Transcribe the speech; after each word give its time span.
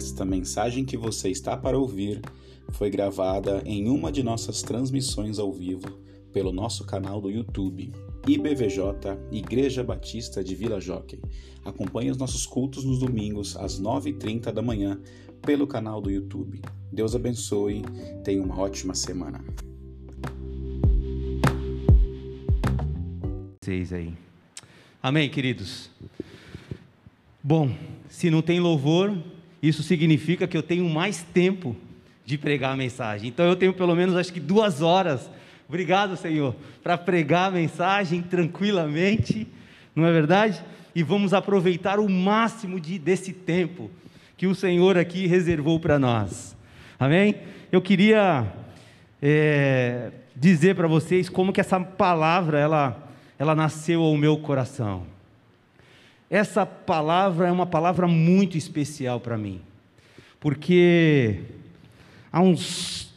Esta 0.00 0.24
mensagem 0.24 0.82
que 0.82 0.96
você 0.96 1.28
está 1.28 1.54
para 1.58 1.78
ouvir 1.78 2.22
foi 2.70 2.88
gravada 2.88 3.62
em 3.66 3.86
uma 3.86 4.10
de 4.10 4.22
nossas 4.22 4.62
transmissões 4.62 5.38
ao 5.38 5.52
vivo 5.52 6.00
pelo 6.32 6.50
nosso 6.52 6.86
canal 6.86 7.20
do 7.20 7.30
YouTube, 7.30 7.92
IBVJ 8.26 9.18
Igreja 9.30 9.84
Batista 9.84 10.42
de 10.42 10.54
Vila 10.54 10.80
Jockey. 10.80 11.20
Acompanhe 11.62 12.10
os 12.10 12.16
nossos 12.16 12.46
cultos 12.46 12.82
nos 12.82 13.00
domingos 13.00 13.54
às 13.58 13.78
9h30 13.78 14.50
da 14.50 14.62
manhã 14.62 14.98
pelo 15.42 15.66
canal 15.66 16.00
do 16.00 16.10
YouTube. 16.10 16.62
Deus 16.90 17.14
abençoe, 17.14 17.82
tenha 18.24 18.42
uma 18.42 18.58
ótima 18.58 18.94
semana. 18.94 19.44
Vocês 23.62 23.92
aí. 23.92 24.14
Amém, 25.02 25.28
queridos. 25.28 25.90
Bom, 27.44 27.70
se 28.08 28.30
não 28.30 28.40
tem 28.40 28.60
louvor, 28.60 29.14
isso 29.62 29.82
significa 29.82 30.46
que 30.46 30.56
eu 30.56 30.62
tenho 30.62 30.88
mais 30.88 31.22
tempo 31.22 31.76
de 32.24 32.38
pregar 32.38 32.72
a 32.72 32.76
mensagem. 32.76 33.28
Então 33.28 33.44
eu 33.46 33.56
tenho 33.56 33.72
pelo 33.72 33.94
menos 33.94 34.16
acho 34.16 34.32
que 34.32 34.40
duas 34.40 34.80
horas. 34.82 35.30
Obrigado, 35.68 36.16
Senhor, 36.16 36.54
para 36.82 36.96
pregar 36.96 37.48
a 37.48 37.50
mensagem 37.52 38.22
tranquilamente, 38.22 39.46
não 39.94 40.06
é 40.06 40.12
verdade? 40.12 40.62
E 40.94 41.02
vamos 41.02 41.32
aproveitar 41.32 41.98
o 42.00 42.08
máximo 42.08 42.80
de, 42.80 42.98
desse 42.98 43.32
tempo 43.32 43.90
que 44.36 44.46
o 44.46 44.54
Senhor 44.54 44.96
aqui 44.96 45.26
reservou 45.26 45.78
para 45.78 45.98
nós. 45.98 46.56
Amém? 46.98 47.36
Eu 47.70 47.80
queria 47.80 48.46
é, 49.20 50.10
dizer 50.34 50.74
para 50.74 50.88
vocês 50.88 51.28
como 51.28 51.52
que 51.52 51.60
essa 51.60 51.78
palavra 51.78 52.58
ela, 52.58 53.10
ela 53.38 53.54
nasceu 53.54 54.02
ao 54.02 54.16
meu 54.16 54.38
coração. 54.38 55.04
Essa 56.30 56.64
palavra 56.64 57.48
é 57.48 57.52
uma 57.52 57.66
palavra 57.66 58.06
muito 58.06 58.56
especial 58.56 59.18
para 59.18 59.36
mim, 59.36 59.60
porque 60.38 61.40
há 62.30 62.40
uns, 62.40 63.12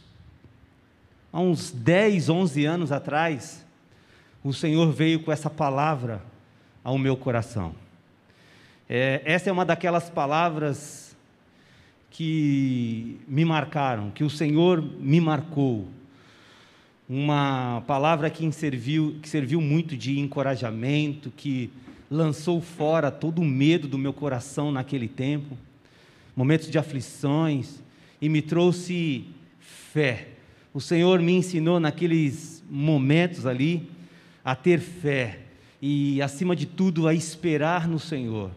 há 1.32 1.40
uns 1.40 1.70
10, 1.70 2.28
11 2.28 2.64
anos 2.64 2.90
atrás, 2.90 3.64
o 4.42 4.52
Senhor 4.52 4.90
veio 4.90 5.20
com 5.20 5.30
essa 5.30 5.48
palavra 5.48 6.20
ao 6.82 6.98
meu 6.98 7.16
coração. 7.16 7.76
É, 8.88 9.22
essa 9.24 9.48
é 9.48 9.52
uma 9.52 9.64
daquelas 9.64 10.10
palavras 10.10 11.16
que 12.10 13.20
me 13.28 13.44
marcaram, 13.44 14.10
que 14.10 14.24
o 14.24 14.30
Senhor 14.30 14.82
me 14.82 15.20
marcou. 15.20 15.86
Uma 17.08 17.82
palavra 17.86 18.28
que 18.28 18.50
serviu, 18.50 19.16
que 19.22 19.28
serviu 19.28 19.60
muito 19.60 19.96
de 19.96 20.18
encorajamento, 20.18 21.30
que 21.30 21.70
lançou 22.10 22.60
fora 22.60 23.10
todo 23.10 23.40
o 23.40 23.44
medo 23.44 23.88
do 23.88 23.98
meu 23.98 24.12
coração 24.12 24.70
naquele 24.70 25.08
tempo, 25.08 25.56
momentos 26.36 26.70
de 26.70 26.78
aflições, 26.78 27.82
e 28.20 28.28
me 28.28 28.40
trouxe 28.40 29.26
fé. 29.60 30.28
O 30.72 30.80
Senhor 30.80 31.20
me 31.20 31.32
ensinou 31.32 31.78
naqueles 31.78 32.62
momentos 32.70 33.46
ali 33.46 33.88
a 34.44 34.54
ter 34.54 34.80
fé 34.80 35.40
e, 35.80 36.20
acima 36.22 36.56
de 36.56 36.66
tudo, 36.66 37.06
a 37.06 37.14
esperar 37.14 37.86
no 37.86 37.98
Senhor. 37.98 38.50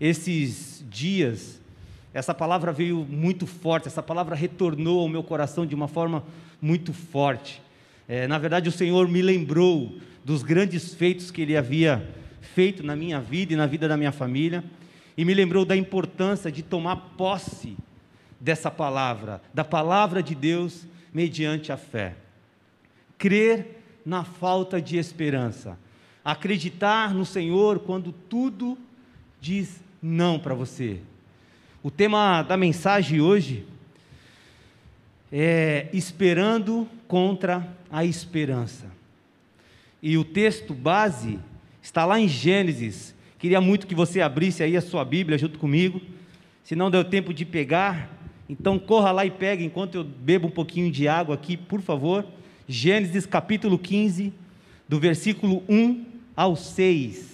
Esses 0.00 0.84
dias, 0.88 1.60
essa 2.14 2.32
palavra 2.34 2.72
veio 2.72 3.06
muito 3.08 3.46
forte, 3.46 3.88
essa 3.88 4.02
palavra 4.02 4.36
retornou 4.36 5.00
ao 5.00 5.08
meu 5.08 5.22
coração 5.22 5.66
de 5.66 5.74
uma 5.74 5.88
forma 5.88 6.22
muito 6.60 6.92
forte. 6.92 7.60
É, 8.06 8.26
na 8.26 8.38
verdade, 8.38 8.68
o 8.68 8.72
Senhor 8.72 9.08
me 9.08 9.20
lembrou 9.20 9.96
dos 10.24 10.42
grandes 10.42 10.94
feitos 10.94 11.30
que 11.30 11.42
Ele 11.42 11.56
havia 11.56 12.08
feito 12.58 12.82
na 12.82 12.96
minha 12.96 13.20
vida 13.20 13.52
e 13.52 13.56
na 13.56 13.66
vida 13.66 13.86
da 13.86 13.96
minha 13.96 14.10
família, 14.10 14.64
e 15.16 15.24
me 15.24 15.32
lembrou 15.32 15.64
da 15.64 15.76
importância 15.76 16.50
de 16.50 16.60
tomar 16.60 16.96
posse 17.16 17.76
dessa 18.40 18.68
palavra, 18.68 19.40
da 19.54 19.64
palavra 19.64 20.20
de 20.20 20.34
Deus 20.34 20.84
mediante 21.14 21.70
a 21.70 21.76
fé. 21.76 22.16
Crer 23.16 23.80
na 24.04 24.24
falta 24.24 24.82
de 24.82 24.96
esperança, 24.96 25.78
acreditar 26.24 27.14
no 27.14 27.24
Senhor 27.24 27.78
quando 27.78 28.10
tudo 28.10 28.76
diz 29.40 29.80
não 30.02 30.36
para 30.36 30.52
você. 30.52 30.98
O 31.80 31.92
tema 31.92 32.42
da 32.42 32.56
mensagem 32.56 33.20
hoje 33.20 33.64
é 35.30 35.88
esperando 35.92 36.88
contra 37.06 37.72
a 37.88 38.04
esperança. 38.04 38.86
E 40.02 40.18
o 40.18 40.24
texto 40.24 40.74
base 40.74 41.38
Está 41.82 42.04
lá 42.04 42.18
em 42.20 42.28
Gênesis. 42.28 43.14
Queria 43.38 43.60
muito 43.60 43.86
que 43.86 43.94
você 43.94 44.20
abrisse 44.20 44.62
aí 44.62 44.76
a 44.76 44.80
sua 44.80 45.04
Bíblia 45.04 45.38
junto 45.38 45.58
comigo. 45.58 46.00
Se 46.64 46.74
não 46.74 46.90
deu 46.90 47.04
tempo 47.04 47.32
de 47.32 47.44
pegar, 47.44 48.10
então 48.48 48.78
corra 48.78 49.10
lá 49.10 49.24
e 49.24 49.30
pegue 49.30 49.64
enquanto 49.64 49.94
eu 49.94 50.04
bebo 50.04 50.48
um 50.48 50.50
pouquinho 50.50 50.90
de 50.90 51.06
água 51.06 51.34
aqui, 51.34 51.56
por 51.56 51.80
favor. 51.80 52.26
Gênesis 52.66 53.24
capítulo 53.24 53.78
15, 53.78 54.32
do 54.88 54.98
versículo 54.98 55.62
1 55.68 56.04
ao 56.36 56.56
6. 56.56 57.28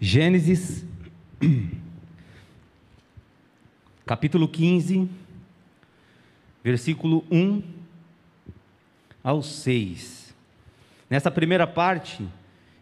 Gênesis 0.00 0.84
capítulo 4.06 4.48
15, 4.48 5.08
versículo 6.64 7.24
1 7.30 7.62
ao 9.22 9.42
6. 9.42 10.34
Nessa 11.10 11.30
primeira 11.30 11.66
parte, 11.66 12.26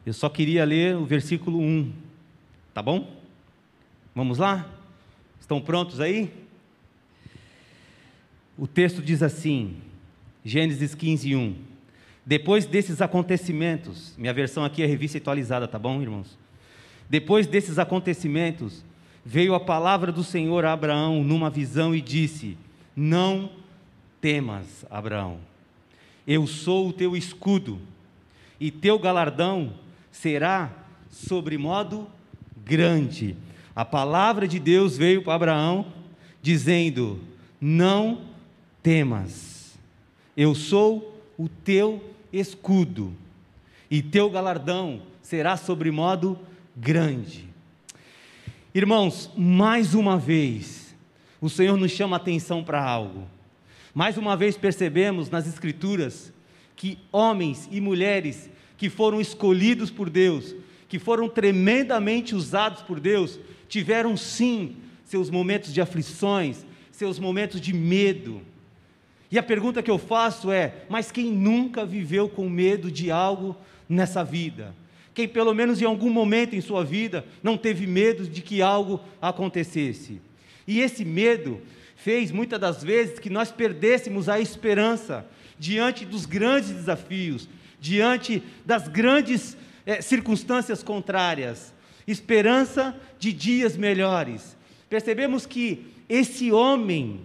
eu 0.06 0.12
só 0.12 0.28
queria 0.28 0.64
ler 0.64 0.97
o 0.97 1.04
versículo 1.04 1.59
1, 1.60 1.93
tá 2.72 2.81
bom? 2.81 3.20
Vamos 4.14 4.38
lá? 4.38 4.70
Estão 5.41 5.60
prontos 5.60 6.00
aí? 6.00 6.32
O 8.56 8.69
texto 8.69 9.03
diz 9.03 9.20
assim, 9.22 9.78
Gênesis 10.44 10.94
15, 10.94 11.34
1. 11.34 11.56
Depois 12.25 12.66
desses 12.66 13.03
acontecimentos, 13.03 14.14
minha 14.16 14.32
versão 14.32 14.64
aqui 14.64 14.82
é 14.82 14.87
revista 14.87 15.19
atualizada, 15.19 15.66
tá 15.66 15.78
bom, 15.78 16.00
irmãos? 16.00 16.44
Depois 17.09 17.47
desses 17.47 17.78
acontecimentos, 17.78 18.84
veio 19.25 19.54
a 19.54 19.60
palavra 19.60 20.12
do 20.12 20.25
Senhor 20.25 20.65
a 20.65 20.72
Abraão 20.72 21.22
numa 21.22 21.50
visão 21.50 21.94
e 21.94 22.00
disse: 22.00 22.56
Não 22.94 23.50
temas, 24.20 24.84
Abraão, 24.91 25.38
eu 26.26 26.47
sou 26.47 26.88
o 26.88 26.93
teu 26.93 27.16
escudo, 27.16 27.78
e 28.59 28.70
teu 28.70 28.98
galardão 28.98 29.75
será 30.10 30.70
sobre 31.10 31.59
modo 31.59 32.06
grande. 32.64 33.37
A 33.76 33.84
palavra 33.84 34.47
de 34.47 34.59
Deus 34.59 34.97
veio 34.97 35.22
para 35.22 35.34
Abraão, 35.34 35.87
dizendo: 36.41 37.20
Não 37.60 38.22
temas, 38.82 39.78
eu 40.37 40.54
sou 40.54 41.20
o 41.37 41.48
teu 41.48 42.03
escudo, 42.32 43.12
e 43.91 44.03
teu 44.03 44.31
galardão 44.31 45.03
será 45.22 45.56
sobre 45.56 45.91
modo 45.91 46.38
grande 46.38 46.53
grande. 46.76 47.48
Irmãos, 48.74 49.30
mais 49.36 49.94
uma 49.94 50.18
vez, 50.18 50.94
o 51.40 51.48
Senhor 51.48 51.76
nos 51.76 51.92
chama 51.92 52.16
atenção 52.16 52.64
para 52.64 52.82
algo. 52.82 53.28
Mais 53.94 54.18
uma 54.18 54.36
vez 54.36 54.56
percebemos 54.56 55.30
nas 55.30 55.46
Escrituras 55.46 56.32
que 56.74 56.98
homens 57.12 57.68
e 57.70 57.80
mulheres 57.80 58.50
que 58.76 58.90
foram 58.90 59.20
escolhidos 59.20 59.90
por 59.90 60.10
Deus, 60.10 60.54
que 60.88 60.98
foram 60.98 61.28
tremendamente 61.28 62.34
usados 62.34 62.82
por 62.82 62.98
Deus, 62.98 63.38
tiveram 63.68 64.16
sim 64.16 64.76
seus 65.04 65.31
momentos 65.31 65.72
de 65.72 65.81
aflições, 65.81 66.66
seus 66.90 67.19
momentos 67.19 67.60
de 67.60 67.72
medo. 67.72 68.43
E 69.31 69.38
a 69.38 69.43
pergunta 69.43 69.82
que 69.82 69.90
eu 69.90 69.99
faço 69.99 70.50
é: 70.50 70.84
mas 70.88 71.12
quem 71.12 71.31
nunca 71.31 71.87
viveu 71.87 72.28
com 72.28 72.49
medo 72.49 72.90
de 72.90 73.10
algo 73.12 73.56
nessa 73.88 74.25
vida? 74.25 74.75
Quem, 75.14 75.28
pelo 75.28 75.55
menos 75.55 75.81
em 75.81 75.84
algum 75.84 76.11
momento 76.11 76.56
em 76.56 76.61
sua 76.61 76.84
vida, 76.84 77.25
não 77.40 77.56
teve 77.56 77.87
medo 77.87 78.26
de 78.26 78.43
que 78.43 78.61
algo 78.61 79.00
acontecesse. 79.22 80.20
E 80.66 80.81
esse 80.81 81.05
medo 81.05 81.61
fez 81.94 82.32
muitas 82.32 82.58
das 82.58 82.82
vezes 82.82 83.20
que 83.20 83.31
nós 83.31 83.52
perdêssemos 83.52 84.28
a 84.28 84.40
esperança 84.40 85.25
diante 85.56 86.05
dos 86.05 86.26
grandes 86.26 86.70
desafios, 86.70 87.49
diante 87.81 88.43
das 88.66 88.88
grandes 88.88 89.56
é, 89.87 90.02
circunstâncias 90.02 90.82
contrárias, 90.82 91.72
esperança 92.08 92.99
de 93.16 93.32
dias 93.32 93.76
melhores. 93.76 94.56
Percebemos 94.90 95.46
que 95.46 95.87
esse 96.08 96.50
homem, 96.50 97.20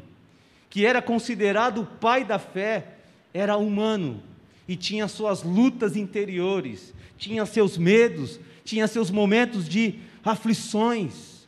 que 0.69 0.85
era 0.85 1.01
considerado 1.01 1.81
o 1.81 1.85
pai 1.85 2.23
da 2.23 2.37
fé, 2.37 2.85
era 3.33 3.57
humano 3.57 4.28
e 4.69 4.75
tinha 4.75 5.07
suas 5.07 5.41
lutas 5.41 5.97
interiores, 5.97 6.93
tinha 7.17 7.43
seus 7.47 7.75
medos, 7.75 8.39
tinha 8.63 8.85
seus 8.87 9.09
momentos 9.09 9.67
de 9.67 9.95
aflições. 10.23 11.47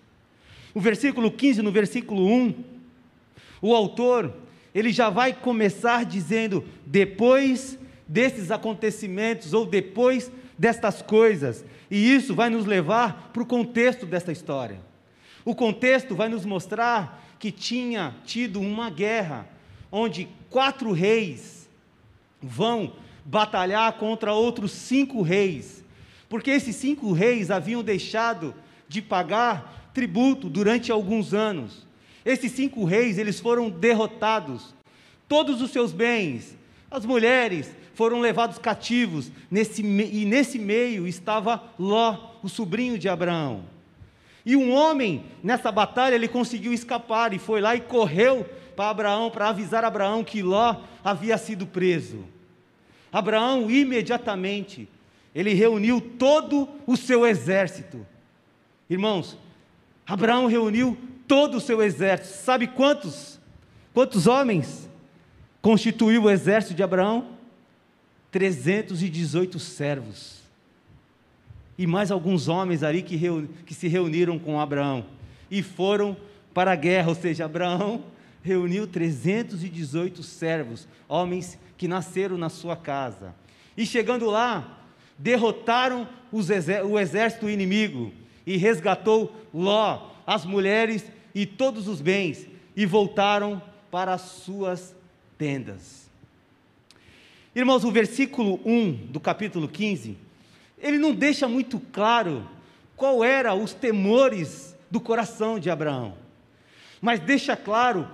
O 0.73 0.81
versículo 0.81 1.29
15, 1.29 1.61
no 1.61 1.71
versículo 1.71 2.25
1, 2.25 2.55
o 3.61 3.75
autor, 3.75 4.33
ele 4.73 4.91
já 4.91 5.11
vai 5.11 5.33
começar 5.33 6.03
dizendo: 6.03 6.65
depois 6.83 7.77
desses 8.07 8.49
acontecimentos, 8.49 9.53
ou 9.53 9.67
depois 9.67 10.31
destas 10.57 11.03
coisas. 11.03 11.63
E 11.91 12.15
isso 12.15 12.33
vai 12.33 12.49
nos 12.49 12.65
levar 12.65 13.29
para 13.31 13.43
o 13.43 13.45
contexto 13.45 14.07
dessa 14.07 14.31
história. 14.31 14.81
O 15.45 15.53
contexto 15.53 16.15
vai 16.15 16.27
nos 16.27 16.43
mostrar 16.43 17.35
que 17.37 17.51
tinha 17.51 18.15
tido 18.25 18.59
uma 18.59 18.89
guerra, 18.89 19.47
onde 19.91 20.27
quatro 20.49 20.91
reis 20.91 21.69
vão 22.41 22.93
batalhar 23.25 23.93
contra 23.93 24.33
outros 24.33 24.71
cinco 24.71 25.21
reis, 25.21 25.83
porque 26.27 26.51
esses 26.51 26.75
cinco 26.75 27.11
reis 27.11 27.51
haviam 27.51 27.83
deixado 27.83 28.53
de 28.87 29.01
pagar 29.01 29.89
tributo 29.93 30.49
durante 30.49 30.91
alguns 30.91 31.33
anos. 31.33 31.85
Esses 32.25 32.51
cinco 32.51 32.83
reis, 32.83 33.17
eles 33.17 33.39
foram 33.39 33.69
derrotados. 33.69 34.73
Todos 35.27 35.61
os 35.61 35.71
seus 35.71 35.91
bens, 35.91 36.57
as 36.89 37.05
mulheres 37.05 37.71
foram 37.93 38.19
levados 38.19 38.57
cativos. 38.57 39.31
Nesse, 39.49 39.81
e 39.81 40.25
nesse 40.25 40.59
meio 40.59 41.07
estava 41.07 41.63
Ló, 41.79 42.31
o 42.43 42.49
sobrinho 42.49 42.97
de 42.97 43.09
Abraão. 43.09 43.63
E 44.45 44.55
um 44.55 44.73
homem, 44.73 45.23
nessa 45.43 45.71
batalha, 45.71 46.15
ele 46.15 46.27
conseguiu 46.27 46.73
escapar 46.73 47.33
e 47.33 47.39
foi 47.39 47.61
lá 47.61 47.75
e 47.75 47.81
correu 47.81 48.45
para 48.75 48.89
Abraão, 48.89 49.29
para 49.29 49.49
avisar 49.49 49.83
Abraão 49.83 50.23
que 50.23 50.41
Ló 50.41 50.77
havia 51.03 51.37
sido 51.37 51.65
preso. 51.65 52.23
Abraão, 53.11 53.69
imediatamente, 53.69 54.87
ele 55.33 55.53
reuniu 55.53 55.99
todo 55.99 56.67
o 56.85 56.95
seu 56.95 57.25
exército. 57.25 58.05
Irmãos, 58.89 59.37
Abraão 60.05 60.47
reuniu 60.47 60.97
todo 61.27 61.55
o 61.55 61.61
seu 61.61 61.81
exército. 61.81 62.43
Sabe 62.43 62.67
quantos? 62.67 63.39
Quantos 63.93 64.27
homens 64.27 64.89
constituiu 65.61 66.23
o 66.23 66.29
exército 66.29 66.73
de 66.73 66.83
Abraão? 66.83 67.29
318 68.31 69.59
servos. 69.59 70.41
E 71.77 71.85
mais 71.85 72.11
alguns 72.11 72.47
homens 72.47 72.83
ali 72.83 73.01
que, 73.01 73.15
reuni, 73.15 73.49
que 73.65 73.73
se 73.73 73.87
reuniram 73.87 74.37
com 74.39 74.59
Abraão 74.59 75.05
e 75.49 75.61
foram 75.61 76.15
para 76.53 76.71
a 76.71 76.75
guerra, 76.75 77.09
ou 77.09 77.15
seja, 77.15 77.45
Abraão 77.45 78.03
reuniu 78.43 78.87
318 78.87 80.23
servos, 80.23 80.87
homens 81.07 81.57
que 81.77 81.87
nasceram 81.87 82.37
na 82.37 82.49
sua 82.49 82.75
casa. 82.75 83.35
E 83.77 83.85
chegando 83.85 84.25
lá, 84.25 84.79
derrotaram 85.17 86.07
o 86.31 86.99
exército 86.99 87.49
inimigo 87.49 88.11
e 88.45 88.57
resgatou 88.57 89.35
Ló, 89.53 90.09
as 90.25 90.45
mulheres 90.45 91.05
e 91.33 91.45
todos 91.45 91.87
os 91.87 92.01
bens 92.01 92.47
e 92.75 92.85
voltaram 92.85 93.61
para 93.89 94.13
as 94.13 94.21
suas 94.21 94.95
tendas. 95.37 96.09
Irmãos, 97.53 97.83
o 97.83 97.91
versículo 97.91 98.59
1 98.65 99.07
do 99.07 99.19
capítulo 99.19 99.67
15, 99.67 100.17
ele 100.79 100.97
não 100.97 101.13
deixa 101.13 101.47
muito 101.47 101.79
claro 101.91 102.47
qual 102.95 103.23
era 103.23 103.53
os 103.53 103.73
temores 103.73 104.75
do 104.89 105.01
coração 105.01 105.59
de 105.59 105.69
Abraão. 105.69 106.15
Mas 107.01 107.19
deixa 107.19 107.57
claro 107.57 108.07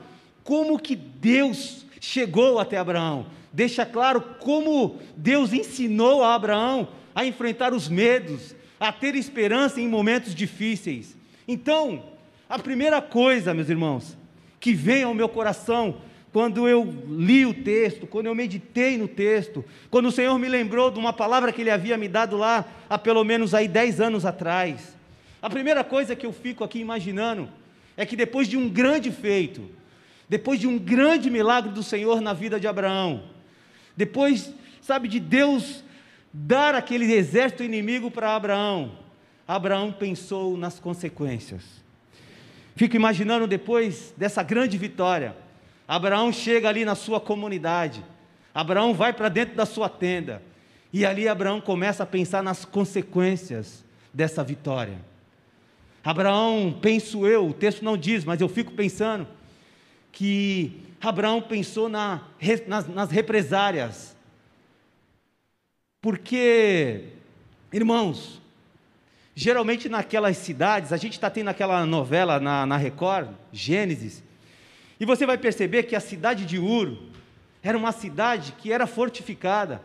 como 0.48 0.80
que 0.80 0.96
Deus 0.96 1.86
chegou 2.00 2.58
até 2.58 2.78
Abraão. 2.78 3.26
Deixa 3.52 3.86
claro 3.86 4.22
como 4.40 4.98
Deus 5.18 5.52
ensinou 5.52 6.24
a 6.24 6.36
Abraão 6.36 6.88
a 7.14 7.26
enfrentar 7.26 7.74
os 7.74 7.90
medos, 7.90 8.56
a 8.80 8.90
ter 8.94 9.14
esperança 9.16 9.82
em 9.82 9.90
momentos 9.90 10.34
difíceis. 10.34 11.18
Então, 11.46 12.02
a 12.48 12.58
primeira 12.58 13.02
coisa, 13.02 13.54
meus 13.54 13.68
irmãos, 13.68 14.18
que 14.58 14.74
vem 14.74 15.04
ao 15.04 15.14
meu 15.14 15.28
coração 15.28 15.98
quando 16.32 16.66
eu 16.66 16.96
li 17.10 17.46
o 17.46 17.54
texto, 17.54 18.08
quando 18.08 18.28
eu 18.28 18.36
meditei 18.36 18.98
no 18.98 19.10
texto, 19.10 19.66
quando 19.90 20.06
o 20.06 20.14
Senhor 20.14 20.40
me 20.40 20.48
lembrou 20.48 20.90
de 20.90 20.98
uma 20.98 21.12
palavra 21.12 21.52
que 21.52 21.60
Ele 21.60 21.72
havia 21.72 21.98
me 21.98 22.08
dado 22.08 22.38
lá 22.38 22.66
há 22.90 22.98
pelo 22.98 23.26
menos 23.26 23.54
aí 23.54 23.68
dez 23.68 24.00
anos 24.00 24.26
atrás. 24.26 24.96
A 25.42 25.50
primeira 25.50 25.84
coisa 25.84 26.16
que 26.16 26.26
eu 26.26 26.32
fico 26.32 26.64
aqui 26.64 26.80
imaginando 26.80 27.50
é 27.98 28.06
que 28.06 28.16
depois 28.16 28.48
de 28.48 28.56
um 28.56 28.70
grande 28.70 29.12
feito, 29.12 29.76
depois 30.30 30.60
de 30.60 30.68
um 30.68 30.78
grande 30.78 31.30
milagre 31.30 31.72
do 31.72 31.84
Senhor 31.84 32.22
na 32.22 32.34
vida 32.34 32.60
de 32.60 32.68
Abraão, 32.68 33.24
depois, 33.96 34.54
sabe, 34.82 35.08
de 35.08 35.20
Deus 35.20 35.84
dar 36.32 36.76
aquele 36.76 37.12
exército 37.14 37.64
inimigo 37.64 38.12
para 38.12 38.36
Abraão, 38.36 38.92
Abraão 39.48 39.92
pensou 39.92 40.58
nas 40.58 40.80
consequências. 40.80 41.64
Fico 42.76 42.96
imaginando 42.96 43.48
depois 43.48 44.14
dessa 44.16 44.44
grande 44.44 44.78
vitória, 44.78 45.36
Abraão 45.88 46.32
chega 46.32 46.68
ali 46.68 46.84
na 46.84 46.94
sua 46.94 47.20
comunidade, 47.20 48.04
Abraão 48.54 48.94
vai 48.94 49.14
para 49.14 49.30
dentro 49.30 49.56
da 49.56 49.66
sua 49.66 49.88
tenda, 49.88 50.44
e 50.92 51.06
ali 51.06 51.28
Abraão 51.28 51.62
começa 51.62 52.04
a 52.04 52.06
pensar 52.06 52.44
nas 52.44 52.66
consequências 52.66 53.84
dessa 54.14 54.44
vitória. 54.44 55.00
Abraão, 56.04 56.78
penso 56.82 57.26
eu, 57.26 57.48
o 57.48 57.54
texto 57.54 57.84
não 57.84 57.98
diz, 57.98 58.24
mas 58.24 58.42
eu 58.42 58.48
fico 58.48 58.72
pensando, 58.74 59.28
que 60.18 60.72
Abraão 61.00 61.40
pensou 61.40 61.88
na, 61.88 62.24
nas, 62.66 62.88
nas 62.88 63.12
represárias. 63.12 64.18
Porque, 66.02 67.04
irmãos, 67.72 68.42
geralmente 69.36 69.88
naquelas 69.88 70.38
cidades, 70.38 70.92
a 70.92 70.98
gente 70.98 71.14
está 71.14 71.30
tendo 71.30 71.50
aquela 71.50 71.86
novela 71.86 72.40
na, 72.40 72.66
na 72.66 72.78
Record, 72.78 73.30
Gênesis, 73.54 74.24
e 75.00 75.06
você 75.06 75.24
vai 75.24 75.38
perceber 75.38 75.84
que 75.84 75.96
a 75.96 76.00
cidade 76.00 76.48
de 76.48 76.58
Ur 76.58 76.98
era 77.62 77.78
uma 77.78 77.92
cidade 77.92 78.54
que 78.54 78.74
era 78.74 78.88
fortificada, 78.88 79.84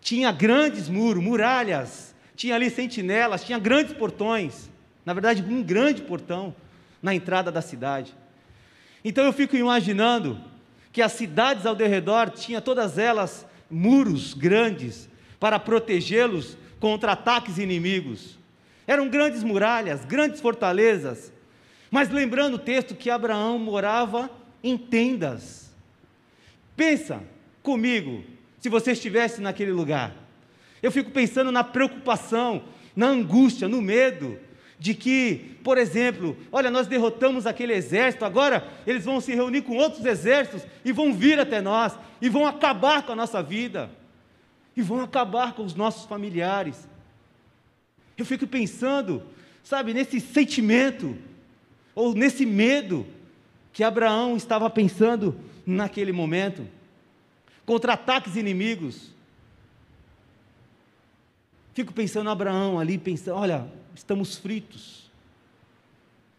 tinha 0.00 0.32
grandes 0.32 0.88
muros, 0.88 1.22
muralhas, 1.22 2.12
tinha 2.34 2.56
ali 2.56 2.70
sentinelas, 2.70 3.44
tinha 3.44 3.58
grandes 3.60 3.94
portões, 3.94 4.68
na 5.06 5.12
verdade, 5.12 5.44
um 5.44 5.62
grande 5.62 6.02
portão 6.02 6.52
na 7.00 7.14
entrada 7.14 7.52
da 7.52 7.62
cidade. 7.62 8.18
Então 9.04 9.24
eu 9.24 9.32
fico 9.32 9.56
imaginando 9.56 10.40
que 10.92 11.00
as 11.02 11.12
cidades 11.12 11.66
ao 11.66 11.74
redor 11.74 12.30
tinham 12.30 12.60
todas 12.60 12.98
elas 12.98 13.46
muros 13.70 14.34
grandes 14.34 15.08
para 15.38 15.58
protegê-los 15.58 16.56
contra 16.78 17.12
ataques 17.12 17.58
inimigos. 17.58 18.38
Eram 18.86 19.08
grandes 19.08 19.42
muralhas, 19.42 20.04
grandes 20.04 20.40
fortalezas. 20.40 21.32
Mas 21.90 22.10
lembrando 22.10 22.54
o 22.54 22.58
texto 22.58 22.94
que 22.94 23.10
Abraão 23.10 23.58
morava 23.58 24.30
em 24.62 24.76
tendas. 24.76 25.70
Pensa 26.76 27.22
comigo, 27.62 28.24
se 28.58 28.68
você 28.68 28.92
estivesse 28.92 29.40
naquele 29.40 29.72
lugar. 29.72 30.14
Eu 30.82 30.90
fico 30.90 31.10
pensando 31.10 31.52
na 31.52 31.62
preocupação, 31.62 32.64
na 32.94 33.06
angústia, 33.06 33.68
no 33.68 33.80
medo 33.80 34.38
de 34.80 34.94
que, 34.94 35.58
por 35.62 35.76
exemplo, 35.76 36.34
olha, 36.50 36.70
nós 36.70 36.86
derrotamos 36.86 37.46
aquele 37.46 37.74
exército, 37.74 38.24
agora 38.24 38.66
eles 38.86 39.04
vão 39.04 39.20
se 39.20 39.34
reunir 39.34 39.60
com 39.60 39.76
outros 39.76 40.06
exércitos 40.06 40.66
e 40.82 40.90
vão 40.90 41.12
vir 41.12 41.38
até 41.38 41.60
nós 41.60 41.96
e 42.20 42.30
vão 42.30 42.46
acabar 42.46 43.02
com 43.02 43.12
a 43.12 43.16
nossa 43.16 43.42
vida 43.42 43.90
e 44.74 44.80
vão 44.80 45.02
acabar 45.02 45.52
com 45.52 45.62
os 45.62 45.74
nossos 45.74 46.06
familiares. 46.06 46.88
Eu 48.16 48.24
fico 48.24 48.46
pensando, 48.46 49.22
sabe, 49.62 49.92
nesse 49.92 50.18
sentimento 50.18 51.14
ou 51.94 52.14
nesse 52.14 52.46
medo 52.46 53.06
que 53.74 53.84
Abraão 53.84 54.34
estava 54.34 54.70
pensando 54.70 55.38
naquele 55.66 56.10
momento, 56.10 56.66
contra 57.66 57.92
ataques 57.92 58.34
inimigos. 58.34 59.10
Fico 61.74 61.92
pensando 61.92 62.30
Abraão 62.30 62.80
ali, 62.80 62.96
pensando, 62.96 63.36
olha, 63.36 63.79
estamos 63.94 64.36
fritos, 64.36 65.10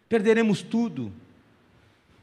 perderemos 0.07 0.61
tudo. 0.61 1.11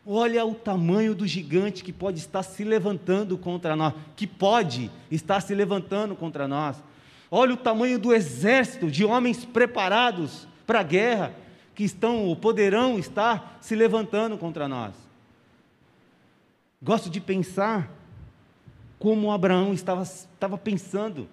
Olha 0.06 0.44
o 0.44 0.54
tamanho 0.54 1.14
do 1.14 1.26
gigante 1.26 1.84
que 1.84 1.92
pode 1.92 2.18
estar 2.18 2.42
se 2.42 2.64
levantando 2.64 3.36
contra 3.36 3.76
nós, 3.76 3.92
que 4.16 4.26
pode 4.26 4.90
estar 5.10 5.40
se 5.40 5.54
levantando 5.54 6.16
contra 6.16 6.48
nós. 6.48 6.82
Olha 7.30 7.52
o 7.52 7.58
tamanho 7.58 7.98
do 7.98 8.14
exército 8.14 8.90
de 8.90 9.04
homens 9.04 9.44
preparados 9.44 10.48
para 10.66 10.80
a 10.80 10.82
guerra, 10.82 11.34
que 11.74 11.84
estão 11.84 12.24
ou 12.24 12.34
poderão 12.34 12.98
estar 12.98 13.58
se 13.60 13.74
levantando 13.74 14.38
contra 14.38 14.66
nós. 14.66 14.94
Gosto 16.82 17.10
de 17.10 17.20
pensar 17.20 17.90
como 18.98 19.30
Abraão 19.30 19.72
estava, 19.72 20.02
estava 20.02 20.56
pensando 20.56 21.28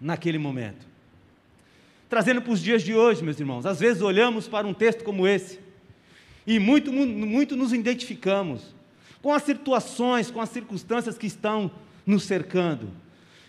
naquele 0.00 0.38
momento. 0.38 0.86
Trazendo 2.08 2.40
para 2.40 2.52
os 2.52 2.62
dias 2.62 2.82
de 2.82 2.94
hoje, 2.94 3.22
meus 3.22 3.38
irmãos, 3.38 3.66
às 3.66 3.80
vezes 3.80 4.00
olhamos 4.00 4.48
para 4.48 4.66
um 4.66 4.72
texto 4.72 5.04
como 5.04 5.26
esse 5.26 5.60
e 6.46 6.58
muito, 6.58 6.90
muito 6.90 7.54
nos 7.54 7.74
identificamos 7.74 8.74
com 9.20 9.32
as 9.32 9.42
situações, 9.42 10.30
com 10.30 10.40
as 10.40 10.48
circunstâncias 10.48 11.18
que 11.18 11.26
estão 11.26 11.70
nos 12.06 12.24
cercando. 12.24 12.88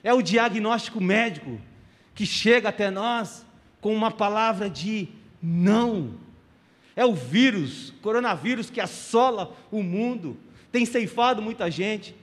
É 0.04 0.14
o 0.14 0.22
diagnóstico 0.22 1.00
médico 1.00 1.58
que 2.14 2.26
chega 2.26 2.68
até 2.68 2.92
nós 2.92 3.46
com 3.80 3.96
uma 3.96 4.12
palavra 4.12 4.70
de 4.70 5.08
não. 5.42 6.16
É 6.96 7.06
o 7.06 7.14
vírus, 7.14 7.94
coronavírus 8.02 8.70
que 8.70 8.82
assola 8.82 9.56
o 9.72 9.82
mundo, 9.82 10.36
tem 10.70 10.86
ceifado 10.86 11.42
muita 11.42 11.72
gente, 11.72 12.14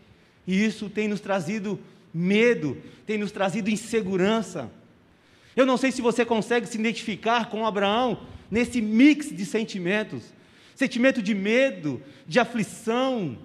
e 0.47 0.63
isso 0.63 0.91
tem 0.91 1.09
nos 1.09 1.21
trazido 1.21 1.81
medo, 2.13 2.77
tem 3.07 3.17
nos 3.17 3.33
trazido 3.33 3.71
insegurança. 3.71 4.71
Eu 5.57 5.67
não 5.67 5.77
sei 5.77 5.91
se 5.91 6.03
você 6.03 6.25
consegue 6.25 6.67
se 6.67 6.79
identificar 6.79 7.49
com 7.49 7.67
Abraão 7.67 8.21
nesse 8.51 8.81
mix 8.81 9.35
de 9.35 9.45
sentimentos 9.45 10.37
sentimento 10.77 11.23
de 11.23 11.35
medo, 11.35 12.03
de 12.29 12.39
aflição, 12.39 13.37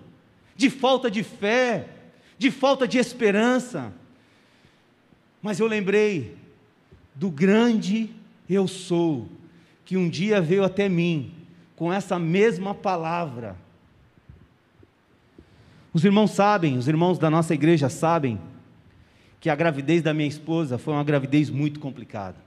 de 0.54 0.70
falta 0.70 1.10
de 1.10 1.24
fé, 1.24 1.88
de 2.38 2.52
falta 2.52 2.86
de 2.86 2.98
esperança. 2.98 3.94
Mas 5.42 5.60
eu 5.60 5.66
lembrei 5.66 6.36
do 7.16 7.32
grande 7.32 8.10
eu 8.50 8.68
sou, 8.68 9.30
que 9.86 9.96
um 9.96 10.10
dia 10.10 10.42
veio 10.42 10.64
até 10.64 10.90
mim 10.90 11.34
com 11.78 11.92
essa 11.92 12.20
mesma 12.20 12.76
palavra. 12.76 13.56
Os 15.94 16.04
irmãos 16.04 16.32
sabem, 16.32 16.78
os 16.78 16.88
irmãos 16.88 17.18
da 17.18 17.30
nossa 17.30 17.54
igreja 17.54 17.88
sabem, 17.88 18.40
que 19.42 19.50
a 19.50 19.56
gravidez 19.56 20.04
da 20.04 20.14
minha 20.14 20.30
esposa 20.30 20.78
foi 20.78 20.94
uma 20.94 21.04
gravidez 21.04 21.50
muito 21.50 21.80
complicada. 21.80 22.38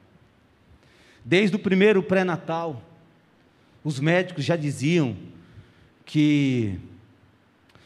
Desde 1.25 1.57
o 1.57 1.59
primeiro 1.59 2.01
pré-natal, 2.05 2.81
os 3.83 3.99
médicos 3.99 4.45
já 4.45 4.55
diziam 4.55 5.17
que 6.07 6.79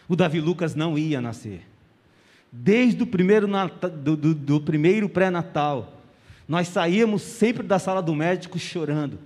o 0.07 0.15
Davi 0.15 0.41
Lucas 0.41 0.75
não 0.75 0.99
ia 0.99 1.23
nascer. 1.23 1.63
Desde 2.53 3.03
o 3.03 3.07
primeiro, 3.07 3.49
do, 4.03 4.15
do, 4.15 4.35
do 4.35 4.61
primeiro 4.61 5.09
pré-natal, 5.09 6.03
nós 6.47 6.69
saíamos 6.69 7.23
sempre 7.23 7.67
da 7.67 7.79
sala 7.79 8.03
do 8.03 8.15
médico 8.15 8.59
chorando. 8.59 9.19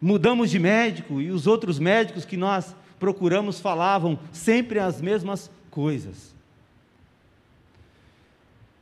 Mudamos 0.00 0.50
de 0.50 0.58
médico 0.58 1.20
e 1.20 1.30
os 1.30 1.46
outros 1.46 1.78
médicos 1.78 2.24
que 2.24 2.36
nós 2.36 2.74
procuramos 2.98 3.60
falavam 3.60 4.18
sempre 4.32 4.80
as 4.80 5.00
mesmas 5.00 5.48
coisas. 5.70 6.37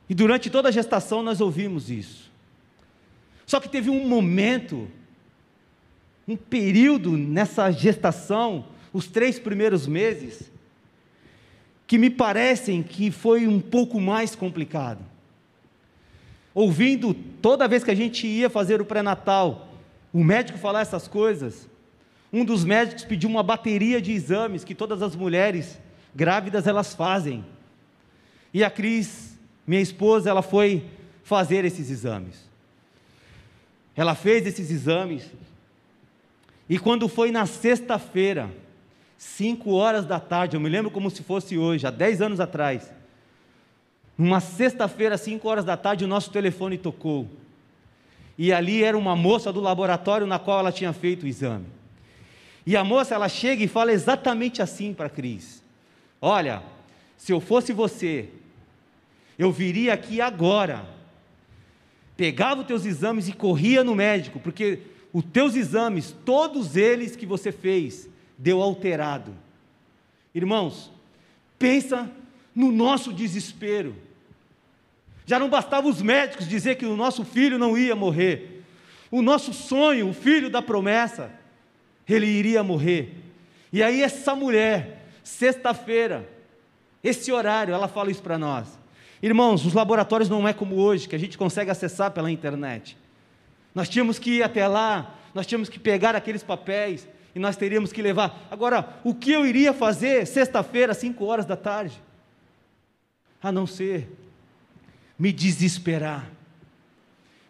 E 0.09 0.15
durante 0.15 0.49
toda 0.49 0.69
a 0.69 0.71
gestação 0.71 1.21
nós 1.21 1.41
ouvimos 1.41 1.89
isso. 1.89 2.31
Só 3.45 3.59
que 3.59 3.69
teve 3.69 3.89
um 3.89 4.07
momento 4.07 4.87
um 6.27 6.35
período 6.35 7.11
nessa 7.17 7.71
gestação, 7.71 8.65
os 8.91 9.07
três 9.07 9.39
primeiros 9.39 9.87
meses, 9.87 10.51
que 11.85 11.97
me 11.97 12.09
parecem 12.09 12.83
que 12.83 13.09
foi 13.09 13.47
um 13.47 13.61
pouco 13.61 14.01
mais 14.01 14.35
complicado. 14.35 14.99
Ouvindo 16.53 17.13
toda 17.13 17.67
vez 17.67 17.83
que 17.83 17.91
a 17.91 17.95
gente 17.95 18.27
ia 18.27 18.49
fazer 18.49 18.81
o 18.81 18.85
pré-natal, 18.85 19.69
o 20.11 20.21
médico 20.21 20.57
falar 20.57 20.81
essas 20.81 21.07
coisas, 21.07 21.69
um 22.33 22.43
dos 22.43 22.65
médicos 22.65 23.05
pediu 23.05 23.29
uma 23.29 23.43
bateria 23.43 24.01
de 24.01 24.11
exames 24.11 24.65
que 24.65 24.75
todas 24.75 25.01
as 25.01 25.15
mulheres 25.15 25.79
grávidas 26.13 26.67
elas 26.67 26.93
fazem. 26.93 27.45
E 28.53 28.65
a 28.65 28.69
Cris, 28.69 29.26
minha 29.67 29.81
esposa, 29.81 30.29
ela 30.29 30.41
foi 30.41 30.85
fazer 31.23 31.65
esses 31.65 31.91
exames. 31.91 32.47
Ela 33.95 34.15
fez 34.15 34.47
esses 34.47 34.71
exames 34.71 35.29
e 36.69 36.77
quando 36.77 37.07
foi 37.07 37.31
na 37.31 37.45
sexta-feira, 37.45 38.49
cinco 39.17 39.71
horas 39.71 40.05
da 40.05 40.19
tarde, 40.19 40.55
eu 40.55 40.59
me 40.59 40.69
lembro 40.69 40.91
como 40.91 41.09
se 41.09 41.23
fosse 41.23 41.57
hoje, 41.57 41.87
há 41.87 41.91
dez 41.91 42.21
anos 42.21 42.39
atrás, 42.39 42.91
numa 44.17 44.39
sexta-feira, 44.39 45.17
cinco 45.17 45.47
horas 45.47 45.63
da 45.63 45.77
tarde, 45.77 46.03
o 46.03 46.07
nosso 46.07 46.31
telefone 46.31 46.77
tocou. 46.77 47.27
E 48.37 48.51
ali 48.51 48.83
era 48.83 48.97
uma 48.97 49.15
moça 49.15 49.53
do 49.53 49.61
laboratório 49.61 50.27
na 50.27 50.37
qual 50.37 50.59
ela 50.59 50.71
tinha 50.71 50.91
feito 50.91 51.23
o 51.23 51.27
exame. 51.27 51.65
E 52.65 52.75
a 52.75 52.83
moça, 52.83 53.15
ela 53.15 53.29
chega 53.29 53.63
e 53.63 53.67
fala 53.67 53.93
exatamente 53.93 54.61
assim 54.61 54.93
para 54.93 55.05
a 55.05 55.09
Cris: 55.09 55.63
Olha, 56.21 56.61
se 57.15 57.31
eu 57.31 57.39
fosse 57.39 57.71
você, 57.71 58.29
eu 59.37 59.51
viria 59.51 59.93
aqui 59.93 60.19
agora, 60.19 60.85
pegava 62.15 62.61
os 62.61 62.67
teus 62.67 62.85
exames 62.85 63.27
e 63.27 63.33
corria 63.33 63.83
no 63.83 63.93
médico, 63.93 64.39
porque 64.39 64.79
os 65.13 65.23
teus 65.23 65.55
exames, 65.55 66.15
todos 66.25 66.75
eles 66.75 67.15
que 67.15 67.25
você 67.25 67.51
fez, 67.51 68.09
deu 68.37 68.61
alterado. 68.61 69.33
Irmãos, 70.33 70.91
pensa 71.57 72.09
no 72.53 72.71
nosso 72.71 73.13
desespero. 73.13 73.95
Já 75.25 75.37
não 75.37 75.49
bastava 75.49 75.87
os 75.87 76.01
médicos 76.01 76.47
dizer 76.47 76.75
que 76.75 76.85
o 76.85 76.95
nosso 76.95 77.23
filho 77.25 77.57
não 77.57 77.77
ia 77.77 77.95
morrer. 77.95 78.63
O 79.11 79.21
nosso 79.21 79.53
sonho, 79.53 80.09
o 80.09 80.13
filho 80.13 80.49
da 80.49 80.61
promessa, 80.61 81.31
ele 82.07 82.25
iria 82.25 82.63
morrer. 82.63 83.13
E 83.71 83.83
aí 83.83 84.01
essa 84.01 84.35
mulher, 84.35 85.05
sexta-feira, 85.23 86.27
esse 87.03 87.31
horário, 87.31 87.73
ela 87.73 87.87
fala 87.87 88.11
isso 88.11 88.21
para 88.21 88.37
nós. 88.37 88.76
Irmãos, 89.21 89.65
os 89.65 89.73
laboratórios 89.73 90.29
não 90.29 90.47
é 90.47 90.53
como 90.53 90.75
hoje, 90.75 91.07
que 91.07 91.15
a 91.15 91.19
gente 91.19 91.37
consegue 91.37 91.71
acessar 91.71 92.11
pela 92.11 92.31
internet. 92.31 92.97
Nós 93.73 93.89
tínhamos 93.89 94.19
que 94.19 94.37
ir 94.37 94.43
até 94.43 94.67
lá, 94.67 95.15
nós 95.33 95.45
tínhamos 95.45 95.69
que 95.69 95.79
pegar 95.79 96.15
aqueles 96.15 96.43
papéis 96.43 97.07
e 97.33 97.39
nós 97.39 97.55
teríamos 97.55 97.91
que 97.91 98.01
levar. 98.01 98.47
Agora, 98.49 98.99
o 99.03 99.13
que 99.13 99.31
eu 99.31 99.45
iria 99.45 99.73
fazer 99.73 100.25
sexta-feira, 100.25 100.91
às 100.91 100.97
5 100.97 101.23
horas 101.25 101.45
da 101.45 101.55
tarde? 101.55 102.01
A 103.41 103.51
não 103.51 103.67
ser 103.67 104.09
me 105.17 105.31
desesperar. 105.31 106.29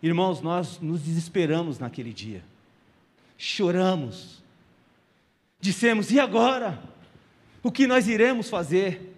Irmãos, 0.01 0.41
nós 0.41 0.79
nos 0.79 1.01
desesperamos 1.01 1.79
naquele 1.79 2.13
dia, 2.13 2.43
choramos, 3.37 4.43
dissemos: 5.59 6.11
e 6.11 6.19
agora? 6.19 6.81
O 7.63 7.71
que 7.71 7.87
nós 7.87 8.07
iremos 8.07 8.49
fazer? 8.49 9.16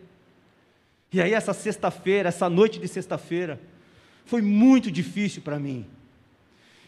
E 1.12 1.22
aí, 1.22 1.34
essa 1.34 1.54
sexta-feira, 1.54 2.30
essa 2.30 2.50
noite 2.50 2.80
de 2.80 2.88
sexta-feira, 2.88 3.60
foi 4.26 4.42
muito 4.44 4.92
difícil 4.92 5.42
para 5.42 5.58
mim. 5.58 5.88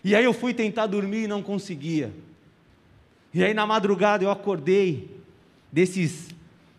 E 0.03 0.15
aí 0.15 0.23
eu 0.23 0.33
fui 0.33 0.53
tentar 0.53 0.87
dormir 0.87 1.23
e 1.23 1.27
não 1.27 1.41
conseguia. 1.41 2.11
E 3.33 3.43
aí 3.43 3.53
na 3.53 3.65
madrugada 3.65 4.23
eu 4.23 4.31
acordei 4.31 5.09
desses, 5.71 6.29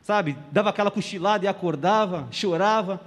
sabe, 0.02 0.36
dava 0.50 0.70
aquela 0.70 0.90
cochilada 0.90 1.44
e 1.44 1.48
acordava, 1.48 2.28
chorava. 2.30 3.00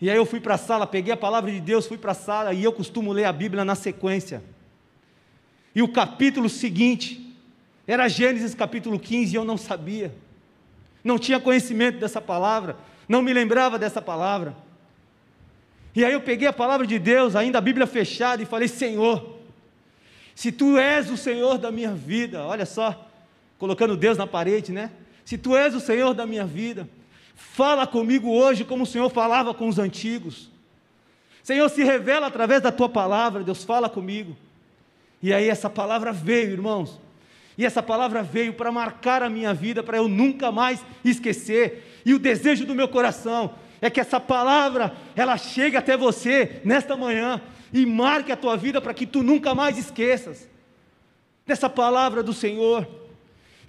E 0.00 0.08
aí 0.08 0.16
eu 0.16 0.24
fui 0.24 0.40
para 0.40 0.54
a 0.54 0.58
sala, 0.58 0.86
peguei 0.86 1.12
a 1.12 1.16
palavra 1.16 1.50
de 1.50 1.60
Deus, 1.60 1.86
fui 1.86 1.98
para 1.98 2.12
a 2.12 2.14
sala 2.14 2.54
e 2.54 2.62
eu 2.62 2.72
costumo 2.72 3.12
ler 3.12 3.24
a 3.24 3.32
Bíblia 3.32 3.64
na 3.64 3.74
sequência. 3.74 4.42
E 5.74 5.82
o 5.82 5.88
capítulo 5.88 6.48
seguinte 6.48 7.34
era 7.86 8.08
Gênesis 8.08 8.54
capítulo 8.54 8.98
15 8.98 9.32
e 9.32 9.36
eu 9.36 9.44
não 9.44 9.56
sabia. 9.56 10.14
Não 11.02 11.18
tinha 11.18 11.40
conhecimento 11.40 11.98
dessa 11.98 12.20
palavra, 12.20 12.76
não 13.10 13.22
me 13.22 13.32
lembrava 13.32 13.76
dessa 13.76 14.00
palavra. 14.00 14.54
E 15.96 16.04
aí 16.04 16.12
eu 16.12 16.20
peguei 16.20 16.46
a 16.46 16.52
palavra 16.52 16.86
de 16.86 16.96
Deus, 16.96 17.34
ainda 17.34 17.58
a 17.58 17.60
Bíblia 17.60 17.84
fechada, 17.84 18.40
e 18.40 18.46
falei: 18.46 18.68
Senhor, 18.68 19.36
se 20.32 20.52
tu 20.52 20.78
és 20.78 21.10
o 21.10 21.16
Senhor 21.16 21.58
da 21.58 21.72
minha 21.72 21.92
vida, 21.92 22.44
olha 22.44 22.64
só, 22.64 23.10
colocando 23.58 23.96
Deus 23.96 24.16
na 24.16 24.28
parede, 24.28 24.70
né? 24.70 24.92
Se 25.24 25.36
tu 25.36 25.56
és 25.56 25.74
o 25.74 25.80
Senhor 25.80 26.14
da 26.14 26.24
minha 26.24 26.46
vida, 26.46 26.88
fala 27.34 27.84
comigo 27.84 28.30
hoje 28.30 28.64
como 28.64 28.84
o 28.84 28.86
Senhor 28.86 29.10
falava 29.10 29.52
com 29.52 29.66
os 29.66 29.80
antigos. 29.80 30.48
Senhor, 31.42 31.68
se 31.68 31.82
revela 31.82 32.28
através 32.28 32.62
da 32.62 32.70
tua 32.70 32.88
palavra, 32.88 33.42
Deus 33.42 33.64
fala 33.64 33.88
comigo. 33.88 34.36
E 35.20 35.34
aí 35.34 35.48
essa 35.48 35.68
palavra 35.68 36.12
veio, 36.12 36.52
irmãos. 36.52 37.00
E 37.58 37.66
essa 37.66 37.82
palavra 37.82 38.22
veio 38.22 38.54
para 38.54 38.70
marcar 38.70 39.20
a 39.20 39.28
minha 39.28 39.52
vida, 39.52 39.82
para 39.82 39.96
eu 39.96 40.06
nunca 40.06 40.52
mais 40.52 40.80
esquecer. 41.04 41.89
E 42.04 42.14
o 42.14 42.18
desejo 42.18 42.64
do 42.64 42.74
meu 42.74 42.88
coração 42.88 43.54
é 43.80 43.88
que 43.88 44.00
essa 44.00 44.20
palavra 44.20 44.94
ela 45.16 45.36
chegue 45.36 45.76
até 45.76 45.96
você 45.96 46.60
nesta 46.64 46.96
manhã 46.96 47.40
e 47.72 47.86
marque 47.86 48.32
a 48.32 48.36
tua 48.36 48.56
vida 48.56 48.80
para 48.80 48.94
que 48.94 49.06
tu 49.06 49.22
nunca 49.22 49.54
mais 49.54 49.78
esqueças 49.78 50.48
dessa 51.46 51.68
palavra 51.68 52.22
do 52.22 52.32
Senhor. 52.32 52.86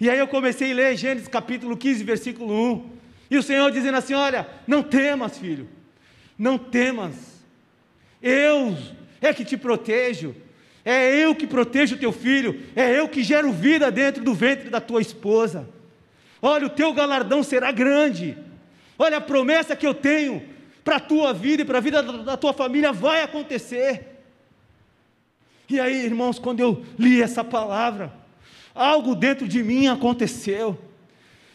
E 0.00 0.10
aí 0.10 0.18
eu 0.18 0.28
comecei 0.28 0.72
a 0.72 0.74
ler 0.74 0.96
Gênesis 0.96 1.28
capítulo 1.28 1.76
15, 1.76 2.04
versículo 2.04 2.52
1. 2.72 2.90
E 3.30 3.38
o 3.38 3.42
Senhor 3.42 3.70
dizendo 3.70 3.96
assim: 3.96 4.14
Olha, 4.14 4.46
não 4.66 4.82
temas, 4.82 5.38
filho, 5.38 5.68
não 6.36 6.58
temas. 6.58 7.44
Eu 8.20 8.76
é 9.20 9.32
que 9.32 9.44
te 9.44 9.56
protejo. 9.56 10.34
É 10.84 11.16
eu 11.16 11.34
que 11.34 11.46
protejo 11.46 11.94
o 11.94 11.98
teu 11.98 12.10
filho, 12.10 12.60
é 12.74 12.98
eu 12.98 13.08
que 13.08 13.22
gero 13.22 13.52
vida 13.52 13.88
dentro 13.88 14.24
do 14.24 14.34
ventre 14.34 14.68
da 14.68 14.80
tua 14.80 15.00
esposa. 15.00 15.68
Olha, 16.44 16.66
o 16.66 16.70
teu 16.70 16.92
galardão 16.92 17.44
será 17.44 17.70
grande. 17.70 18.36
Olha 18.98 19.18
a 19.18 19.20
promessa 19.20 19.76
que 19.76 19.86
eu 19.86 19.94
tenho 19.94 20.42
para 20.82 20.96
a 20.96 21.00
tua 21.00 21.32
vida 21.32 21.62
e 21.62 21.64
para 21.64 21.78
a 21.78 21.80
vida 21.80 22.02
da 22.02 22.36
tua 22.36 22.52
família 22.52 22.92
vai 22.92 23.22
acontecer. 23.22 24.08
E 25.70 25.78
aí, 25.78 26.04
irmãos, 26.04 26.40
quando 26.40 26.58
eu 26.58 26.84
li 26.98 27.22
essa 27.22 27.44
palavra, 27.44 28.12
algo 28.74 29.14
dentro 29.14 29.46
de 29.46 29.62
mim 29.62 29.86
aconteceu. 29.86 30.76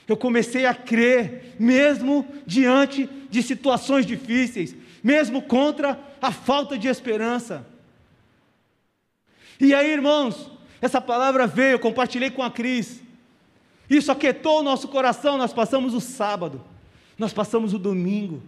Eu 0.08 0.16
comecei 0.16 0.66
a 0.66 0.74
crer, 0.74 1.56
mesmo 1.60 2.26
diante 2.46 3.10
de 3.30 3.44
situações 3.44 4.06
difíceis, 4.06 4.74
mesmo 5.04 5.42
contra 5.42 6.00
a 6.22 6.32
falta 6.32 6.78
de 6.78 6.88
esperança. 6.88 7.68
E 9.60 9.74
aí, 9.74 9.92
irmãos, 9.92 10.50
essa 10.82 11.02
palavra 11.02 11.46
veio, 11.46 11.74
eu 11.74 11.80
compartilhei 11.80 12.32
com 12.32 12.42
a 12.42 12.50
Cris. 12.50 13.02
Isso 13.90 14.12
aquietou 14.12 14.60
o 14.60 14.64
nosso 14.64 14.88
coração. 14.88 15.38
Nós 15.38 15.54
passamos 15.54 15.94
o 15.94 16.02
sábado, 16.02 16.62
nós 17.18 17.34
passamos 17.34 17.74
o 17.74 17.80
domingo 17.80 18.42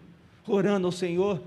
orando 0.47 0.87
ao 0.87 0.91
Senhor. 0.91 1.41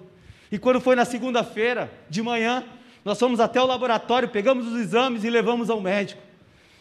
E 0.50 0.58
quando 0.58 0.80
foi 0.80 0.94
na 0.94 1.04
segunda-feira, 1.04 1.90
de 2.08 2.22
manhã, 2.22 2.64
nós 3.04 3.18
fomos 3.18 3.40
até 3.40 3.60
o 3.60 3.66
laboratório, 3.66 4.28
pegamos 4.28 4.66
os 4.66 4.78
exames 4.78 5.24
e 5.24 5.30
levamos 5.30 5.70
ao 5.70 5.80
médico. 5.80 6.20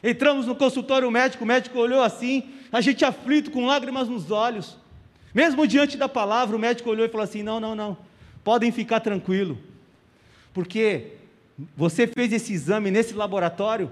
Entramos 0.04 0.46
no 0.48 0.56
consultório 0.56 1.10
médico, 1.12 1.44
o 1.44 1.48
médico 1.48 1.78
olhou 1.78 2.02
assim, 2.02 2.50
a 2.72 2.82
gente 2.82 3.06
aflito, 3.06 3.52
com 3.52 3.66
lágrimas 3.66 4.08
nos 4.08 4.32
olhos. 4.32 4.78
Mesmo 5.34 5.66
diante 5.66 5.98
da 5.98 6.10
palavra, 6.10 6.56
o 6.56 6.60
médico 6.60 6.90
olhou 6.90 7.06
e 7.06 7.10
falou 7.10 7.24
assim: 7.24 7.44
não, 7.44 7.60
não, 7.60 7.76
não, 7.76 7.98
podem 8.44 8.72
ficar 8.72 9.00
tranquilo, 9.00 9.58
porque 10.54 11.14
você 11.78 12.08
fez 12.08 12.34
esse 12.34 12.52
exame 12.52 12.92
nesse 12.92 13.14
laboratório, 13.14 13.90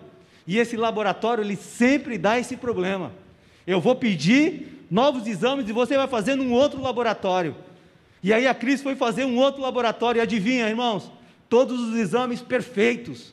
e 0.50 0.58
esse 0.58 0.75
laboratório 0.75 1.44
ele 1.44 1.56
sempre 1.56 2.18
dá 2.18 2.39
esse 2.39 2.58
problema. 2.58 3.12
Eu 3.68 3.79
vou 3.79 3.96
pedir 3.96 4.84
novos 4.89 5.27
exames 5.27 5.70
e 5.70 5.72
você 5.72 5.96
vai 5.96 6.08
fazer 6.08 6.34
num 6.34 6.51
outro 6.51 6.82
laboratório. 6.82 7.56
E 8.24 8.34
aí 8.34 8.48
a 8.48 8.53
Cris 8.56 8.82
foi 8.82 8.96
fazer 8.96 9.25
um 9.25 9.38
outro 9.38 9.62
laboratório, 9.62 10.18
e 10.18 10.22
adivinha, 10.24 10.68
irmãos? 10.68 11.12
Todos 11.48 11.79
os 11.79 11.96
exames 11.96 12.41
perfeitos. 12.41 13.32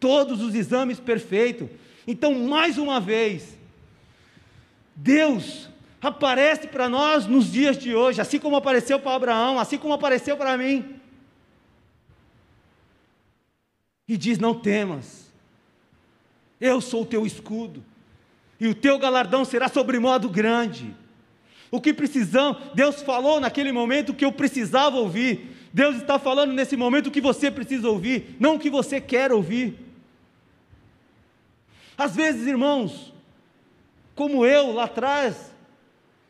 Todos 0.00 0.42
os 0.42 0.56
exames 0.56 0.98
perfeitos. 0.98 1.68
Então, 2.04 2.34
mais 2.34 2.78
uma 2.78 2.98
vez, 2.98 3.56
Deus 4.96 5.68
aparece 6.02 6.66
para 6.66 6.88
nós 6.88 7.26
nos 7.26 7.52
dias 7.52 7.78
de 7.78 7.94
hoje, 7.94 8.20
assim 8.20 8.40
como 8.40 8.56
apareceu 8.56 8.98
para 8.98 9.14
Abraão, 9.14 9.56
assim 9.56 9.78
como 9.78 9.94
apareceu 9.94 10.36
para 10.36 10.58
mim. 10.58 10.96
E 14.08 14.16
diz: 14.16 14.36
Não 14.36 14.52
temas, 14.52 15.23
eu 16.64 16.80
sou 16.80 17.02
o 17.02 17.06
teu 17.06 17.26
escudo, 17.26 17.84
e 18.58 18.66
o 18.66 18.74
teu 18.74 18.98
galardão 18.98 19.44
será 19.44 19.68
sobremodo 19.68 20.30
grande. 20.30 20.94
O 21.70 21.80
que 21.80 21.92
precisamos, 21.92 22.56
Deus 22.74 23.02
falou 23.02 23.38
naquele 23.38 23.70
momento 23.70 24.10
o 24.10 24.14
que 24.14 24.24
eu 24.24 24.32
precisava 24.32 24.96
ouvir. 24.96 25.50
Deus 25.72 25.96
está 25.96 26.18
falando 26.18 26.52
nesse 26.52 26.76
momento 26.76 27.08
o 27.08 27.10
que 27.10 27.20
você 27.20 27.50
precisa 27.50 27.88
ouvir, 27.90 28.36
não 28.40 28.54
o 28.54 28.58
que 28.58 28.70
você 28.70 29.00
quer 29.00 29.32
ouvir. 29.32 29.76
Às 31.98 32.16
vezes, 32.16 32.46
irmãos, 32.46 33.12
como 34.14 34.46
eu 34.46 34.72
lá 34.72 34.84
atrás, 34.84 35.52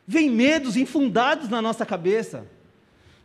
vem 0.05 0.29
medos 0.29 0.75
infundados 0.75 1.47
na 1.47 1.61
nossa 1.61 1.85
cabeça. 1.85 2.45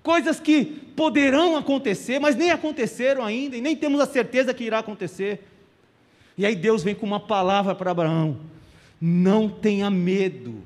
Coisas 0.02 0.38
que 0.38 0.64
poderão 0.94 1.56
acontecer, 1.56 2.18
mas 2.20 2.36
nem 2.36 2.50
aconteceram 2.50 3.24
ainda, 3.24 3.56
e 3.56 3.60
nem 3.60 3.74
temos 3.74 4.00
a 4.00 4.06
certeza 4.06 4.54
que 4.54 4.64
irá 4.64 4.78
acontecer. 4.78 5.49
E 6.36 6.46
aí 6.46 6.54
Deus 6.54 6.82
vem 6.82 6.94
com 6.94 7.06
uma 7.06 7.20
palavra 7.20 7.74
para 7.74 7.90
Abraão: 7.90 8.40
não 9.00 9.48
tenha 9.48 9.90
medo, 9.90 10.62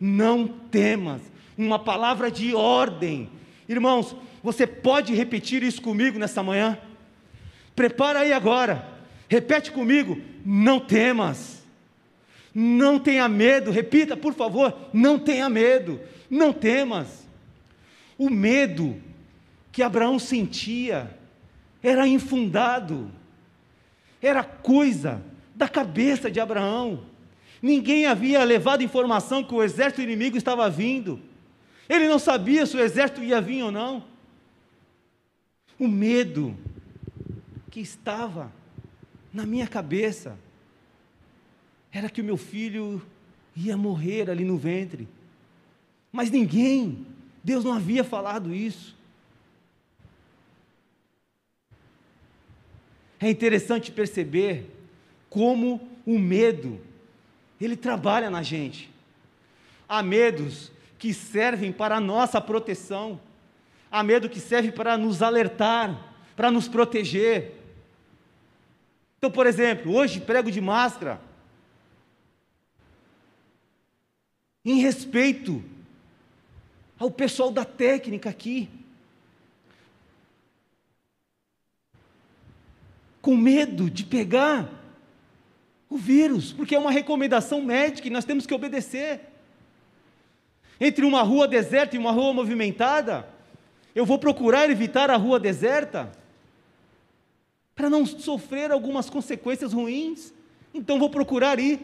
não 0.00 0.46
temas, 0.46 1.22
uma 1.56 1.78
palavra 1.78 2.30
de 2.30 2.54
ordem. 2.54 3.30
Irmãos, 3.68 4.14
você 4.42 4.66
pode 4.66 5.14
repetir 5.14 5.62
isso 5.62 5.80
comigo 5.80 6.18
nessa 6.18 6.42
manhã? 6.42 6.78
Prepara 7.74 8.20
aí 8.20 8.32
agora, 8.32 8.86
repete 9.28 9.72
comigo: 9.72 10.20
não 10.44 10.78
temas. 10.80 11.64
Não 12.56 13.00
tenha 13.00 13.28
medo, 13.28 13.72
repita 13.72 14.16
por 14.16 14.32
favor, 14.32 14.72
não 14.92 15.18
tenha 15.18 15.48
medo, 15.48 16.00
não 16.30 16.52
temas. 16.52 17.26
O 18.16 18.30
medo 18.30 18.96
que 19.72 19.82
Abraão 19.82 20.20
sentia 20.20 21.10
era 21.82 22.06
infundado, 22.06 23.10
era 24.26 24.42
coisa 24.42 25.22
da 25.54 25.68
cabeça 25.68 26.30
de 26.30 26.40
Abraão. 26.40 27.04
Ninguém 27.60 28.06
havia 28.06 28.42
levado 28.44 28.82
informação 28.82 29.44
que 29.44 29.54
o 29.54 29.62
exército 29.62 30.02
inimigo 30.02 30.36
estava 30.36 30.68
vindo. 30.70 31.20
Ele 31.88 32.08
não 32.08 32.18
sabia 32.18 32.66
se 32.66 32.76
o 32.76 32.80
exército 32.80 33.22
ia 33.22 33.40
vir 33.40 33.62
ou 33.62 33.70
não. 33.70 34.04
O 35.78 35.86
medo 35.86 36.56
que 37.70 37.80
estava 37.80 38.52
na 39.32 39.44
minha 39.44 39.66
cabeça 39.66 40.38
era 41.92 42.08
que 42.08 42.20
o 42.20 42.24
meu 42.24 42.36
filho 42.36 43.02
ia 43.54 43.76
morrer 43.76 44.30
ali 44.30 44.44
no 44.44 44.56
ventre. 44.56 45.06
Mas 46.10 46.30
ninguém, 46.30 47.06
Deus 47.42 47.64
não 47.64 47.72
havia 47.72 48.04
falado 48.04 48.54
isso. 48.54 48.93
É 53.24 53.30
interessante 53.30 53.90
perceber 53.90 54.70
como 55.30 55.80
o 56.04 56.18
medo, 56.18 56.78
ele 57.58 57.74
trabalha 57.74 58.28
na 58.28 58.42
gente. 58.42 58.90
Há 59.88 60.02
medos 60.02 60.70
que 60.98 61.14
servem 61.14 61.72
para 61.72 61.96
a 61.96 62.00
nossa 62.00 62.38
proteção, 62.38 63.18
há 63.90 64.02
medo 64.02 64.28
que 64.28 64.38
serve 64.38 64.70
para 64.70 64.98
nos 64.98 65.22
alertar, 65.22 66.14
para 66.36 66.50
nos 66.50 66.68
proteger. 66.68 67.54
Então, 69.16 69.30
por 69.30 69.46
exemplo, 69.46 69.94
hoje 69.94 70.20
prego 70.20 70.50
de 70.50 70.60
máscara, 70.60 71.18
em 74.62 74.80
respeito 74.80 75.64
ao 76.98 77.10
pessoal 77.10 77.50
da 77.50 77.64
técnica 77.64 78.28
aqui. 78.28 78.68
Com 83.24 83.38
medo 83.38 83.88
de 83.88 84.04
pegar 84.04 84.68
o 85.88 85.96
vírus, 85.96 86.52
porque 86.52 86.74
é 86.74 86.78
uma 86.78 86.90
recomendação 86.90 87.62
médica 87.62 88.06
e 88.06 88.10
nós 88.10 88.26
temos 88.26 88.44
que 88.44 88.52
obedecer. 88.52 89.18
Entre 90.78 91.06
uma 91.06 91.22
rua 91.22 91.48
deserta 91.48 91.96
e 91.96 91.98
uma 91.98 92.12
rua 92.12 92.34
movimentada, 92.34 93.26
eu 93.94 94.04
vou 94.04 94.18
procurar 94.18 94.68
evitar 94.68 95.08
a 95.08 95.16
rua 95.16 95.40
deserta 95.40 96.12
para 97.74 97.88
não 97.88 98.04
sofrer 98.04 98.70
algumas 98.70 99.08
consequências 99.08 99.72
ruins. 99.72 100.34
Então 100.74 100.98
vou 100.98 101.08
procurar 101.08 101.58
ir 101.58 101.80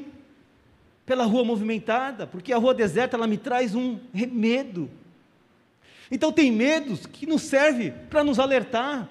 pela 1.06 1.24
rua 1.24 1.42
movimentada, 1.42 2.26
porque 2.26 2.52
a 2.52 2.58
rua 2.58 2.74
deserta 2.74 3.16
ela 3.16 3.26
me 3.26 3.38
traz 3.38 3.74
um 3.74 3.98
medo. 4.12 4.90
Então 6.10 6.30
tem 6.30 6.52
medos 6.52 7.06
que 7.06 7.24
nos 7.24 7.40
serve 7.40 7.92
para 8.10 8.22
nos 8.22 8.38
alertar. 8.38 9.08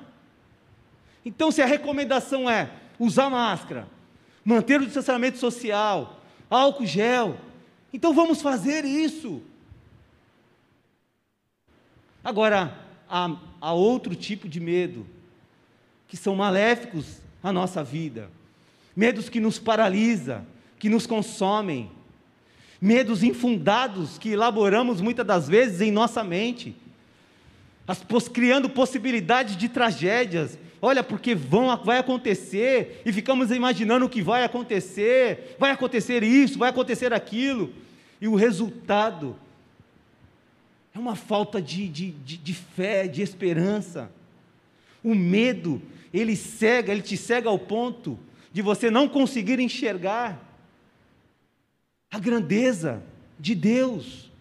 Então 1.25 1.51
se 1.51 1.61
a 1.61 1.65
recomendação 1.65 2.49
é 2.49 2.69
usar 2.97 3.29
máscara, 3.29 3.87
manter 4.43 4.81
o 4.81 4.85
distanciamento 4.85 5.37
social, 5.37 6.21
álcool 6.49 6.85
gel, 6.85 7.37
então 7.93 8.13
vamos 8.13 8.41
fazer 8.41 8.85
isso. 8.85 9.41
Agora, 12.23 12.77
há, 13.09 13.35
há 13.59 13.73
outro 13.73 14.15
tipo 14.15 14.47
de 14.47 14.59
medo, 14.59 15.05
que 16.07 16.17
são 16.17 16.35
maléficos 16.35 17.17
à 17.41 17.51
nossa 17.51 17.83
vida, 17.83 18.29
medos 18.95 19.29
que 19.29 19.39
nos 19.39 19.57
paralisa, 19.57 20.45
que 20.77 20.89
nos 20.89 21.07
consomem, 21.07 21.89
medos 22.81 23.23
infundados 23.23 24.17
que 24.17 24.29
elaboramos 24.29 25.01
muitas 25.01 25.25
das 25.25 25.47
vezes 25.47 25.81
em 25.81 25.91
nossa 25.91 26.23
mente, 26.23 26.75
as, 27.87 28.03
criando 28.27 28.69
possibilidades 28.69 29.57
de 29.57 29.67
tragédias. 29.67 30.57
Olha, 30.81 31.03
porque 31.03 31.35
vão, 31.35 31.75
vai 31.83 31.97
acontecer, 31.97 33.01
e 33.05 33.11
ficamos 33.11 33.51
imaginando 33.51 34.05
o 34.05 34.09
que 34.09 34.21
vai 34.21 34.43
acontecer, 34.43 35.55
vai 35.59 35.71
acontecer 35.71 36.23
isso, 36.23 36.57
vai 36.57 36.69
acontecer 36.69 37.13
aquilo, 37.13 37.73
e 38.21 38.27
o 38.27 38.35
resultado 38.35 39.35
é 40.93 40.99
uma 40.99 41.15
falta 41.15 41.61
de, 41.61 41.87
de, 41.87 42.11
de, 42.11 42.37
de 42.37 42.53
fé, 42.53 43.07
de 43.07 43.21
esperança. 43.21 44.11
O 45.03 45.13
medo, 45.13 45.81
ele 46.13 46.35
cega, 46.35 46.91
ele 46.91 47.01
te 47.01 47.15
cega 47.15 47.49
ao 47.49 47.59
ponto 47.59 48.17
de 48.51 48.61
você 48.61 48.89
não 48.89 49.07
conseguir 49.07 49.59
enxergar 49.59 50.39
a 52.11 52.19
grandeza 52.19 53.03
de 53.39 53.53
Deus. 53.53 54.31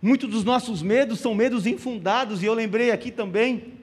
Muitos 0.00 0.28
dos 0.30 0.44
nossos 0.44 0.82
medos 0.82 1.20
são 1.20 1.34
medos 1.34 1.66
infundados, 1.66 2.42
e 2.42 2.46
eu 2.46 2.54
lembrei 2.54 2.90
aqui 2.90 3.10
também 3.10 3.77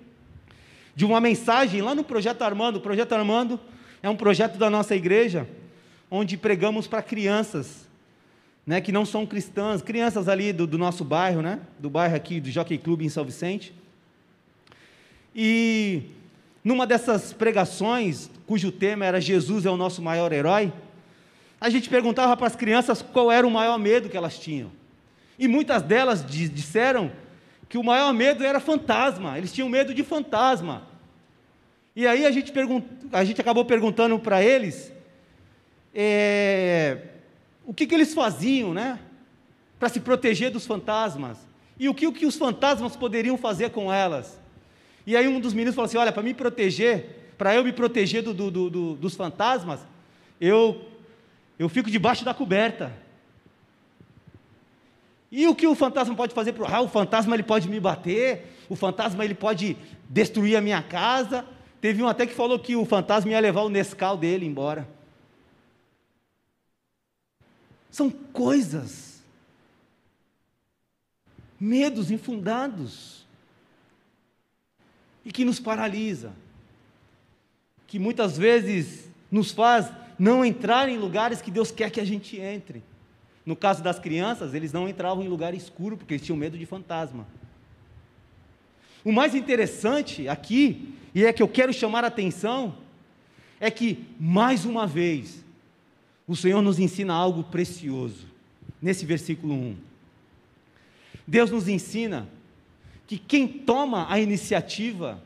de 0.95 1.03
uma 1.05 1.19
mensagem 1.19 1.81
lá 1.81 1.93
no 1.93 2.03
Projeto 2.03 2.41
Armando. 2.41 2.77
O 2.77 2.81
Projeto 2.81 3.13
Armando 3.13 3.59
é 4.01 4.09
um 4.09 4.15
projeto 4.15 4.57
da 4.57 4.69
nossa 4.69 4.95
igreja, 4.95 5.47
onde 6.09 6.37
pregamos 6.37 6.87
para 6.87 7.01
crianças, 7.01 7.87
né, 8.65 8.79
que 8.79 8.91
não 8.91 9.05
são 9.05 9.25
cristãs, 9.25 9.81
crianças 9.81 10.27
ali 10.27 10.53
do, 10.53 10.65
do 10.65 10.77
nosso 10.77 11.03
bairro, 11.03 11.41
né, 11.41 11.59
do 11.77 11.89
bairro 11.89 12.15
aqui 12.15 12.39
do 12.39 12.49
Jockey 12.49 12.77
Club 12.77 13.01
em 13.01 13.09
São 13.09 13.25
Vicente. 13.25 13.73
E 15.35 16.03
numa 16.63 16.87
dessas 16.87 17.33
pregações, 17.33 18.29
cujo 18.47 18.71
tema 18.71 19.05
era 19.05 19.19
Jesus 19.19 19.65
é 19.65 19.69
o 19.69 19.77
nosso 19.77 20.01
maior 20.01 20.31
herói, 20.31 20.71
a 21.59 21.69
gente 21.69 21.89
perguntava 21.89 22.35
para 22.37 22.47
as 22.47 22.55
crianças 22.55 23.01
qual 23.01 23.31
era 23.31 23.45
o 23.45 23.51
maior 23.51 23.77
medo 23.77 24.09
que 24.09 24.17
elas 24.17 24.37
tinham. 24.37 24.71
E 25.37 25.47
muitas 25.47 25.81
delas 25.81 26.25
disseram 26.25 27.11
que 27.67 27.77
o 27.77 27.83
maior 27.83 28.13
medo 28.13 28.43
era 28.43 28.59
fantasma, 28.59 29.37
eles 29.37 29.51
tinham 29.51 29.69
medo 29.69 29.93
de 29.93 30.03
fantasma. 30.03 30.83
E 31.95 32.05
aí 32.05 32.25
a 32.25 32.31
gente, 32.31 32.51
pergunt... 32.51 32.83
a 33.11 33.23
gente 33.23 33.39
acabou 33.39 33.65
perguntando 33.65 34.19
para 34.19 34.43
eles 34.43 34.91
é... 35.93 36.97
o 37.65 37.73
que, 37.73 37.87
que 37.87 37.95
eles 37.95 38.13
faziam, 38.13 38.73
né? 38.73 38.99
Para 39.79 39.89
se 39.89 39.99
proteger 39.99 40.51
dos 40.51 40.65
fantasmas. 40.65 41.37
E 41.79 41.87
o 41.87 41.93
que, 41.93 42.07
o 42.07 42.13
que 42.13 42.25
os 42.25 42.35
fantasmas 42.35 42.95
poderiam 42.95 43.37
fazer 43.37 43.69
com 43.69 43.91
elas. 43.91 44.39
E 45.05 45.15
aí 45.15 45.27
um 45.27 45.39
dos 45.39 45.53
meninos 45.53 45.75
falou 45.75 45.85
assim: 45.85 45.97
olha, 45.97 46.11
para 46.11 46.23
me 46.23 46.33
proteger, 46.33 47.33
para 47.37 47.55
eu 47.55 47.63
me 47.63 47.71
proteger 47.71 48.23
do, 48.23 48.33
do, 48.33 48.69
do, 48.69 48.95
dos 48.95 49.15
fantasmas, 49.15 49.79
eu, 50.39 50.81
eu 51.57 51.69
fico 51.69 51.89
debaixo 51.89 52.25
da 52.25 52.33
coberta. 52.33 52.91
E 55.31 55.47
o 55.47 55.55
que 55.55 55.67
o 55.67 55.75
fantasma 55.75 56.15
pode 56.15 56.33
fazer? 56.33 56.55
Ah, 56.67 56.81
o 56.81 56.87
fantasma 56.87 57.35
ele 57.35 57.43
pode 57.43 57.67
me 57.67 57.79
bater, 57.79 58.55
o 58.69 58.75
fantasma 58.75 59.25
ele 59.25 59.35
pode 59.35 59.77
destruir 60.09 60.55
a 60.55 60.61
minha 60.61 60.81
casa. 60.81 61.45
Teve 61.81 62.01
um 62.01 62.07
até 62.07 62.25
que 62.25 62.33
falou 62.33 62.57
que 62.59 62.75
o 62.75 62.85
fantasma 62.85 63.31
ia 63.31 63.39
levar 63.39 63.61
o 63.61 63.69
Nescau 63.69 64.17
dele 64.17 64.45
embora. 64.45 64.87
São 67.91 68.09
coisas, 68.09 69.23
medos 71.59 72.11
infundados, 72.11 73.25
e 75.23 75.31
que 75.31 75.43
nos 75.43 75.59
paralisa, 75.59 76.33
que 77.87 77.97
muitas 77.97 78.37
vezes 78.37 79.09
nos 79.31 79.51
faz 79.51 79.91
não 80.19 80.45
entrar 80.45 80.87
em 80.87 80.97
lugares 80.97 81.41
que 81.41 81.49
Deus 81.49 81.71
quer 81.71 81.89
que 81.89 81.99
a 81.99 82.05
gente 82.05 82.39
entre. 82.39 82.83
No 83.45 83.55
caso 83.55 83.83
das 83.83 83.99
crianças, 83.99 84.53
eles 84.53 84.73
não 84.73 84.89
entravam 84.89 85.23
em 85.23 85.27
lugar 85.27 85.53
escuro 85.53 85.95
porque 85.95 86.15
eles 86.15 86.25
tinham 86.25 86.37
medo 86.37 86.57
de 86.57 86.65
fantasma. 86.65 87.27
O 89.03 89.11
mais 89.11 89.35
interessante 89.35 90.27
aqui, 90.27 90.95
e 91.13 91.23
é 91.23 91.31
que 91.31 91.43
eu 91.43 91.47
quero 91.47 91.71
chamar 91.71 92.03
a 92.03 92.07
atenção, 92.07 92.75
é 93.59 93.69
que, 93.69 94.03
mais 94.19 94.65
uma 94.65 94.87
vez, 94.87 95.45
o 96.27 96.35
Senhor 96.35 96.61
nos 96.61 96.79
ensina 96.79 97.13
algo 97.13 97.43
precioso, 97.43 98.25
nesse 98.81 99.05
versículo 99.05 99.53
1. 99.53 99.77
Deus 101.27 101.51
nos 101.51 101.67
ensina 101.67 102.27
que 103.05 103.19
quem 103.19 103.47
toma 103.47 104.11
a 104.11 104.19
iniciativa 104.19 105.21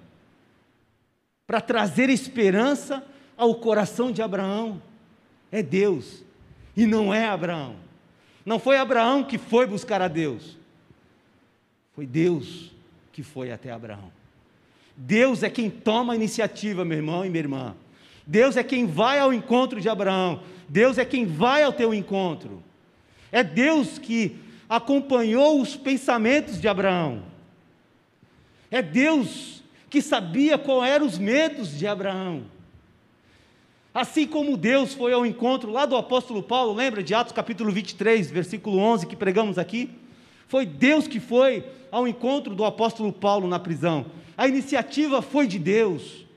para 1.48 1.62
trazer 1.62 2.10
esperança 2.10 3.04
ao 3.38 3.56
coração 3.56 4.12
de 4.12 4.22
Abraão 4.22 4.82
é 5.50 5.64
Deus, 5.64 6.24
e 6.76 6.86
não 6.86 7.14
é 7.14 7.26
Abraão. 7.26 7.89
Não 8.46 8.60
foi 8.60 8.78
Abraão 8.78 9.24
que 9.24 9.38
foi 9.38 9.68
buscar 9.68 10.02
a 10.02 10.08
Deus, 10.08 10.58
foi 11.94 12.06
Deus 12.06 12.72
que 13.12 13.24
foi 13.24 13.52
até 13.52 13.72
Abraão. 13.72 14.12
Deus 14.96 15.44
é 15.44 15.50
quem 15.50 15.70
toma 15.70 16.14
a 16.14 16.16
iniciativa, 16.16 16.84
meu 16.84 16.98
irmão 16.98 17.26
e 17.26 17.30
minha 17.30 17.42
irmã. 17.42 17.76
Deus 18.26 18.58
é 18.58 18.64
quem 18.64 18.86
vai 18.86 19.18
ao 19.20 19.34
encontro 19.34 19.80
de 19.82 19.90
Abraão. 19.90 20.42
Deus 20.68 20.98
é 20.98 21.06
quem 21.06 21.26
vai 21.26 21.64
ao 21.64 21.74
teu 21.74 21.94
encontro. 21.94 22.62
É 23.32 23.44
Deus 23.44 23.98
que 23.98 24.38
acompanhou 24.68 25.60
os 25.62 25.76
pensamentos 25.76 26.60
de 26.60 26.68
Abraão. 26.68 27.24
É 28.70 28.82
Deus 28.82 29.64
que 29.90 30.02
sabia 30.02 30.58
qual 30.58 30.84
eram 30.84 31.06
os 31.06 31.18
medos 31.18 31.78
de 31.78 31.88
Abraão. 31.88 32.44
Assim 33.94 34.28
como 34.28 34.56
Deus 34.56 34.94
foi 34.94 35.14
ao 35.14 35.26
encontro 35.26 35.72
lá 35.72 35.86
do 35.86 35.96
apóstolo 35.96 36.44
Paulo, 36.44 36.74
lembra 36.74 37.02
de 37.02 37.14
Atos 37.14 37.34
capítulo 37.34 37.72
23, 37.72 38.30
versículo 38.30 38.78
11 38.78 39.08
que 39.08 39.16
pregamos 39.16 39.58
aqui? 39.58 39.90
Foi 40.48 40.66
Deus 40.66 41.08
que 41.08 41.20
foi 41.20 41.64
ao 41.92 42.08
encontro 42.08 42.54
do 42.54 42.64
apóstolo 42.64 43.12
Paulo 43.12 43.48
na 43.48 43.60
prisão. 43.60 44.06
A 44.38 44.48
iniciativa 44.48 45.22
foi 45.22 45.48
de 45.48 45.58
Deus 45.58 46.30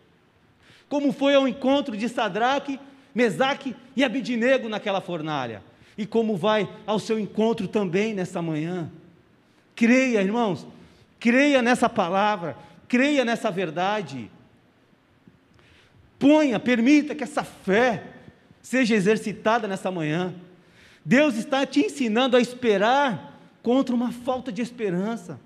como 0.93 1.11
foi 1.11 1.35
ao 1.35 1.49
encontro 1.49 1.97
de 1.97 2.07
Sadraque, 2.07 2.79
Mesaque 3.15 3.75
e 3.97 4.05
Abidinego 4.05 4.69
naquela 4.69 5.01
fornalha, 5.01 5.63
e 5.97 6.05
como 6.05 6.37
vai 6.37 6.69
ao 6.87 6.99
seu 6.99 7.19
encontro 7.19 7.67
também 7.67 8.13
nessa 8.13 8.43
manhã. 8.43 8.93
Creia, 9.75 10.21
irmãos, 10.21 10.67
creia 11.19 11.63
nessa 11.63 11.89
palavra, 11.89 12.59
creia 12.87 13.25
nessa 13.25 13.51
verdade. 13.51 14.31
Ponha, 16.23 16.61
permita 16.61 17.17
que 17.17 17.25
essa 17.25 17.43
fé 17.43 18.05
seja 18.63 18.95
exercitada 18.95 19.67
nessa 19.67 19.91
manhã. 19.91 20.33
Deus 21.05 21.35
está 21.35 21.67
te 21.67 21.81
ensinando 21.81 22.37
a 22.37 22.41
esperar 22.41 23.41
contra 23.61 23.93
uma 23.93 24.13
falta 24.13 24.53
de 24.53 24.63
esperança. 24.63 25.41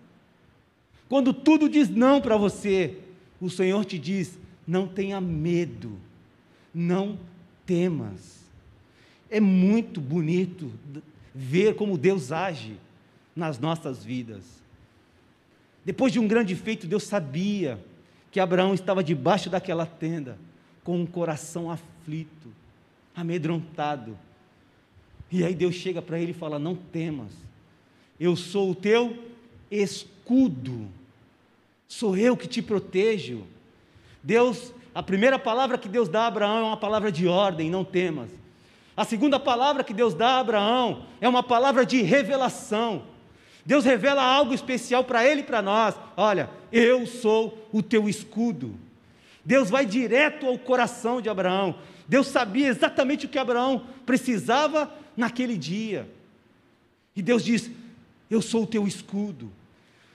Quando 1.09 1.33
tudo 1.33 1.67
diz 1.67 1.89
não 1.89 2.21
para 2.21 2.37
você, 2.37 2.99
o 3.41 3.49
Senhor 3.49 3.87
te 3.87 3.99
diz: 3.99 4.39
não 4.67 4.87
tenha 4.87 5.19
medo, 5.19 5.99
não 6.75 7.19
temas. 7.65 8.45
É 9.31 9.41
muito 9.41 9.99
bonito 9.99 10.71
ver 11.35 11.75
como 11.75 11.97
Deus 11.97 12.31
age 12.31 12.77
nas 13.35 13.59
nossas 13.59 14.05
vidas. 14.05 14.45
Depois 15.87 16.13
de 16.13 16.21
um 16.21 16.29
grande 16.29 16.55
feito, 16.55 16.87
Deus 16.87 17.05
sabia 17.05 17.83
que 18.31 18.39
Abraão 18.39 18.75
estava 18.75 19.03
debaixo 19.03 19.49
daquela 19.49 19.87
tenda, 19.87 20.39
com 20.87 21.01
um 21.01 21.05
coração 21.05 21.69
aflito, 21.69 22.49
amedrontado. 23.13 24.17
E 25.33 25.43
aí 25.43 25.53
Deus 25.53 25.75
chega 25.75 26.01
para 26.01 26.17
ele 26.17 26.31
e 26.31 26.35
fala: 26.35 26.61
Não 26.61 26.77
temas, 26.77 27.33
eu 28.21 28.37
sou 28.37 28.71
o 28.71 28.75
teu 28.75 29.19
escudo, 29.69 30.87
sou 31.89 32.17
eu 32.17 32.37
que 32.37 32.47
te 32.47 32.63
protejo. 32.63 33.43
Deus, 34.23 34.73
a 34.95 35.03
primeira 35.03 35.41
palavra 35.41 35.77
que 35.77 35.89
Deus 35.89 36.09
dá 36.09 36.23
a 36.23 36.27
Abraão 36.29 36.59
é 36.59 36.63
uma 36.63 36.77
palavra 36.77 37.11
de 37.11 37.27
ordem, 37.27 37.69
não 37.69 37.85
temas. 37.85 38.31
A 38.97 39.05
segunda 39.05 39.41
palavra 39.41 39.83
que 39.83 39.93
Deus 39.93 40.15
dá 40.15 40.37
a 40.37 40.41
Abraão 40.41 41.05
é 41.21 41.29
uma 41.29 41.43
palavra 41.43 41.85
de 41.85 42.01
revelação. 42.01 43.03
Deus 43.65 43.85
revela 43.85 44.23
algo 44.23 44.55
especial 44.55 45.03
para 45.03 45.27
ele 45.27 45.41
e 45.41 45.45
para 45.45 45.61
nós. 45.61 45.97
Olha, 46.17 46.49
eu 46.71 47.05
sou 47.07 47.67
o 47.73 47.83
teu 47.83 48.09
escudo. 48.09 48.86
Deus 49.47 49.71
vai 49.71 49.87
direto 49.87 50.45
ao 50.45 50.59
coração 50.59 51.21
de 51.23 51.29
Abraão. 51.29 51.79
Deus 52.09 52.27
sabia 52.27 52.67
exatamente 52.67 53.27
o 53.27 53.29
que 53.29 53.39
Abraão 53.39 53.87
precisava 54.05 54.93
naquele 55.17 55.57
dia. 55.57 56.11
E 57.15 57.23
Deus 57.23 57.45
diz: 57.45 57.71
Eu 58.29 58.43
sou 58.43 58.65
o 58.65 58.67
teu 58.67 58.89
escudo. 58.89 59.53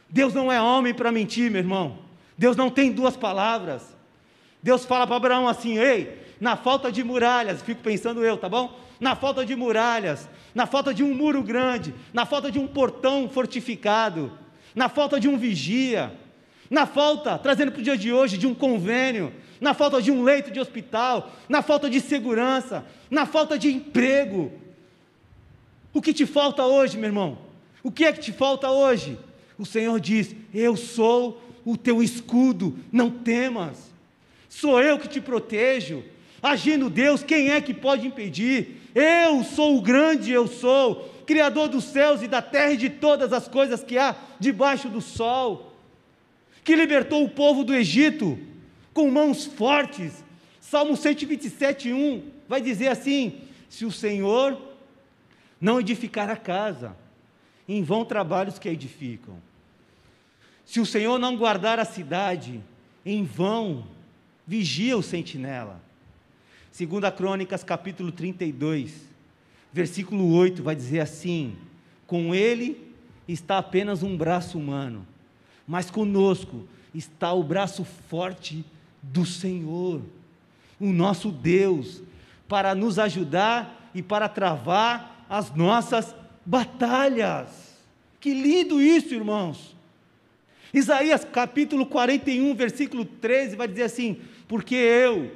Deus 0.10 0.34
não 0.34 0.52
é 0.52 0.62
homem 0.62 0.94
para 0.94 1.14
mentir, 1.14 1.50
meu 1.50 1.62
irmão. 1.62 2.00
Deus 2.38 2.58
não 2.58 2.70
tem 2.70 2.92
duas 2.92 3.16
palavras. 3.16 3.96
Deus 4.62 4.84
fala 4.84 5.08
para 5.08 5.16
Abraão 5.16 5.48
assim: 5.48 5.78
ei, 5.78 6.22
na 6.38 6.58
falta 6.58 6.92
de 6.92 7.02
muralhas, 7.02 7.62
fico 7.62 7.82
pensando 7.82 8.26
eu, 8.26 8.36
tá 8.36 8.50
bom? 8.50 8.78
Na 9.00 9.16
falta 9.16 9.46
de 9.46 9.56
muralhas, 9.56 10.28
na 10.54 10.66
falta 10.66 10.94
de 10.94 11.06
um 11.06 11.16
muro 11.16 11.42
grande, 11.42 11.96
na 12.12 12.26
falta 12.26 12.52
de 12.52 12.60
um 12.60 12.68
portão 12.68 13.30
fortificado, 13.30 14.30
na 14.76 14.90
falta 14.90 15.22
de 15.22 15.30
um 15.30 15.38
vigia, 15.38 16.12
na 16.72 16.88
falta, 16.88 17.38
trazendo 17.38 17.72
para 17.72 17.82
o 17.82 17.84
dia 17.84 17.96
de 17.96 18.12
hoje, 18.12 18.36
de 18.36 18.48
um 18.48 18.56
convênio, 18.56 19.32
na 19.60 19.76
falta 19.76 20.02
de 20.02 20.10
um 20.10 20.24
leito 20.24 20.50
de 20.50 20.60
hospital, 20.60 21.32
na 21.48 21.62
falta 21.62 21.88
de 21.88 22.02
segurança, 22.02 22.84
na 23.12 23.28
falta 23.28 23.60
de 23.60 23.72
emprego. 23.72 24.52
O 25.94 26.02
que 26.02 26.14
te 26.14 26.26
falta 26.26 26.66
hoje, 26.66 26.98
meu 26.98 27.10
irmão? 27.10 27.38
O 27.84 27.92
que 27.92 28.06
é 28.06 28.12
que 28.12 28.20
te 28.20 28.32
falta 28.32 28.72
hoje? 28.72 29.20
O 29.60 29.68
Senhor 29.68 30.00
diz: 30.00 30.36
Eu 30.52 30.76
sou 30.76 31.40
o 31.64 31.78
teu 31.78 32.02
escudo, 32.02 32.80
não 32.92 33.12
temas 33.12 33.92
sou 34.52 34.82
eu 34.82 35.00
que 35.00 35.08
te 35.08 35.22
protejo. 35.22 36.04
Agindo 36.44 36.90
Deus, 36.90 37.24
quem 37.24 37.52
é 37.52 37.62
que 37.62 37.74
pode 37.74 38.06
impedir? 38.06 38.82
Eu 38.94 39.44
sou 39.44 39.78
o 39.78 39.82
grande, 39.82 40.32
eu 40.32 40.46
sou, 40.46 41.10
Criador 41.26 41.70
dos 41.70 41.86
céus 41.86 42.22
e 42.22 42.28
da 42.28 42.42
terra 42.42 42.74
e 42.74 42.78
de 42.78 42.90
todas 42.90 43.32
as 43.32 43.48
coisas 43.48 43.82
que 43.82 43.98
há 43.98 44.14
debaixo 44.40 44.90
do 44.90 45.00
sol, 45.00 45.71
que 46.64 46.76
libertou 46.76 47.24
o 47.24 47.30
povo 47.30 47.64
do 47.64 47.74
Egito 47.74 48.38
com 48.94 49.10
mãos 49.10 49.46
fortes. 49.46 50.24
Salmo 50.60 50.96
127, 50.96 51.92
1 51.92 52.24
vai 52.48 52.62
dizer 52.62 52.90
assim: 52.90 53.42
Se 53.70 53.86
o 53.86 53.92
Senhor 53.92 54.60
não 55.60 55.80
edificar 55.80 56.30
a 56.30 56.36
casa, 56.36 56.96
em 57.68 57.84
vão 57.84 58.04
trabalhos 58.04 58.60
que 58.60 58.68
a 58.68 58.72
edificam. 58.72 59.36
Se 60.66 60.80
o 60.80 60.86
Senhor 60.86 61.20
não 61.20 61.36
guardar 61.36 61.80
a 61.80 61.86
cidade, 61.86 62.62
em 63.06 63.24
vão 63.24 63.86
vigia 64.46 64.98
o 64.98 65.04
sentinela. 65.04 65.82
Segunda 66.72 67.12
Crônicas, 67.12 67.64
capítulo 67.64 68.12
32, 68.12 68.94
versículo 69.74 70.34
8, 70.34 70.64
vai 70.64 70.76
dizer 70.76 71.00
assim: 71.00 71.56
Com 72.08 72.34
ele 72.34 72.94
está 73.28 73.58
apenas 73.58 74.04
um 74.04 74.16
braço 74.16 74.58
humano, 74.58 75.06
mas 75.68 75.90
conosco 75.90 76.68
está 76.94 77.34
o 77.34 77.44
braço 77.44 77.84
forte 77.84 78.66
do 79.02 79.26
Senhor, 79.26 80.02
o 80.80 80.88
nosso 80.92 81.32
Deus, 81.32 82.02
para 82.48 82.76
nos 82.76 83.00
ajudar 83.00 83.90
e 83.94 84.02
para 84.02 84.28
travar 84.28 85.26
as 85.30 85.54
nossas 85.56 86.14
batalhas. 86.46 87.78
Que 88.20 88.34
lindo 88.34 88.82
isso, 88.82 89.14
irmãos! 89.14 89.76
Isaías 90.74 91.26
capítulo 91.26 91.86
41, 91.86 92.54
versículo 92.56 93.06
13, 93.06 93.56
vai 93.56 93.68
dizer 93.68 93.84
assim: 93.84 94.18
porque 94.48 94.76
eu, 94.76 95.32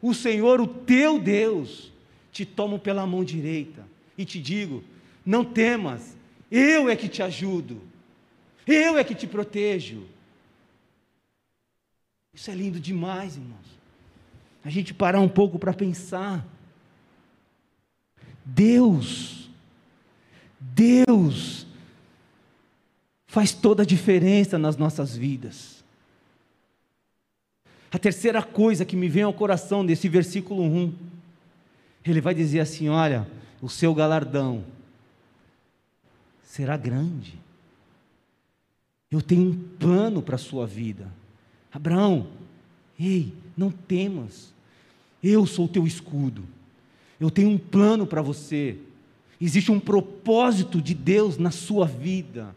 o 0.00 0.14
Senhor, 0.14 0.60
o 0.60 0.66
teu 0.66 1.18
Deus, 1.18 1.92
te 2.32 2.44
tomo 2.44 2.78
pela 2.78 3.06
mão 3.06 3.24
direita 3.24 3.84
e 4.16 4.24
te 4.24 4.40
digo: 4.40 4.82
não 5.24 5.44
temas, 5.44 6.16
eu 6.50 6.88
é 6.88 6.96
que 6.96 7.08
te 7.08 7.22
ajudo, 7.22 7.80
eu 8.66 8.98
é 8.98 9.04
que 9.04 9.14
te 9.14 9.26
protejo. 9.26 10.06
Isso 12.32 12.50
é 12.50 12.54
lindo 12.54 12.78
demais, 12.78 13.36
irmãos. 13.36 13.80
A 14.64 14.70
gente 14.70 14.94
parar 14.94 15.20
um 15.20 15.28
pouco 15.28 15.58
para 15.58 15.72
pensar. 15.72 16.46
Deus, 18.44 19.50
Deus 20.58 21.66
faz 23.26 23.52
toda 23.52 23.82
a 23.82 23.86
diferença 23.86 24.58
nas 24.58 24.76
nossas 24.76 25.16
vidas. 25.16 25.84
A 27.92 27.98
terceira 27.98 28.42
coisa 28.42 28.84
que 28.84 28.96
me 28.96 29.08
vem 29.08 29.24
ao 29.24 29.32
coração 29.32 29.84
desse 29.84 30.08
versículo 30.08 30.62
1, 30.62 30.94
ele 32.04 32.20
vai 32.20 32.34
dizer 32.34 32.60
assim: 32.60 32.88
Olha, 32.88 33.26
o 33.60 33.68
seu 33.68 33.94
galardão 33.94 34.64
será 36.42 36.76
grande. 36.76 37.39
Eu 39.10 39.20
tenho 39.20 39.50
um 39.50 39.58
plano 39.78 40.22
para 40.22 40.36
a 40.36 40.38
sua 40.38 40.66
vida. 40.66 41.08
Abraão, 41.72 42.28
ei, 42.98 43.32
não 43.56 43.70
temas. 43.70 44.52
Eu 45.22 45.46
sou 45.46 45.64
o 45.64 45.68
teu 45.68 45.86
escudo. 45.86 46.44
Eu 47.18 47.30
tenho 47.30 47.50
um 47.50 47.58
plano 47.58 48.06
para 48.06 48.22
você. 48.22 48.76
Existe 49.40 49.72
um 49.72 49.80
propósito 49.80 50.80
de 50.80 50.94
Deus 50.94 51.38
na 51.38 51.50
sua 51.50 51.86
vida. 51.86 52.54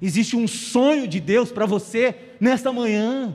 Existe 0.00 0.36
um 0.36 0.46
sonho 0.46 1.08
de 1.08 1.20
Deus 1.20 1.50
para 1.50 1.64
você 1.64 2.14
nesta 2.38 2.72
manhã. 2.72 3.34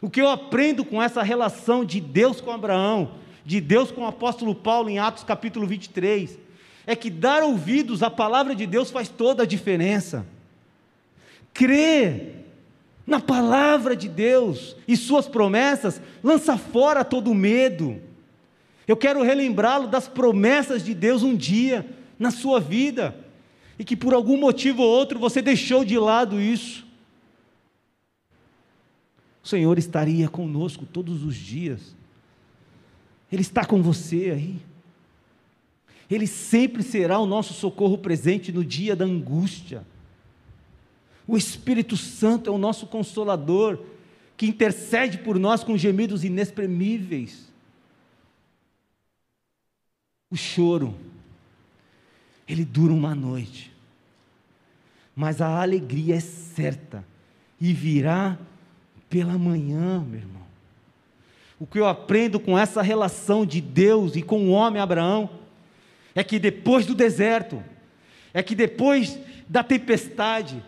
O 0.00 0.08
que 0.08 0.20
eu 0.20 0.28
aprendo 0.28 0.84
com 0.84 1.02
essa 1.02 1.22
relação 1.22 1.84
de 1.84 2.00
Deus 2.00 2.40
com 2.40 2.50
Abraão, 2.50 3.12
de 3.44 3.60
Deus 3.60 3.90
com 3.90 4.02
o 4.02 4.06
apóstolo 4.06 4.54
Paulo 4.54 4.88
em 4.88 4.98
Atos 4.98 5.22
capítulo 5.22 5.66
23, 5.66 6.38
é 6.86 6.96
que 6.96 7.10
dar 7.10 7.42
ouvidos 7.42 8.02
à 8.02 8.10
palavra 8.10 8.54
de 8.54 8.66
Deus 8.66 8.90
faz 8.90 9.08
toda 9.08 9.42
a 9.42 9.46
diferença. 9.46 10.26
Crer 11.56 12.44
na 13.06 13.18
palavra 13.18 13.96
de 13.96 14.10
Deus 14.10 14.76
e 14.86 14.94
suas 14.94 15.26
promessas 15.26 16.02
lança 16.22 16.58
fora 16.58 17.02
todo 17.02 17.34
medo. 17.34 17.98
Eu 18.86 18.94
quero 18.94 19.22
relembrá-lo 19.22 19.88
das 19.88 20.06
promessas 20.06 20.84
de 20.84 20.92
Deus 20.92 21.22
um 21.22 21.34
dia 21.34 21.88
na 22.18 22.30
sua 22.30 22.60
vida 22.60 23.16
e 23.78 23.84
que 23.84 23.96
por 23.96 24.12
algum 24.12 24.36
motivo 24.36 24.82
ou 24.82 24.88
outro 24.90 25.18
você 25.18 25.40
deixou 25.40 25.82
de 25.82 25.98
lado 25.98 26.38
isso. 26.38 26.86
O 29.42 29.48
Senhor 29.48 29.78
estaria 29.78 30.28
conosco 30.28 30.84
todos 30.84 31.24
os 31.24 31.34
dias. 31.36 31.96
Ele 33.32 33.40
está 33.40 33.64
com 33.64 33.82
você 33.82 34.30
aí. 34.30 34.56
Ele 36.10 36.26
sempre 36.26 36.82
será 36.82 37.18
o 37.18 37.24
nosso 37.24 37.54
socorro 37.54 37.96
presente 37.96 38.52
no 38.52 38.62
dia 38.62 38.94
da 38.94 39.06
angústia. 39.06 39.86
O 41.26 41.36
Espírito 41.36 41.96
Santo 41.96 42.48
é 42.48 42.52
o 42.52 42.58
nosso 42.58 42.86
consolador, 42.86 43.78
que 44.36 44.46
intercede 44.46 45.18
por 45.18 45.38
nós 45.38 45.64
com 45.64 45.76
gemidos 45.76 46.24
inexprimíveis. 46.24 47.50
O 50.30 50.36
choro, 50.36 50.94
ele 52.46 52.64
dura 52.64 52.92
uma 52.92 53.14
noite, 53.14 53.72
mas 55.14 55.40
a 55.40 55.62
alegria 55.62 56.16
é 56.16 56.20
certa 56.20 57.04
e 57.60 57.72
virá 57.72 58.38
pela 59.08 59.38
manhã, 59.38 60.04
meu 60.06 60.20
irmão. 60.20 60.46
O 61.58 61.66
que 61.66 61.78
eu 61.78 61.86
aprendo 61.86 62.38
com 62.38 62.58
essa 62.58 62.82
relação 62.82 63.46
de 63.46 63.60
Deus 63.60 64.14
e 64.14 64.22
com 64.22 64.46
o 64.46 64.50
homem 64.50 64.80
Abraão 64.80 65.30
é 66.14 66.22
que 66.22 66.38
depois 66.38 66.84
do 66.84 66.94
deserto, 66.94 67.62
é 68.34 68.42
que 68.42 68.54
depois 68.54 69.18
da 69.48 69.64
tempestade, 69.64 70.62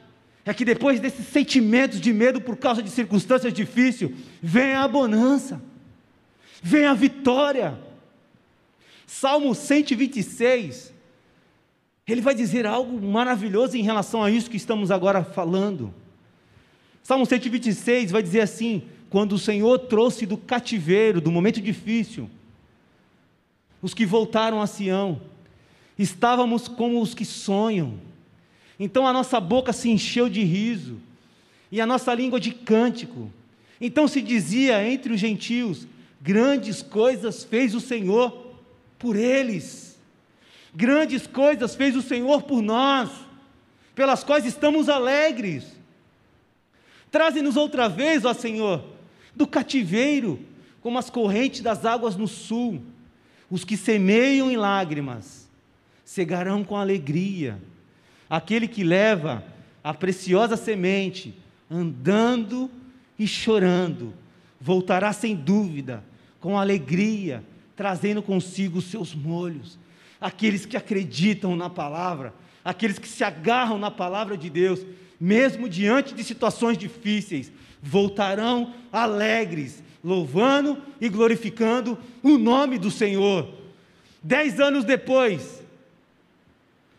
é 0.48 0.54
que 0.54 0.64
depois 0.64 0.98
desses 0.98 1.26
sentimentos 1.26 2.00
de 2.00 2.10
medo 2.10 2.40
por 2.40 2.56
causa 2.56 2.82
de 2.82 2.88
circunstâncias 2.88 3.52
difíceis, 3.52 4.10
vem 4.40 4.72
a 4.72 4.88
bonança, 4.88 5.60
vem 6.62 6.86
a 6.86 6.94
vitória. 6.94 7.78
Salmo 9.06 9.54
126, 9.54 10.90
ele 12.06 12.22
vai 12.22 12.34
dizer 12.34 12.66
algo 12.66 12.98
maravilhoso 12.98 13.76
em 13.76 13.82
relação 13.82 14.22
a 14.24 14.30
isso 14.30 14.48
que 14.48 14.56
estamos 14.56 14.90
agora 14.90 15.22
falando. 15.22 15.92
Salmo 17.02 17.26
126 17.26 18.10
vai 18.10 18.22
dizer 18.22 18.40
assim: 18.40 18.84
quando 19.10 19.34
o 19.34 19.38
Senhor 19.38 19.78
trouxe 19.80 20.24
do 20.24 20.38
cativeiro, 20.38 21.20
do 21.20 21.30
momento 21.30 21.60
difícil, 21.60 22.26
os 23.82 23.92
que 23.92 24.06
voltaram 24.06 24.62
a 24.62 24.66
Sião, 24.66 25.20
estávamos 25.98 26.68
como 26.68 27.02
os 27.02 27.12
que 27.12 27.26
sonham, 27.26 28.07
então 28.78 29.06
a 29.06 29.12
nossa 29.12 29.40
boca 29.40 29.72
se 29.72 29.90
encheu 29.90 30.28
de 30.28 30.44
riso, 30.44 31.00
e 31.70 31.80
a 31.80 31.86
nossa 31.86 32.14
língua 32.14 32.40
de 32.40 32.52
cântico. 32.52 33.30
Então 33.80 34.08
se 34.08 34.22
dizia 34.22 34.82
entre 34.88 35.12
os 35.12 35.20
gentios: 35.20 35.86
grandes 36.20 36.82
coisas 36.82 37.44
fez 37.44 37.74
o 37.74 37.80
Senhor 37.80 38.54
por 38.98 39.16
eles, 39.16 39.98
grandes 40.74 41.26
coisas 41.26 41.74
fez 41.74 41.96
o 41.96 42.02
Senhor 42.02 42.42
por 42.42 42.62
nós, 42.62 43.10
pelas 43.94 44.22
quais 44.22 44.44
estamos 44.44 44.88
alegres. 44.88 45.64
Traze-nos 47.10 47.56
outra 47.56 47.88
vez, 47.88 48.24
ó 48.24 48.34
Senhor, 48.34 48.84
do 49.34 49.46
cativeiro, 49.46 50.38
como 50.80 50.98
as 50.98 51.10
correntes 51.10 51.62
das 51.62 51.84
águas 51.84 52.16
no 52.16 52.28
sul. 52.28 52.80
Os 53.50 53.64
que 53.64 53.78
semeiam 53.78 54.50
em 54.50 54.58
lágrimas, 54.58 55.48
cegarão 56.04 56.62
com 56.62 56.76
alegria 56.76 57.58
aquele 58.28 58.68
que 58.68 58.84
leva 58.84 59.44
a 59.82 59.94
preciosa 59.94 60.56
semente, 60.56 61.34
andando 61.70 62.70
e 63.18 63.26
chorando, 63.26 64.12
voltará 64.60 65.12
sem 65.12 65.34
dúvida, 65.34 66.04
com 66.40 66.58
alegria, 66.58 67.42
trazendo 67.74 68.22
consigo 68.22 68.78
os 68.78 68.86
seus 68.86 69.14
molhos. 69.14 69.78
Aqueles 70.20 70.66
que 70.66 70.76
acreditam 70.76 71.56
na 71.56 71.70
palavra, 71.70 72.34
aqueles 72.64 72.98
que 72.98 73.08
se 73.08 73.24
agarram 73.24 73.78
na 73.78 73.90
palavra 73.90 74.36
de 74.36 74.50
Deus, 74.50 74.84
mesmo 75.20 75.68
diante 75.68 76.14
de 76.14 76.22
situações 76.22 76.76
difíceis, 76.76 77.52
voltarão 77.82 78.74
alegres, 78.92 79.82
louvando 80.02 80.80
e 81.00 81.08
glorificando 81.08 81.98
o 82.22 82.38
nome 82.38 82.78
do 82.78 82.90
Senhor. 82.90 83.48
Dez 84.22 84.60
anos 84.60 84.84
depois, 84.84 85.62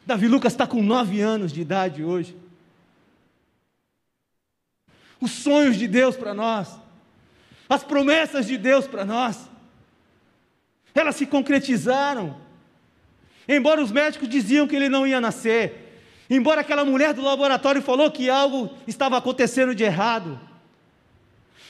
Davi 0.10 0.28
Lucas 0.28 0.54
está 0.54 0.65
com 0.65 0.82
nove 0.82 1.22
anos 1.22 1.54
de 1.54 1.62
idade 1.62 2.04
hoje. 2.04 2.36
Os 5.22 5.30
sonhos 5.30 5.78
de 5.78 5.88
Deus 5.88 6.15
para 6.15 6.34
nós, 6.34 6.67
as 7.69 7.84
promessas 7.84 8.48
de 8.48 8.58
Deus 8.58 8.88
para 8.88 9.06
nós, 9.06 9.48
elas 10.95 11.15
se 11.15 11.28
concretizaram. 11.28 12.36
Embora 13.48 13.84
os 13.84 13.91
médicos 13.91 14.28
diziam 14.28 14.67
que 14.67 14.76
ele 14.76 14.89
não 14.89 15.06
ia 15.06 15.22
nascer, 15.22 16.02
embora 16.28 16.62
aquela 16.62 16.84
mulher 16.84 17.13
do 17.13 17.22
laboratório 17.22 17.80
falou 17.80 18.10
que 18.10 18.32
algo 18.32 18.76
estava 18.88 19.15
acontecendo 19.15 19.76
de 19.76 19.84
errado, 19.84 20.39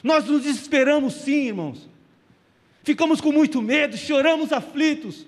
nós 0.01 0.23
nos 0.23 0.43
desesperamos 0.43 1.13
sim, 1.13 1.47
irmãos. 1.47 1.89
Ficamos 2.83 3.19
com 3.19 3.33
muito 3.33 3.61
medo, 3.61 3.97
choramos 3.97 4.53
aflitos. 4.53 5.25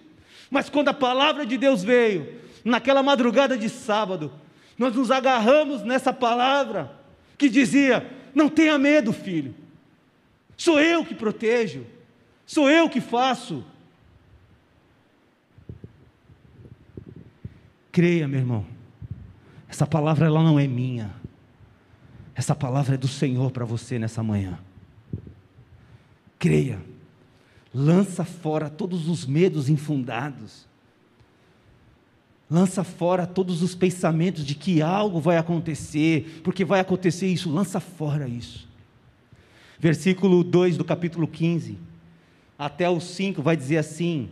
Mas 0.49 0.69
quando 0.69 0.87
a 0.87 0.93
palavra 0.93 1.45
de 1.45 1.57
Deus 1.57 1.83
veio, 1.83 2.39
naquela 2.63 3.01
madrugada 3.01 3.57
de 3.57 3.69
sábado, 3.69 4.31
nós 4.77 4.95
nos 4.95 5.11
agarramos 5.11 5.83
nessa 5.83 6.13
palavra 6.13 6.91
que 7.37 7.49
dizia: 7.49 8.09
Não 8.33 8.49
tenha 8.49 8.77
medo, 8.77 9.11
filho, 9.11 9.53
sou 10.55 10.79
eu 10.79 11.05
que 11.05 11.13
protejo, 11.13 11.85
sou 12.45 12.69
eu 12.69 12.89
que 12.89 13.01
faço. 13.01 13.63
Creia, 17.91 18.27
meu 18.27 18.39
irmão, 18.39 18.65
essa 19.67 19.85
palavra 19.85 20.25
ela 20.25 20.41
não 20.41 20.57
é 20.57 20.65
minha, 20.65 21.13
essa 22.33 22.55
palavra 22.55 22.95
é 22.95 22.97
do 22.97 23.07
Senhor 23.07 23.51
para 23.51 23.65
você 23.65 23.99
nessa 23.99 24.23
manhã. 24.23 24.57
Creia, 26.39 26.81
lança 27.73 28.23
fora 28.23 28.69
todos 28.69 29.07
os 29.07 29.25
medos 29.25 29.69
infundados 29.69 30.70
Lança 32.51 32.83
fora 32.83 33.25
todos 33.25 33.61
os 33.61 33.73
pensamentos 33.73 34.45
de 34.45 34.55
que 34.55 34.81
algo 34.81 35.21
vai 35.21 35.37
acontecer, 35.37 36.41
porque 36.43 36.65
vai 36.65 36.81
acontecer 36.81 37.27
isso, 37.27 37.49
lança 37.49 37.79
fora 37.79 38.27
isso. 38.27 38.67
Versículo 39.79 40.43
2 40.43 40.75
do 40.75 40.83
capítulo 40.83 41.29
15, 41.29 41.77
até 42.59 42.89
o 42.89 42.99
5 42.99 43.41
vai 43.41 43.55
dizer 43.55 43.77
assim: 43.77 44.27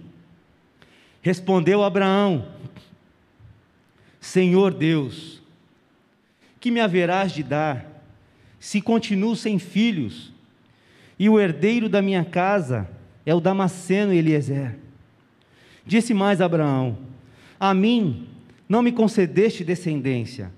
Respondeu 1.21 1.82
Abraão: 1.82 2.45
Senhor 4.19 4.73
Deus, 4.73 5.41
que 6.60 6.71
me 6.71 6.82
haverás 6.82 7.32
de 7.32 7.41
dar, 7.41 8.03
se 8.60 8.82
continuo 8.82 9.34
sem 9.34 9.58
filhos, 9.58 10.34
e 11.17 11.29
o 11.29 11.39
herdeiro 11.39 11.88
da 11.88 12.01
minha 12.01 12.25
casa 12.25 12.86
é 13.25 13.34
o 13.34 13.39
Damasceno 13.39 14.12
Eliezer? 14.12 14.77
Disse 15.86 16.13
mais 16.13 16.41
Abraão: 16.41 17.09
A 17.60 17.74
mim 17.74 18.28
não 18.67 18.82
me 18.82 18.91
concedeste 18.91 19.63
descendência, 19.63 20.52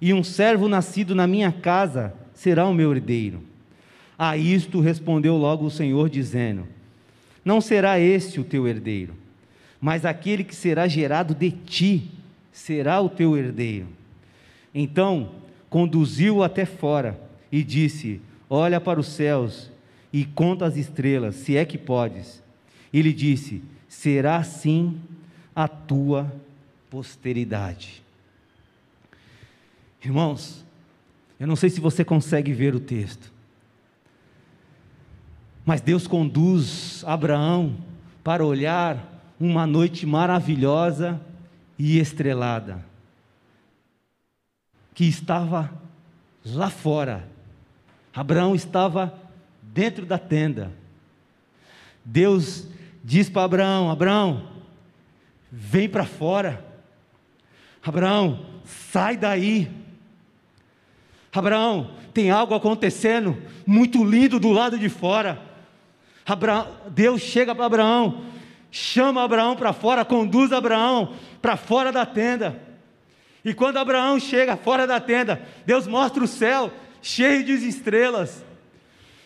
e 0.00 0.12
um 0.12 0.24
servo 0.24 0.68
nascido 0.68 1.14
na 1.14 1.26
minha 1.26 1.52
casa 1.52 2.12
será 2.34 2.66
o 2.66 2.74
meu 2.74 2.90
herdeiro. 2.92 3.42
A 4.18 4.36
isto 4.36 4.80
respondeu 4.80 5.36
logo 5.36 5.64
o 5.66 5.70
Senhor, 5.70 6.10
dizendo: 6.10 6.66
Não 7.44 7.60
será 7.60 8.00
este 8.00 8.40
o 8.40 8.44
teu 8.44 8.66
herdeiro, 8.66 9.14
mas 9.80 10.04
aquele 10.04 10.42
que 10.42 10.54
será 10.54 10.88
gerado 10.88 11.34
de 11.34 11.50
ti 11.50 12.10
será 12.52 13.00
o 13.00 13.08
teu 13.08 13.36
herdeiro. 13.36 13.86
Então 14.74 15.30
conduziu-o 15.70 16.42
até 16.42 16.64
fora 16.64 17.18
e 17.50 17.62
disse: 17.62 18.20
Olha 18.50 18.80
para 18.80 18.98
os 18.98 19.06
céus 19.06 19.70
e 20.12 20.24
conta 20.24 20.66
as 20.66 20.76
estrelas, 20.76 21.36
se 21.36 21.56
é 21.56 21.64
que 21.64 21.78
podes. 21.78 22.42
E 22.92 23.00
lhe 23.00 23.12
disse: 23.12 23.62
Será 23.88 24.36
assim 24.36 24.96
a 25.54 25.68
tua 25.68 26.32
posteridade. 26.90 28.02
Irmãos, 30.04 30.64
eu 31.38 31.46
não 31.46 31.56
sei 31.56 31.70
se 31.70 31.80
você 31.80 32.04
consegue 32.04 32.52
ver 32.52 32.74
o 32.74 32.80
texto, 32.80 33.32
mas 35.64 35.80
Deus 35.80 36.06
conduz 36.06 37.04
Abraão 37.06 37.76
para 38.22 38.44
olhar 38.44 39.22
uma 39.38 39.66
noite 39.66 40.06
maravilhosa 40.06 41.20
e 41.78 41.98
estrelada, 41.98 42.84
que 44.94 45.04
estava 45.04 45.72
lá 46.44 46.70
fora. 46.70 47.28
Abraão 48.14 48.54
estava 48.54 49.18
dentro 49.62 50.04
da 50.04 50.18
tenda. 50.18 50.72
Deus 52.04 52.68
diz 53.02 53.28
para 53.30 53.44
Abraão: 53.44 53.90
Abraão, 53.90 54.51
vem 55.52 55.86
para 55.86 56.06
fora. 56.06 56.64
Abraão, 57.84 58.46
sai 58.64 59.18
daí. 59.18 59.70
Abraão, 61.30 61.90
tem 62.14 62.30
algo 62.30 62.54
acontecendo 62.54 63.36
muito 63.66 64.02
lindo 64.02 64.40
do 64.40 64.50
lado 64.50 64.78
de 64.78 64.88
fora. 64.88 65.38
Abraão, 66.24 66.68
Deus 66.88 67.20
chega 67.20 67.54
para 67.54 67.66
Abraão, 67.66 68.24
chama 68.70 69.22
Abraão 69.22 69.54
para 69.54 69.74
fora, 69.74 70.04
conduz 70.04 70.52
Abraão 70.52 71.14
para 71.42 71.56
fora 71.56 71.92
da 71.92 72.06
tenda. 72.06 72.58
E 73.44 73.52
quando 73.52 73.76
Abraão 73.76 74.18
chega 74.18 74.56
fora 74.56 74.86
da 74.86 75.00
tenda, 75.00 75.42
Deus 75.66 75.86
mostra 75.86 76.22
o 76.22 76.28
céu 76.28 76.72
cheio 77.02 77.44
de 77.44 77.52
estrelas. 77.66 78.44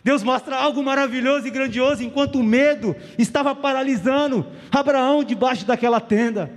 Deus 0.06 0.22
mostra 0.22 0.56
algo 0.56 0.84
maravilhoso 0.84 1.48
e 1.48 1.50
grandioso 1.50 2.00
enquanto 2.00 2.38
o 2.38 2.42
medo 2.44 2.94
estava 3.18 3.56
paralisando 3.56 4.46
Abraão 4.70 5.24
debaixo 5.24 5.66
daquela 5.66 6.00
tenda. 6.00 6.48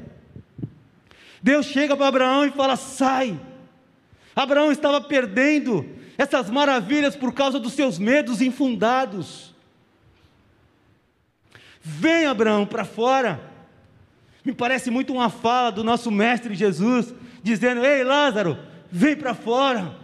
Deus 1.41 1.65
chega 1.65 1.97
para 1.97 2.09
Abraão 2.09 2.45
e 2.45 2.51
fala: 2.51 2.75
sai. 2.75 3.39
Abraão 4.35 4.71
estava 4.71 5.01
perdendo 5.01 5.83
essas 6.15 6.47
maravilhas 6.47 7.15
por 7.15 7.33
causa 7.33 7.59
dos 7.59 7.73
seus 7.73 7.97
medos 7.97 8.39
infundados. 8.39 9.55
Vem, 11.81 12.27
Abraão, 12.27 12.67
para 12.67 12.85
fora. 12.85 13.41
Me 14.45 14.53
parece 14.53 14.91
muito 14.91 15.12
uma 15.12 15.31
fala 15.31 15.71
do 15.71 15.83
nosso 15.83 16.12
Mestre 16.12 16.53
Jesus, 16.53 17.15
dizendo: 17.41 17.83
Ei, 17.83 18.03
Lázaro, 18.03 18.59
vem 18.91 19.15
para 19.15 19.33
fora. 19.33 19.95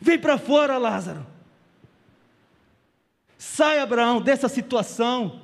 Vem 0.00 0.18
para 0.18 0.38
fora, 0.38 0.78
Lázaro. 0.78 1.31
Sai, 3.44 3.80
Abraão, 3.80 4.20
dessa 4.20 4.48
situação. 4.48 5.40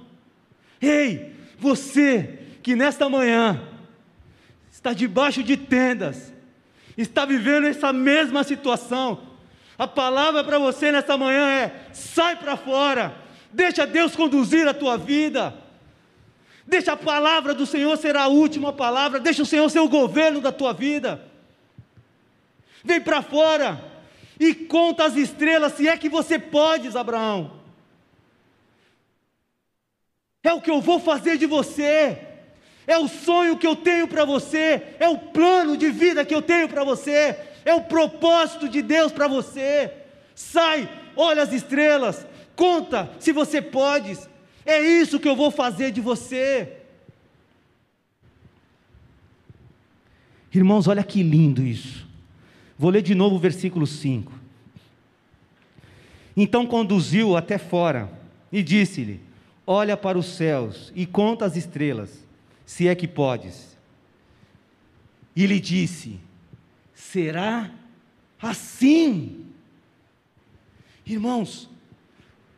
Ei, 0.81 1.35
você 1.59 2.39
que 2.63 2.77
nesta 2.77 3.09
manhã 3.09 3.61
está 4.71 4.93
debaixo 4.93 5.43
de 5.43 5.57
tendas, 5.57 6.33
está 6.97 7.25
vivendo 7.25 7.67
essa 7.67 7.93
mesma 7.93 8.45
situação, 8.45 9.21
a 9.77 9.89
palavra 9.89 10.45
para 10.45 10.61
você 10.61 10.93
nesta 10.93 11.19
manhã 11.19 11.49
é: 11.49 11.89
sai 11.93 12.37
para 12.37 12.57
fora, 12.57 13.17
deixa 13.53 13.85
Deus 13.85 14.15
conduzir 14.15 14.69
a 14.69 14.73
tua 14.73 14.97
vida, 14.97 15.53
deixa 16.65 16.93
a 16.93 16.97
palavra 16.97 17.53
do 17.53 17.67
Senhor 17.67 17.97
ser 17.99 18.17
a 18.17 18.29
última 18.29 18.73
palavra, 18.73 19.19
deixa 19.19 19.43
o 19.43 19.47
Senhor 19.47 19.69
ser 19.71 19.81
o 19.81 19.89
governo 19.89 20.41
da 20.41 20.53
tua 20.53 20.73
vida. 20.73 21.21
Vem 22.85 23.01
para 23.01 23.23
fora 23.23 23.85
e 24.39 24.55
conta 24.55 25.05
as 25.05 25.17
estrelas, 25.17 25.73
se 25.73 25.89
é 25.89 25.97
que 25.97 26.09
você 26.09 26.39
pode, 26.39 26.97
Abraão. 26.97 27.58
É 30.49 30.53
o 30.55 30.63
que 30.63 30.71
eu 30.71 30.81
vou 30.81 30.99
fazer 30.99 31.37
de 31.37 31.45
você. 31.45 32.17
É 32.87 32.97
o 32.97 33.07
sonho 33.07 33.59
que 33.59 33.67
eu 33.67 33.77
tenho 33.77 34.09
para 34.09 34.25
você, 34.25 34.83
é 34.99 35.07
o 35.07 35.19
plano 35.19 35.77
de 35.77 35.91
vida 35.91 36.25
que 36.25 36.35
eu 36.35 36.41
tenho 36.41 36.67
para 36.71 36.83
você, 36.85 37.39
é 37.63 37.75
o 37.75 37.83
propósito 37.83 38.67
de 38.67 38.81
Deus 38.81 39.13
para 39.13 39.29
você. 39.29 39.93
Sai, 40.35 40.89
olha 41.15 41.43
as 41.43 41.53
estrelas, 41.53 42.27
conta 42.57 43.11
se 43.21 43.31
você 43.31 43.61
pode. 43.61 44.17
É 44.65 44.81
isso 44.81 45.21
que 45.21 45.29
eu 45.29 45.37
vou 45.37 45.51
fazer 45.51 45.91
de 45.91 46.01
você. 46.01 46.79
Irmãos, 50.55 50.89
olha 50.89 51.05
que 51.05 51.23
lindo 51.23 51.63
isso. 51.63 52.07
Vou 52.79 52.91
ler 52.91 53.03
de 53.03 53.15
novo 53.15 53.37
o 53.37 53.39
versículo 53.39 53.87
5. 53.87 54.33
Então 56.35 56.67
conduziu 56.67 57.37
até 57.37 57.59
fora 57.59 58.11
e 58.51 58.63
disse-lhe: 58.63 59.28
olha 59.71 59.99
para 59.99 60.19
os 60.19 60.25
céus 60.25 60.91
e 60.97 61.05
conta 61.05 61.45
as 61.45 61.55
estrelas, 61.55 62.27
se 62.65 62.89
é 62.89 62.95
que 62.95 63.07
podes. 63.07 63.77
E 65.37 65.45
lhe 65.47 65.61
disse: 65.61 66.19
será 66.95 67.71
assim? 68.41 69.45
Irmãos, 71.05 71.69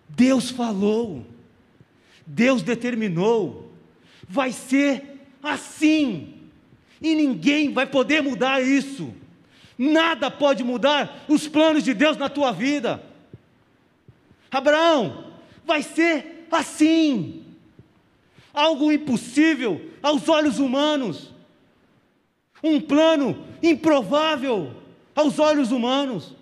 Deus 0.09 0.51
falou, 0.51 1.27
Deus 2.25 2.63
determinou, 2.63 3.73
vai 4.29 4.53
ser 4.53 5.21
assim, 5.43 6.35
e 7.03 7.17
ninguém 7.17 7.73
vai 7.73 7.87
poder 7.87 8.23
mudar 8.23 8.63
isso, 8.63 9.13
nada 9.77 10.31
pode 10.31 10.63
mudar 10.63 11.25
os 11.29 11.49
planos 11.49 11.83
de 11.83 11.93
Deus 11.93 12.17
na 12.17 12.29
tua 12.29 12.53
vida. 12.53 13.03
Abraão, 14.49 15.33
vai 15.65 15.83
ser 15.83 16.40
assim. 16.59 17.45
Algo 18.53 18.91
impossível 18.91 19.91
aos 20.03 20.29
olhos 20.29 20.59
humanos. 20.59 21.33
Um 22.63 22.81
plano 22.81 23.47
improvável 23.63 24.75
aos 25.15 25.39
olhos 25.39 25.71
humanos. 25.71 26.35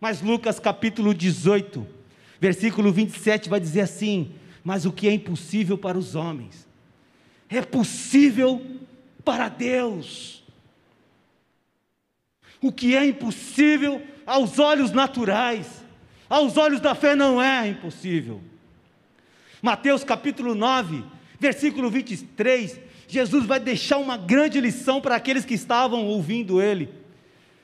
Mas 0.00 0.22
Lucas 0.22 0.60
capítulo 0.60 1.12
18, 1.12 1.86
versículo 2.40 2.92
27 2.92 3.48
vai 3.48 3.58
dizer 3.58 3.82
assim: 3.82 4.32
Mas 4.62 4.84
o 4.84 4.92
que 4.92 5.08
é 5.08 5.12
impossível 5.12 5.76
para 5.76 5.98
os 5.98 6.14
homens, 6.14 6.66
é 7.48 7.62
possível 7.62 8.64
para 9.24 9.48
Deus. 9.48 10.44
O 12.60 12.72
que 12.72 12.96
é 12.96 13.06
impossível 13.06 14.02
aos 14.26 14.58
olhos 14.58 14.92
naturais, 14.92 15.84
aos 16.28 16.56
olhos 16.56 16.80
da 16.80 16.94
fé 16.94 17.14
não 17.14 17.40
é 17.40 17.68
impossível. 17.68 18.40
Mateus 19.62 20.04
capítulo 20.04 20.54
9, 20.54 21.04
versículo 21.38 21.90
23, 21.90 22.78
Jesus 23.08 23.44
vai 23.46 23.58
deixar 23.58 23.98
uma 23.98 24.16
grande 24.16 24.60
lição 24.60 25.00
para 25.00 25.16
aqueles 25.16 25.44
que 25.44 25.54
estavam 25.54 26.06
ouvindo 26.06 26.60
ele. 26.60 26.88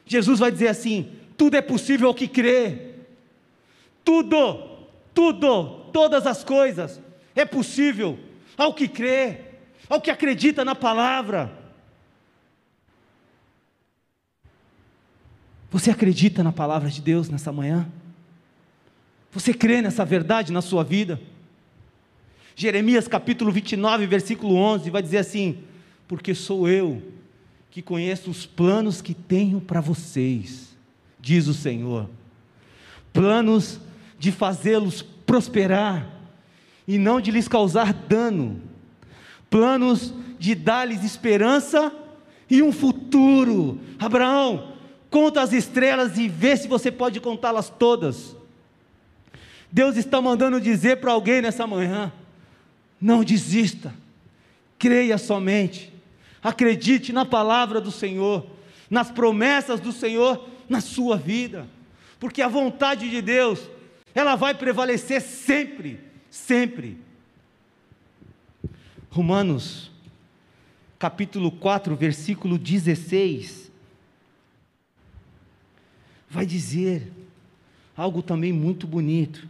Jesus 0.07 0.39
vai 0.39 0.51
dizer 0.51 0.69
assim: 0.69 1.13
tudo 1.37 1.57
é 1.57 1.63
possível 1.63 2.09
ao 2.09 2.15
que 2.15 2.27
crê, 2.27 2.95
tudo, 4.05 4.59
tudo, 5.13 5.91
todas 5.93 6.27
as 6.27 6.43
coisas 6.43 7.01
é 7.35 7.45
possível 7.45 8.19
ao 8.57 8.75
que 8.75 8.89
crê, 8.89 9.41
ao 9.89 10.01
que 10.01 10.11
acredita 10.11 10.65
na 10.65 10.75
palavra. 10.75 11.65
Você 15.71 15.91
acredita 15.91 16.43
na 16.43 16.53
palavra 16.53 16.89
de 16.89 17.01
Deus 17.01 17.29
nessa 17.29 17.51
manhã? 17.51 17.89
Você 19.33 19.53
crê 19.53 19.83
nessa 19.83 20.05
verdade 20.05 20.53
na 20.53 20.63
sua 20.63 20.85
vida? 20.85 21.21
Jeremias 22.57 23.09
capítulo 23.09 23.51
29, 23.51 24.07
versículo 24.07 24.55
11, 24.55 24.91
vai 24.91 25.03
dizer 25.03 25.19
assim: 25.19 25.59
Porque 26.07 26.35
sou 26.35 26.69
eu 26.69 27.03
que 27.71 27.83
conheço 27.83 28.31
os 28.31 28.47
planos 28.47 29.03
que 29.03 29.13
tenho 29.13 29.61
para 29.61 29.81
vocês, 29.81 30.77
diz 31.21 31.49
o 31.49 31.55
Senhor, 31.55 32.09
planos 33.13 33.81
de 34.19 34.31
fazê-los 34.31 35.03
prosperar 35.03 36.09
e 36.87 36.99
não 36.99 37.21
de 37.21 37.33
lhes 37.33 37.49
causar 37.49 37.93
dano, 37.93 38.61
planos 39.51 40.15
de 40.39 40.55
dar-lhes 40.55 41.03
esperança 41.03 41.93
e 42.49 42.63
um 42.63 42.71
futuro. 42.71 43.81
Abraão, 43.99 44.75
conta 45.11 45.43
as 45.43 45.53
estrelas 45.53 46.17
e 46.19 46.29
vê 46.29 46.57
se 46.57 46.69
você 46.69 46.93
pode 46.93 47.19
contá-las 47.19 47.69
todas. 47.69 48.37
Deus 49.73 49.97
está 49.97 50.21
mandando 50.23 50.61
dizer 50.61 50.99
para 51.01 51.11
alguém 51.11 51.43
nessa 51.43 51.67
manhã: 51.67 52.13
não 53.05 53.23
desista, 53.23 53.93
creia 54.79 55.19
somente, 55.19 55.95
Acredite 56.45 57.11
na 57.11 57.25
palavra 57.25 57.81
do 57.81 57.91
Senhor, 57.91 58.47
nas 58.91 59.11
promessas 59.11 59.81
do 59.81 59.91
Senhor 59.91 60.47
na 60.69 60.83
sua 60.83 61.17
vida, 61.17 61.67
porque 62.21 62.43
a 62.43 62.49
vontade 62.49 63.09
de 63.09 63.23
Deus, 63.23 63.61
ela 64.15 64.37
vai 64.37 64.55
prevalecer 64.55 65.23
sempre, 65.23 65.99
sempre. 66.29 66.99
Romanos, 69.09 69.91
capítulo 70.99 71.51
4, 71.51 71.97
versículo 71.97 72.59
16, 72.59 73.73
vai 76.29 76.45
dizer 76.45 77.11
algo 77.97 78.21
também 78.21 78.53
muito 78.53 78.87
bonito. 78.87 79.49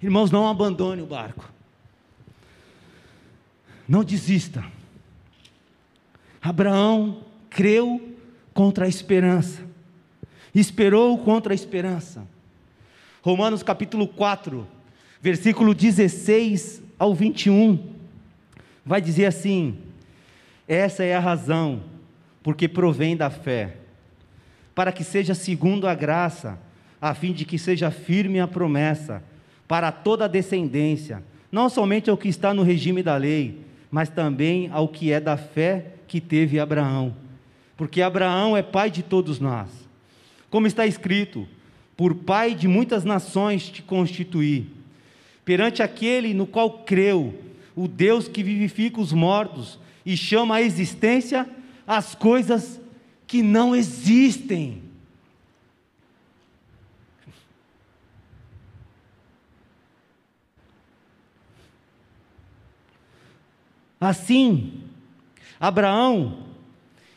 Irmãos, 0.00 0.30
não 0.30 0.48
abandone 0.48 1.02
o 1.02 1.06
barco. 1.06 1.55
Não 3.88 4.02
desista. 4.02 4.64
Abraão 6.42 7.22
creu 7.50 8.16
contra 8.52 8.86
a 8.86 8.88
esperança. 8.88 9.62
Esperou 10.54 11.18
contra 11.18 11.52
a 11.52 11.54
esperança. 11.54 12.26
Romanos 13.22 13.62
capítulo 13.62 14.06
4, 14.06 14.66
versículo 15.20 15.74
16 15.74 16.82
ao 16.98 17.14
21, 17.14 17.92
vai 18.84 19.00
dizer 19.00 19.26
assim: 19.26 19.76
Essa 20.68 21.02
é 21.02 21.14
a 21.14 21.20
razão 21.20 21.82
porque 22.42 22.68
provém 22.68 23.16
da 23.16 23.28
fé, 23.28 23.78
para 24.72 24.92
que 24.92 25.02
seja 25.02 25.34
segundo 25.34 25.88
a 25.88 25.94
graça, 25.94 26.56
a 27.00 27.12
fim 27.12 27.32
de 27.32 27.44
que 27.44 27.58
seja 27.58 27.90
firme 27.90 28.38
a 28.38 28.46
promessa 28.46 29.22
para 29.66 29.90
toda 29.90 30.26
a 30.26 30.28
descendência, 30.28 31.24
não 31.50 31.68
somente 31.68 32.08
ao 32.08 32.16
que 32.16 32.28
está 32.28 32.54
no 32.54 32.62
regime 32.62 33.02
da 33.02 33.16
lei, 33.16 33.65
mas 33.90 34.08
também 34.08 34.68
ao 34.72 34.88
que 34.88 35.12
é 35.12 35.20
da 35.20 35.36
fé 35.36 35.94
que 36.06 36.20
teve 36.20 36.58
Abraão. 36.58 37.14
Porque 37.76 38.00
Abraão 38.00 38.56
é 38.56 38.62
pai 38.62 38.90
de 38.90 39.02
todos 39.02 39.38
nós. 39.38 39.68
Como 40.50 40.66
está 40.66 40.86
escrito: 40.86 41.46
Por 41.96 42.14
pai 42.14 42.54
de 42.54 42.66
muitas 42.66 43.04
nações 43.04 43.68
te 43.68 43.82
constituí. 43.82 44.66
Perante 45.44 45.82
aquele 45.82 46.34
no 46.34 46.46
qual 46.46 46.70
creu, 46.80 47.34
o 47.74 47.86
Deus 47.86 48.26
que 48.26 48.42
vivifica 48.42 49.00
os 49.00 49.12
mortos 49.12 49.78
e 50.04 50.16
chama 50.16 50.56
à 50.56 50.62
existência 50.62 51.46
as 51.86 52.14
coisas 52.14 52.80
que 53.26 53.42
não 53.42 53.74
existem. 53.74 54.82
Assim, 64.06 64.72
Abraão, 65.58 66.44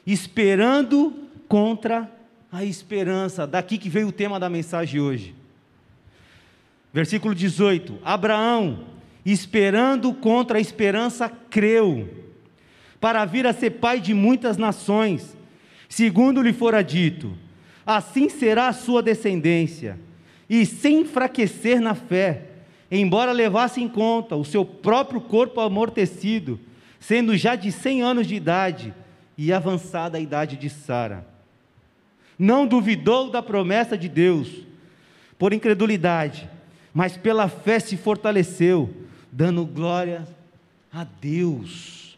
esperando 0.07 1.13
contra 1.47 2.09
a 2.51 2.65
esperança, 2.65 3.45
daqui 3.45 3.77
que 3.77 3.87
veio 3.87 4.07
o 4.07 4.11
tema 4.11 4.39
da 4.39 4.49
mensagem 4.49 4.99
hoje. 4.99 5.35
Versículo 6.91 7.35
18: 7.35 7.99
Abraão, 8.03 8.85
esperando 9.23 10.11
contra 10.15 10.57
a 10.57 10.61
esperança, 10.61 11.29
creu, 11.29 12.09
para 12.99 13.23
vir 13.23 13.45
a 13.45 13.53
ser 13.53 13.69
pai 13.69 14.01
de 14.01 14.15
muitas 14.15 14.57
nações, 14.57 15.37
segundo 15.87 16.41
lhe 16.41 16.53
fora 16.53 16.83
dito: 16.83 17.37
assim 17.85 18.29
será 18.29 18.67
a 18.67 18.73
sua 18.73 19.03
descendência, 19.03 19.99
e 20.49 20.65
sem 20.65 21.01
enfraquecer 21.01 21.79
na 21.79 21.93
fé, 21.93 22.45
embora 22.89 23.31
levasse 23.31 23.79
em 23.79 23.87
conta 23.87 24.35
o 24.35 24.43
seu 24.43 24.65
próprio 24.65 25.21
corpo 25.21 25.61
amortecido, 25.61 26.59
sendo 26.99 27.35
já 27.37 27.55
de 27.55 27.71
cem 27.71 28.01
anos 28.01 28.27
de 28.27 28.35
idade 28.35 28.93
e 29.37 29.53
avançada 29.53 30.17
a 30.17 30.21
idade 30.21 30.57
de 30.57 30.69
Sara. 30.69 31.25
Não 32.37 32.67
duvidou 32.67 33.29
da 33.29 33.41
promessa 33.41 33.97
de 33.97 34.09
Deus, 34.09 34.49
por 35.37 35.53
incredulidade, 35.53 36.49
mas 36.93 37.15
pela 37.15 37.47
fé 37.47 37.79
se 37.79 37.95
fortaleceu, 37.95 38.93
dando 39.31 39.65
glória 39.65 40.27
a 40.91 41.03
Deus. 41.03 42.17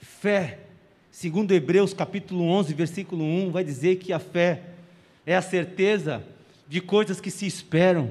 Fé, 0.00 0.58
segundo 1.10 1.52
Hebreus 1.52 1.94
capítulo 1.94 2.44
11, 2.44 2.74
versículo 2.74 3.24
1, 3.24 3.50
vai 3.50 3.64
dizer 3.64 3.96
que 3.96 4.12
a 4.12 4.18
fé 4.18 4.62
é 5.24 5.36
a 5.36 5.42
certeza 5.42 6.24
de 6.68 6.80
coisas 6.80 7.20
que 7.20 7.30
se 7.30 7.46
esperam 7.46 8.10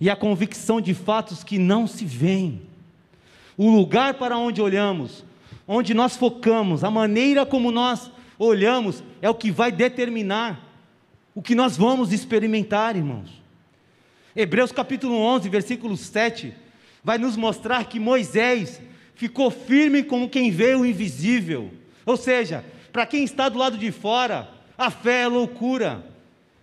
e 0.00 0.08
a 0.08 0.14
convicção 0.14 0.80
de 0.80 0.94
fatos 0.94 1.42
que 1.42 1.58
não 1.58 1.86
se 1.86 2.04
veem. 2.04 2.67
O 3.58 3.68
lugar 3.68 4.14
para 4.14 4.38
onde 4.38 4.62
olhamos, 4.62 5.24
onde 5.66 5.92
nós 5.92 6.16
focamos, 6.16 6.84
a 6.84 6.90
maneira 6.92 7.44
como 7.44 7.72
nós 7.72 8.08
olhamos, 8.38 9.02
é 9.20 9.28
o 9.28 9.34
que 9.34 9.50
vai 9.50 9.72
determinar 9.72 10.64
o 11.34 11.42
que 11.42 11.56
nós 11.56 11.76
vamos 11.76 12.12
experimentar, 12.12 12.94
irmãos. 12.94 13.42
Hebreus 14.34 14.70
capítulo 14.70 15.16
11, 15.16 15.48
versículo 15.48 15.96
7, 15.96 16.54
vai 17.02 17.18
nos 17.18 17.36
mostrar 17.36 17.84
que 17.86 17.98
Moisés 17.98 18.80
ficou 19.16 19.50
firme 19.50 20.04
como 20.04 20.28
quem 20.28 20.52
vê 20.52 20.76
o 20.76 20.86
invisível. 20.86 21.72
Ou 22.06 22.16
seja, 22.16 22.64
para 22.92 23.06
quem 23.06 23.24
está 23.24 23.48
do 23.48 23.58
lado 23.58 23.76
de 23.76 23.90
fora, 23.90 24.48
a 24.76 24.88
fé 24.88 25.22
é 25.22 25.26
loucura, 25.26 26.06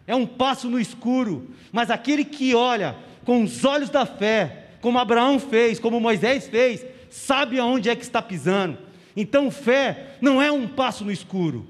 é 0.07 0.15
um 0.15 0.25
passo 0.25 0.69
no 0.69 0.79
escuro, 0.79 1.49
mas 1.73 1.91
aquele 1.91 2.23
que 2.23 2.55
olha 2.55 2.95
com 3.25 3.43
os 3.43 3.65
olhos 3.65 3.89
da 3.89 4.05
fé, 4.05 4.64
como 4.85 4.99
Abraão 4.99 5.39
fez, 5.39 5.79
como 5.79 5.99
Moisés 5.99 6.47
fez, 6.47 6.85
sabe 7.09 7.57
aonde 7.57 7.89
é 7.89 7.95
que 7.95 8.03
está 8.03 8.21
pisando. 8.21 8.77
Então, 9.17 9.49
fé 9.49 10.15
não 10.21 10.39
é 10.39 10.51
um 10.51 10.67
passo 10.67 11.03
no 11.03 11.11
escuro. 11.11 11.65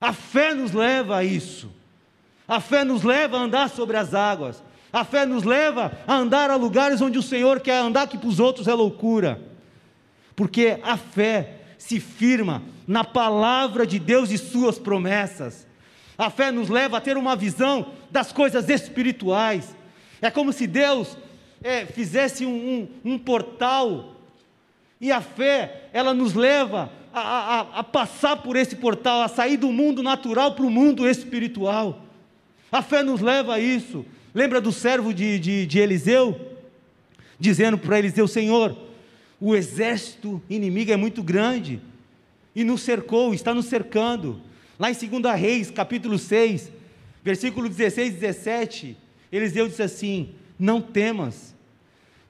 A 0.00 0.12
fé 0.12 0.54
nos 0.54 0.70
leva 0.70 1.16
a 1.16 1.24
isso. 1.24 1.68
A 2.46 2.60
fé 2.60 2.84
nos 2.84 3.02
leva 3.02 3.36
a 3.36 3.40
andar 3.40 3.68
sobre 3.68 3.96
as 3.96 4.14
águas. 4.14 4.62
A 4.92 5.04
fé 5.04 5.26
nos 5.26 5.42
leva 5.42 5.90
a 6.06 6.14
andar 6.14 6.52
a 6.52 6.54
lugares 6.54 7.00
onde 7.00 7.18
o 7.18 7.22
Senhor 7.22 7.58
quer 7.58 7.78
andar, 7.78 8.06
que 8.06 8.16
para 8.16 8.28
os 8.28 8.38
outros 8.38 8.68
é 8.68 8.72
loucura. 8.72 9.42
Porque 10.36 10.78
a 10.84 10.96
fé 10.96 11.62
se 11.76 11.98
firma 11.98 12.62
na 12.86 13.02
palavra 13.02 13.84
de 13.84 13.98
Deus 13.98 14.30
e 14.30 14.38
suas 14.38 14.78
promessas. 14.78 15.66
A 16.16 16.30
fé 16.30 16.52
nos 16.52 16.68
leva 16.68 16.98
a 16.98 17.00
ter 17.00 17.16
uma 17.16 17.34
visão 17.34 17.90
das 18.08 18.32
coisas 18.32 18.68
espirituais. 18.68 19.74
É 20.22 20.30
como 20.30 20.52
se 20.52 20.68
Deus 20.68 21.16
é, 21.62 21.86
fizesse 21.86 22.44
um, 22.44 22.88
um, 23.04 23.12
um, 23.12 23.18
portal, 23.18 24.16
e 25.00 25.10
a 25.10 25.20
fé, 25.20 25.88
ela 25.92 26.12
nos 26.12 26.34
leva 26.34 26.90
a, 27.12 27.20
a, 27.20 27.60
a 27.80 27.84
passar 27.84 28.36
por 28.36 28.56
esse 28.56 28.76
portal, 28.76 29.22
a 29.22 29.28
sair 29.28 29.56
do 29.56 29.72
mundo 29.72 30.02
natural 30.02 30.54
para 30.54 30.64
o 30.64 30.70
mundo 30.70 31.08
espiritual. 31.08 32.04
A 32.70 32.82
fé 32.82 33.02
nos 33.02 33.20
leva 33.20 33.54
a 33.54 33.60
isso. 33.60 34.04
Lembra 34.34 34.60
do 34.60 34.70
servo 34.70 35.12
de, 35.12 35.38
de, 35.38 35.66
de 35.66 35.78
Eliseu? 35.78 36.38
Dizendo 37.38 37.78
para 37.78 37.98
Eliseu: 37.98 38.28
Senhor, 38.28 38.76
o 39.40 39.56
exército 39.56 40.40
inimigo 40.48 40.92
é 40.92 40.96
muito 40.96 41.22
grande 41.22 41.80
e 42.54 42.62
nos 42.62 42.82
cercou, 42.82 43.32
está 43.34 43.54
nos 43.54 43.66
cercando. 43.66 44.40
Lá 44.78 44.90
em 44.90 44.94
2 44.94 45.34
Reis, 45.40 45.70
capítulo 45.70 46.18
6, 46.18 46.70
versículo 47.22 47.68
16 47.68 48.08
e 48.08 48.16
17, 48.18 48.96
Eliseu 49.32 49.68
disse 49.68 49.82
assim: 49.82 50.30
Não 50.58 50.80
temas, 50.80 51.49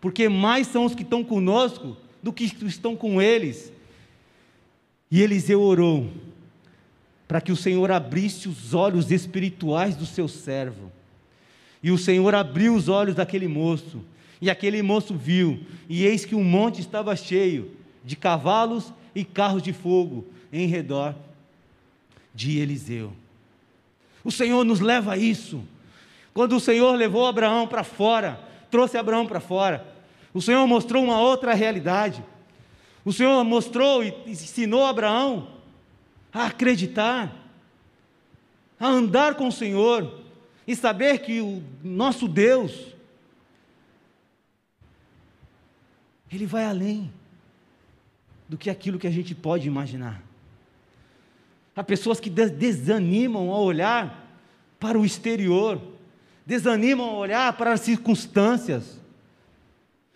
porque 0.00 0.28
mais 0.28 0.66
são 0.66 0.84
os 0.84 0.94
que 0.94 1.02
estão 1.02 1.22
conosco 1.22 1.96
do 2.22 2.32
que 2.32 2.44
estão 2.44 2.96
com 2.96 3.20
eles. 3.20 3.72
E 5.10 5.20
Eliseu 5.20 5.60
orou 5.60 6.10
para 7.26 7.40
que 7.40 7.52
o 7.52 7.56
Senhor 7.56 7.92
abrisse 7.92 8.48
os 8.48 8.74
olhos 8.74 9.10
espirituais 9.10 9.94
do 9.94 10.04
seu 10.04 10.26
servo. 10.26 10.90
E 11.82 11.90
o 11.90 11.98
Senhor 11.98 12.34
abriu 12.34 12.74
os 12.74 12.88
olhos 12.88 13.14
daquele 13.14 13.46
moço, 13.46 14.04
e 14.40 14.50
aquele 14.50 14.82
moço 14.82 15.14
viu, 15.14 15.60
e 15.88 16.04
eis 16.04 16.24
que 16.24 16.34
o 16.34 16.42
monte 16.42 16.80
estava 16.80 17.14
cheio 17.14 17.70
de 18.04 18.16
cavalos 18.16 18.92
e 19.14 19.24
carros 19.24 19.62
de 19.62 19.72
fogo 19.72 20.26
em 20.52 20.66
redor 20.66 21.14
de 22.34 22.58
Eliseu. 22.58 23.12
O 24.24 24.30
Senhor 24.30 24.64
nos 24.64 24.80
leva 24.80 25.12
a 25.12 25.16
isso. 25.16 25.62
Quando 26.34 26.56
o 26.56 26.60
Senhor 26.60 26.92
levou 26.96 27.26
Abraão 27.26 27.66
para 27.66 27.84
fora, 27.84 28.40
trouxe 28.70 28.96
Abraão 28.98 29.26
para 29.26 29.40
fora. 29.40 29.86
O 30.32 30.40
Senhor 30.40 30.66
mostrou 30.66 31.02
uma 31.02 31.20
outra 31.20 31.54
realidade. 31.54 32.24
O 33.04 33.12
Senhor 33.12 33.42
mostrou 33.44 34.04
e 34.04 34.14
ensinou 34.26 34.84
Abraão 34.84 35.48
a 36.32 36.46
acreditar, 36.46 37.34
a 38.78 38.86
andar 38.86 39.34
com 39.34 39.48
o 39.48 39.52
Senhor 39.52 40.20
e 40.66 40.76
saber 40.76 41.18
que 41.18 41.40
o 41.40 41.62
nosso 41.82 42.28
Deus, 42.28 42.94
Ele 46.30 46.46
vai 46.46 46.64
além 46.64 47.12
do 48.48 48.56
que 48.56 48.70
aquilo 48.70 48.98
que 48.98 49.06
a 49.06 49.10
gente 49.10 49.34
pode 49.34 49.66
imaginar. 49.66 50.22
Há 51.74 51.82
pessoas 51.82 52.20
que 52.20 52.28
desanimam 52.28 53.52
a 53.52 53.58
olhar 53.58 54.28
para 54.78 54.98
o 54.98 55.04
exterior, 55.04 55.80
desanimam 56.44 57.08
a 57.08 57.14
olhar 57.14 57.52
para 57.54 57.72
as 57.72 57.80
circunstâncias. 57.80 58.99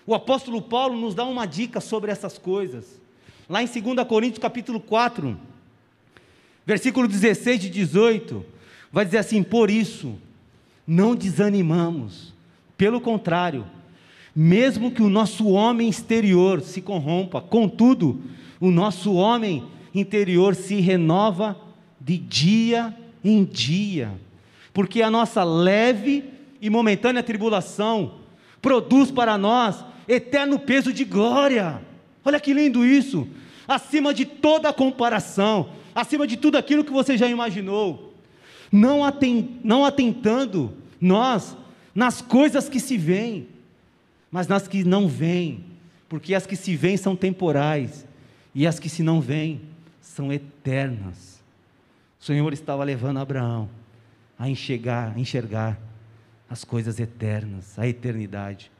O 0.06 0.14
apóstolo 0.14 0.60
Paulo 0.60 0.98
nos 0.98 1.14
dá 1.14 1.24
uma 1.24 1.46
dica 1.46 1.80
sobre 1.80 2.10
essas 2.10 2.36
coisas. 2.36 3.00
Lá 3.48 3.62
em 3.62 3.66
2 3.66 4.06
Coríntios 4.06 4.38
capítulo 4.38 4.78
4, 4.78 5.36
versículo 6.66 7.08
16 7.08 7.64
e 7.64 7.70
18, 7.70 8.44
vai 8.92 9.04
dizer 9.04 9.18
assim: 9.18 9.42
Por 9.42 9.70
isso, 9.70 10.14
não 10.86 11.14
desanimamos, 11.14 12.34
pelo 12.76 13.00
contrário, 13.00 13.64
mesmo 14.36 14.90
que 14.90 15.02
o 15.02 15.08
nosso 15.08 15.48
homem 15.48 15.88
exterior 15.88 16.60
se 16.60 16.82
corrompa, 16.82 17.40
contudo, 17.40 18.20
o 18.60 18.70
nosso 18.70 19.14
homem 19.14 19.64
interior 19.94 20.54
se 20.54 20.80
renova 20.80 21.56
de 21.98 22.18
dia 22.18 22.94
em 23.24 23.42
dia, 23.42 24.12
porque 24.74 25.00
a 25.00 25.10
nossa 25.10 25.42
leve 25.44 26.24
e 26.60 26.68
momentânea 26.68 27.22
tribulação 27.22 28.16
produz 28.60 29.10
para 29.10 29.38
nós 29.38 29.84
eterno 30.08 30.58
peso 30.58 30.92
de 30.92 31.04
glória. 31.04 31.80
Olha 32.24 32.40
que 32.40 32.52
lindo 32.52 32.84
isso! 32.84 33.28
Acima 33.66 34.12
de 34.12 34.24
toda 34.24 34.72
comparação, 34.72 35.70
acima 35.94 36.26
de 36.26 36.36
tudo 36.36 36.58
aquilo 36.58 36.84
que 36.84 36.92
você 36.92 37.16
já 37.16 37.26
imaginou, 37.26 38.14
não, 38.70 39.00
não 39.62 39.84
atentando 39.84 40.74
nós 41.00 41.56
nas 41.94 42.20
coisas 42.20 42.68
que 42.68 42.80
se 42.80 42.98
veem, 42.98 43.48
mas 44.30 44.48
nas 44.48 44.66
que 44.66 44.84
não 44.84 45.08
vêm, 45.08 45.64
porque 46.08 46.34
as 46.34 46.46
que 46.46 46.56
se 46.56 46.76
veem 46.76 46.96
são 46.96 47.14
temporais 47.14 48.04
e 48.54 48.66
as 48.66 48.78
que 48.78 48.88
se 48.88 49.02
não 49.02 49.20
veem 49.20 49.60
são 50.00 50.32
eternas. 50.32 51.42
O 52.20 52.24
Senhor 52.24 52.52
estava 52.52 52.84
levando 52.84 53.18
Abraão 53.18 53.68
a 54.38 54.48
enxergar, 54.48 55.12
a 55.14 55.18
enxergar 55.18 55.78
as 56.48 56.64
coisas 56.64 56.98
eternas, 56.98 57.78
a 57.78 57.86
eternidade. 57.86 58.70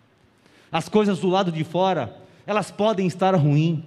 As 0.74 0.88
coisas 0.88 1.20
do 1.20 1.28
lado 1.28 1.52
de 1.52 1.62
fora, 1.62 2.20
elas 2.44 2.68
podem 2.68 3.06
estar 3.06 3.32
ruins, 3.36 3.78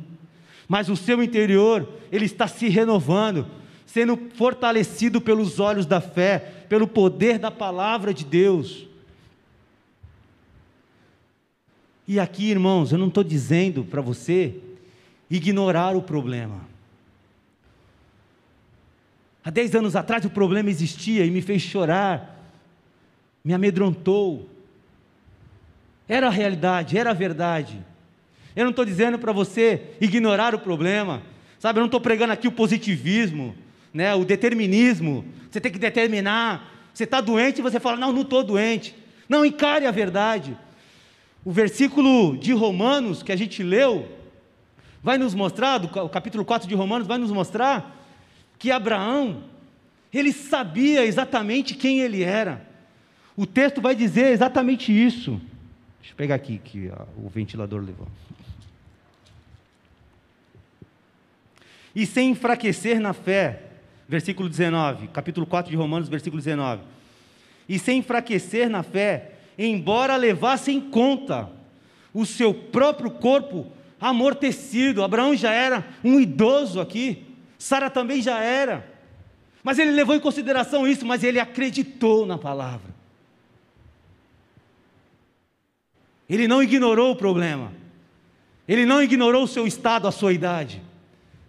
mas 0.70 0.88
o 0.88 0.96
seu 0.96 1.22
interior, 1.22 1.86
ele 2.10 2.24
está 2.24 2.48
se 2.48 2.70
renovando, 2.70 3.46
sendo 3.86 4.18
fortalecido 4.36 5.20
pelos 5.20 5.60
olhos 5.60 5.86
da 5.86 6.00
fé, 6.00 6.40
pelo 6.70 6.88
poder 6.88 7.40
da 7.40 7.52
palavra 7.52 8.14
de 8.14 8.24
Deus. 8.24 8.88
E 12.08 12.22
aqui, 12.22 12.52
irmãos, 12.52 12.94
eu 12.94 12.98
não 12.98 13.10
estou 13.10 13.24
dizendo 13.24 13.84
para 13.84 14.00
você 14.00 14.56
ignorar 15.30 15.94
o 15.94 16.02
problema. 16.02 16.62
Há 19.44 19.50
dez 19.50 19.76
anos 19.76 19.94
atrás 19.94 20.24
o 20.24 20.30
problema 20.30 20.70
existia 20.70 21.26
e 21.26 21.32
me 21.32 21.42
fez 21.42 21.62
chorar, 21.62 22.50
me 23.44 23.54
amedrontou, 23.54 24.50
era 26.08 26.28
a 26.28 26.32
realidade, 26.32 26.98
era 26.98 27.12
a 27.12 27.14
verdade. 27.14 27.84
Eu 28.56 28.64
não 28.64 28.72
estou 28.72 28.86
dizendo 28.86 29.20
para 29.20 29.32
você 29.32 29.82
ignorar 30.02 30.56
o 30.56 30.60
problema, 30.60 31.22
sabe? 31.60 31.78
Eu 31.78 31.82
não 31.82 31.88
estou 31.88 32.02
pregando 32.02 32.34
aqui 32.34 32.48
o 32.48 32.52
positivismo, 32.52 33.56
né? 33.94 34.16
o 34.16 34.26
determinismo. 34.26 35.26
Você 35.52 35.60
tem 35.60 35.72
que 35.72 35.78
determinar. 35.78 36.74
Você 36.94 37.04
está 37.04 37.22
doente 37.22 37.60
e 37.60 37.62
você 37.62 37.80
fala, 37.80 37.98
não, 37.98 38.12
não 38.12 38.22
estou 38.22 38.44
doente. 38.44 38.96
Não, 39.30 39.46
encare 39.46 39.86
a 39.86 39.92
verdade. 39.92 40.58
O 41.46 41.52
versículo 41.52 42.38
de 42.38 42.52
Romanos 42.54 43.22
que 43.22 43.32
a 43.32 43.36
gente 43.36 43.62
leu, 43.62 44.08
vai 45.04 45.18
nos 45.18 45.36
mostrar, 45.36 45.84
o 45.84 46.10
capítulo 46.10 46.44
4 46.44 46.68
de 46.68 46.76
Romanos 46.76 47.08
vai 47.08 47.18
nos 47.18 47.32
mostrar 47.32 47.96
que 48.58 48.72
Abraão, 48.72 49.44
ele 50.12 50.34
sabia 50.34 51.06
exatamente 51.06 51.76
quem 51.76 52.00
ele 52.00 52.24
era. 52.24 52.66
O 53.36 53.46
texto 53.46 53.80
vai 53.82 53.94
dizer 53.94 54.32
exatamente 54.32 54.92
isso. 54.92 55.40
Deixa 56.08 56.14
eu 56.14 56.18
pegar 56.20 56.36
aqui 56.36 56.58
que 56.58 56.90
o 57.18 57.28
ventilador 57.28 57.84
levou. 57.84 58.08
E 61.94 62.06
sem 62.06 62.30
enfraquecer 62.30 62.98
na 62.98 63.12
fé, 63.12 63.64
versículo 64.08 64.48
19, 64.48 65.10
capítulo 65.10 65.46
4 65.46 65.70
de 65.70 65.76
Romanos, 65.76 66.08
versículo 66.08 66.42
19. 66.42 66.82
E 67.68 67.78
sem 67.78 68.00
enfraquecer 68.00 68.70
na 68.70 68.84
fé, 68.84 69.32
embora 69.60 70.16
levasse 70.16 70.72
em 70.72 70.80
conta 70.80 71.50
o 72.14 72.26
seu 72.26 72.54
próprio 72.54 73.12
corpo 73.12 73.70
amortecido. 74.00 75.04
Abraão 75.04 75.36
já 75.36 75.52
era 75.52 75.86
um 76.06 76.22
idoso 76.22 76.80
aqui, 76.80 77.26
Sara 77.60 77.90
também 77.90 78.22
já 78.22 78.40
era. 78.40 78.90
Mas 79.62 79.78
ele 79.78 79.92
levou 79.92 80.16
em 80.16 80.22
consideração 80.22 80.88
isso, 80.88 81.06
mas 81.06 81.22
ele 81.22 81.38
acreditou 81.38 82.26
na 82.26 82.38
palavra. 82.38 82.96
Ele 86.30 86.48
não 86.48 86.62
ignorou 86.62 87.12
o 87.12 87.16
problema. 87.16 87.72
Ele 88.68 88.86
não 88.86 89.02
ignorou 89.02 89.44
o 89.44 89.48
seu 89.48 89.66
estado, 89.66 90.08
a 90.08 90.12
sua 90.12 90.34
idade. 90.34 90.82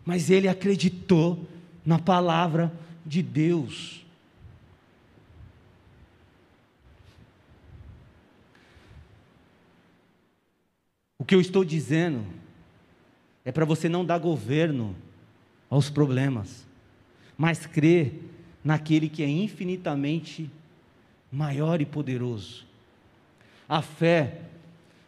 Mas 0.04 0.30
ele 0.30 0.48
acreditou 0.48 1.46
na 1.84 1.98
palavra 1.98 2.72
de 3.04 3.22
Deus. 3.22 4.04
O 11.18 11.24
que 11.24 11.34
eu 11.34 11.40
estou 11.40 11.64
dizendo 11.64 12.24
é 13.44 13.50
para 13.50 13.64
você 13.64 13.88
não 13.88 14.04
dar 14.04 14.18
governo 14.18 14.94
aos 15.68 15.90
problemas, 15.90 16.66
mas 17.36 17.66
crer 17.66 18.12
naquele 18.62 19.08
que 19.08 19.22
é 19.22 19.28
infinitamente 19.28 20.50
maior 21.30 21.80
e 21.80 21.86
poderoso. 21.86 22.64
A 23.68 23.82
fé 23.82 24.42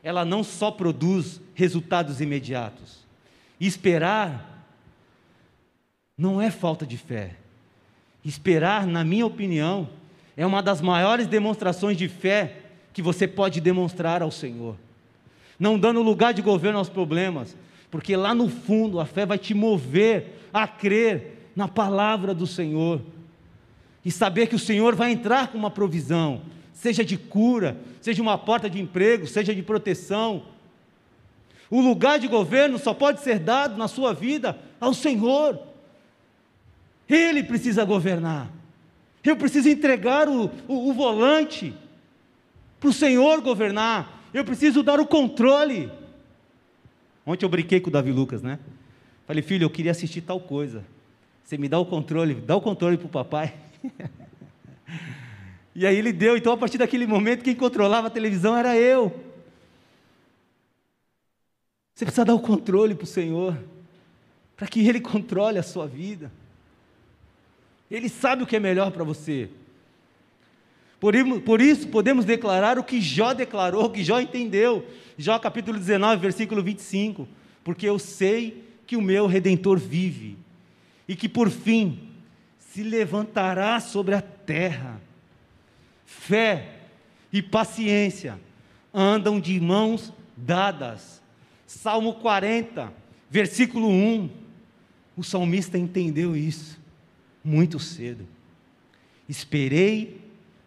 ela 0.02 0.24
não 0.24 0.42
só 0.42 0.70
produz 0.70 1.40
resultados 1.54 2.20
imediatos. 2.20 3.00
Esperar 3.60 4.66
não 6.16 6.40
é 6.40 6.50
falta 6.50 6.86
de 6.86 6.96
fé. 6.96 7.36
Esperar, 8.24 8.86
na 8.86 9.04
minha 9.04 9.26
opinião, 9.26 9.88
é 10.36 10.46
uma 10.46 10.62
das 10.62 10.80
maiores 10.80 11.26
demonstrações 11.26 11.96
de 11.96 12.08
fé 12.08 12.56
que 12.92 13.02
você 13.02 13.26
pode 13.26 13.60
demonstrar 13.60 14.22
ao 14.22 14.30
Senhor. 14.30 14.76
Não 15.58 15.78
dando 15.78 16.02
lugar 16.02 16.32
de 16.32 16.42
governo 16.42 16.78
aos 16.78 16.88
problemas, 16.88 17.56
porque 17.90 18.16
lá 18.16 18.34
no 18.34 18.48
fundo 18.48 19.00
a 19.00 19.06
fé 19.06 19.26
vai 19.26 19.38
te 19.38 19.52
mover 19.52 20.48
a 20.52 20.66
crer 20.66 21.50
na 21.54 21.68
palavra 21.68 22.34
do 22.34 22.46
Senhor 22.46 23.00
e 24.04 24.10
saber 24.10 24.46
que 24.46 24.54
o 24.54 24.58
Senhor 24.58 24.94
vai 24.94 25.12
entrar 25.12 25.48
com 25.48 25.58
uma 25.58 25.70
provisão, 25.70 26.40
seja 26.80 27.04
de 27.04 27.18
cura, 27.18 27.76
seja 28.00 28.22
uma 28.22 28.38
porta 28.38 28.68
de 28.70 28.80
emprego, 28.80 29.26
seja 29.26 29.54
de 29.54 29.62
proteção. 29.62 30.44
O 31.70 31.78
lugar 31.78 32.18
de 32.18 32.26
governo 32.26 32.78
só 32.78 32.94
pode 32.94 33.20
ser 33.20 33.38
dado 33.38 33.76
na 33.76 33.86
sua 33.86 34.14
vida 34.14 34.58
ao 34.80 34.94
Senhor. 34.94 35.60
Ele 37.06 37.44
precisa 37.44 37.84
governar. 37.84 38.50
Eu 39.22 39.36
preciso 39.36 39.68
entregar 39.68 40.26
o, 40.26 40.50
o, 40.66 40.88
o 40.88 40.94
volante 40.94 41.74
para 42.80 42.88
o 42.88 42.92
Senhor 42.94 43.42
governar. 43.42 44.30
Eu 44.32 44.42
preciso 44.42 44.82
dar 44.82 44.98
o 44.98 45.06
controle. 45.06 45.92
Ontem 47.26 47.44
eu 47.44 47.50
brinquei 47.50 47.78
com 47.78 47.90
o 47.90 47.92
Davi 47.92 48.10
Lucas, 48.10 48.40
né? 48.40 48.58
Falei, 49.26 49.42
filho, 49.42 49.64
eu 49.64 49.70
queria 49.70 49.90
assistir 49.90 50.22
tal 50.22 50.40
coisa. 50.40 50.82
Você 51.44 51.58
me 51.58 51.68
dá 51.68 51.78
o 51.78 51.84
controle, 51.84 52.36
dá 52.36 52.56
o 52.56 52.60
controle 52.62 52.96
para 52.96 53.06
o 53.06 53.10
papai. 53.10 53.54
E 55.80 55.86
aí 55.86 55.96
ele 55.96 56.12
deu, 56.12 56.36
então 56.36 56.52
a 56.52 56.58
partir 56.58 56.76
daquele 56.76 57.06
momento 57.06 57.42
quem 57.42 57.54
controlava 57.54 58.08
a 58.08 58.10
televisão 58.10 58.54
era 58.54 58.76
eu. 58.76 59.18
Você 61.94 62.04
precisa 62.04 62.22
dar 62.22 62.34
o 62.34 62.38
controle 62.38 62.94
para 62.94 63.04
o 63.04 63.06
Senhor, 63.06 63.56
para 64.58 64.68
que 64.68 64.86
Ele 64.86 65.00
controle 65.00 65.58
a 65.58 65.62
sua 65.62 65.86
vida. 65.86 66.30
Ele 67.90 68.10
sabe 68.10 68.42
o 68.42 68.46
que 68.46 68.56
é 68.56 68.60
melhor 68.60 68.90
para 68.90 69.04
você. 69.04 69.48
Por, 71.00 71.62
isso 71.62 71.88
podemos 71.88 72.26
declarar 72.26 72.78
o 72.78 72.84
que 72.84 73.00
Jó 73.00 73.32
declarou, 73.32 73.86
o 73.86 73.90
que 73.90 74.04
Jó 74.04 74.20
entendeu. 74.20 74.86
Jó 75.16 75.38
capítulo 75.38 75.78
19, 75.78 76.20
versículo 76.20 76.62
25. 76.62 77.26
Porque 77.64 77.88
eu 77.88 77.98
sei 77.98 78.62
que 78.86 78.98
o 78.98 79.02
meu 79.02 79.26
redentor 79.26 79.78
vive, 79.78 80.36
e 81.08 81.16
que 81.16 81.26
por 81.26 81.48
fim 81.48 82.00
se 82.58 82.82
levantará 82.82 83.80
sobre 83.80 84.14
a 84.14 84.20
terra 84.20 84.99
fé 86.10 86.80
e 87.32 87.40
paciência 87.40 88.38
andam 88.92 89.38
de 89.38 89.60
mãos 89.60 90.12
dadas. 90.36 91.22
Salmo 91.66 92.14
40, 92.14 92.92
versículo 93.30 93.88
1. 93.88 94.28
O 95.16 95.22
salmista 95.22 95.78
entendeu 95.78 96.36
isso 96.36 96.80
muito 97.44 97.78
cedo. 97.78 98.26
Esperei 99.28 100.20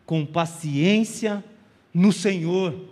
com 0.06 0.26
paciência 0.26 1.44
no 1.94 2.14
Senhor. 2.14 2.90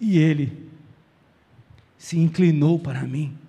E 0.00 0.18
ele 0.18 0.70
se 1.98 2.18
inclinou 2.18 2.78
para 2.78 3.02
mim 3.02 3.41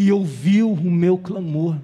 e 0.00 0.12
ouviu 0.12 0.70
o 0.70 0.90
meu 0.92 1.18
clamor. 1.18 1.76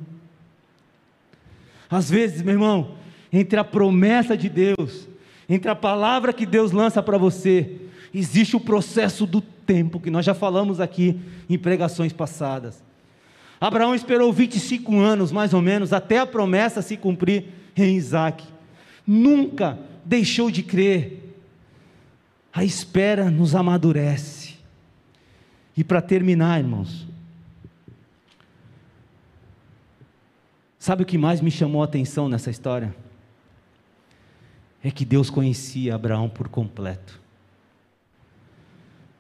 Às 1.91 2.09
vezes, 2.09 2.43
meu 2.43 2.55
irmão, 2.55 2.95
entre 3.33 3.59
a 3.59 3.65
promessa 3.65 4.37
de 4.37 4.49
Deus, 4.49 5.09
entre 5.49 5.69
a 5.69 5.75
palavra 5.75 6.33
que 6.33 6.47
Deus 6.47 6.71
lança 6.71 7.03
para 7.03 7.19
você, 7.19 7.73
existe 8.15 8.55
o 8.55 8.61
processo 8.61 9.27
do 9.27 9.41
tempo, 9.41 9.99
que 9.99 10.11
nós 10.11 10.25
já 10.25 10.33
falamos 10.33 10.79
aqui 10.79 11.19
em 11.51 11.59
pregações 11.59 12.13
passadas. 12.13 12.85
Abraão 13.61 13.97
esperou 13.97 14.33
25 14.33 14.97
anos, 14.97 15.33
mais 15.33 15.53
ou 15.53 15.61
menos, 15.61 15.93
até 15.93 16.19
a 16.19 16.27
promessa 16.27 16.83
se 16.83 16.97
cumprir 16.97 17.47
em 17.77 17.97
Isaac. 17.97 18.45
Nunca 19.05 19.77
deixou 20.05 20.53
de 20.53 20.63
crer. 20.63 21.35
A 22.53 22.65
espera 22.65 23.29
nos 23.29 23.57
amadurece. 23.57 24.55
E 25.77 25.83
para 25.83 26.01
terminar, 26.01 26.61
irmãos, 26.61 27.13
sabe 30.85 31.03
o 31.03 31.07
que 31.07 31.17
mais 31.17 31.41
me 31.41 31.51
chamou 31.51 31.81
a 31.81 31.87
atenção 31.87 32.29
nessa 32.29 32.51
história? 32.51 32.95
É 34.83 34.91
que 34.91 35.03
Deus 35.03 35.31
conhecia 35.31 35.95
Abraão 35.95 36.29
por 36.29 36.47
completo. 36.47 37.19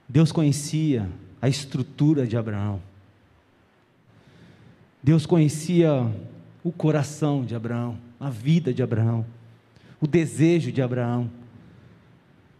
Deus 0.06 0.30
conhecia 0.30 1.08
a 1.40 1.48
estrutura 1.48 2.26
de 2.26 2.36
Abraão. 2.36 2.82
Deus 5.02 5.24
conhecia 5.24 6.06
o 6.62 6.70
coração 6.70 7.42
de 7.42 7.54
Abraão, 7.54 7.96
a 8.20 8.28
vida 8.28 8.70
de 8.70 8.82
Abraão, 8.82 9.24
o 9.98 10.06
desejo 10.06 10.70
de 10.70 10.82
Abraão. 10.82 11.30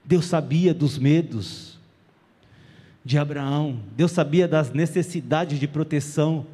Deus 0.02 0.24
sabia 0.24 0.72
dos 0.72 0.96
medos 0.96 1.78
de 3.05 3.18
Abraão, 3.18 3.80
Deus 3.94 4.12
sabia 4.12 4.48
das 4.48 4.72
necessidades 4.72 5.61
de 5.61 5.68
proteção 5.68 6.46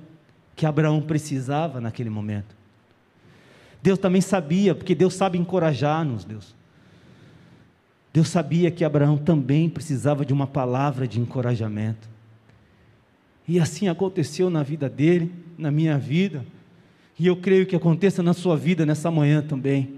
que 0.60 0.66
Abraão 0.66 1.00
precisava 1.00 1.80
naquele 1.80 2.10
momento. 2.10 2.54
Deus 3.82 3.98
também 3.98 4.20
sabia, 4.20 4.74
porque 4.74 4.94
Deus 4.94 5.14
sabe 5.14 5.38
encorajar-nos, 5.38 6.22
Deus. 6.22 6.54
Deus 8.12 8.28
sabia 8.28 8.70
que 8.70 8.84
Abraão 8.84 9.16
também 9.16 9.70
precisava 9.70 10.22
de 10.22 10.34
uma 10.34 10.46
palavra 10.46 11.08
de 11.08 11.18
encorajamento. 11.18 12.10
E 13.48 13.58
assim 13.58 13.88
aconteceu 13.88 14.50
na 14.50 14.62
vida 14.62 14.86
dele, 14.86 15.32
na 15.56 15.70
minha 15.70 15.96
vida, 15.96 16.44
e 17.18 17.26
eu 17.26 17.36
creio 17.38 17.64
que 17.64 17.74
aconteça 17.74 18.22
na 18.22 18.34
sua 18.34 18.54
vida 18.54 18.84
nessa 18.84 19.10
manhã 19.10 19.40
também. 19.40 19.94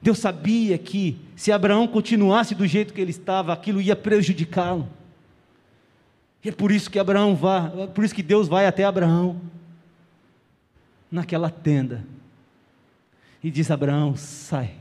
Deus 0.00 0.18
sabia 0.18 0.78
que 0.78 1.18
se 1.36 1.52
Abraão 1.52 1.86
continuasse 1.86 2.54
do 2.54 2.66
jeito 2.66 2.94
que 2.94 3.02
ele 3.02 3.10
estava, 3.10 3.52
aquilo 3.52 3.82
ia 3.82 3.94
prejudicá-lo. 3.94 4.88
E 6.46 6.48
é 6.48 6.52
por 6.52 6.70
isso 6.70 6.88
que 6.88 6.96
Abraão 6.96 7.34
vai, 7.34 7.72
é 7.82 7.86
por 7.88 8.04
isso 8.04 8.14
que 8.14 8.22
Deus 8.22 8.46
vai 8.46 8.68
até 8.68 8.84
Abraão 8.84 9.40
naquela 11.10 11.50
tenda 11.50 12.04
e 13.42 13.50
diz: 13.50 13.68
Abraão, 13.68 14.14
sai. 14.14 14.74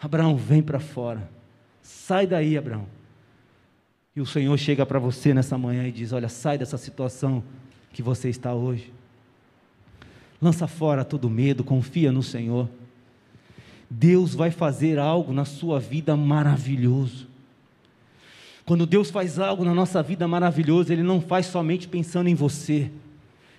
Abraão, 0.00 0.36
vem 0.36 0.62
para 0.62 0.78
fora. 0.78 1.28
Sai 1.82 2.28
daí, 2.28 2.56
Abraão. 2.56 2.86
E 4.14 4.20
o 4.20 4.26
Senhor 4.26 4.56
chega 4.56 4.86
para 4.86 5.00
você 5.00 5.34
nessa 5.34 5.58
manhã 5.58 5.84
e 5.88 5.90
diz: 5.90 6.12
Olha, 6.12 6.28
sai 6.28 6.56
dessa 6.56 6.78
situação 6.78 7.42
que 7.92 8.00
você 8.00 8.28
está 8.28 8.54
hoje. 8.54 8.92
Lança 10.40 10.68
fora 10.68 11.04
todo 11.04 11.28
medo, 11.28 11.64
confia 11.64 12.12
no 12.12 12.22
Senhor. 12.22 12.70
Deus 13.90 14.32
vai 14.32 14.52
fazer 14.52 14.96
algo 14.96 15.32
na 15.32 15.44
sua 15.44 15.80
vida 15.80 16.16
maravilhoso. 16.16 17.31
Quando 18.72 18.86
Deus 18.86 19.10
faz 19.10 19.38
algo 19.38 19.66
na 19.66 19.74
nossa 19.74 20.02
vida 20.02 20.26
maravilhoso, 20.26 20.90
Ele 20.90 21.02
não 21.02 21.20
faz 21.20 21.44
somente 21.44 21.86
pensando 21.86 22.28
em 22.28 22.34
você, 22.34 22.90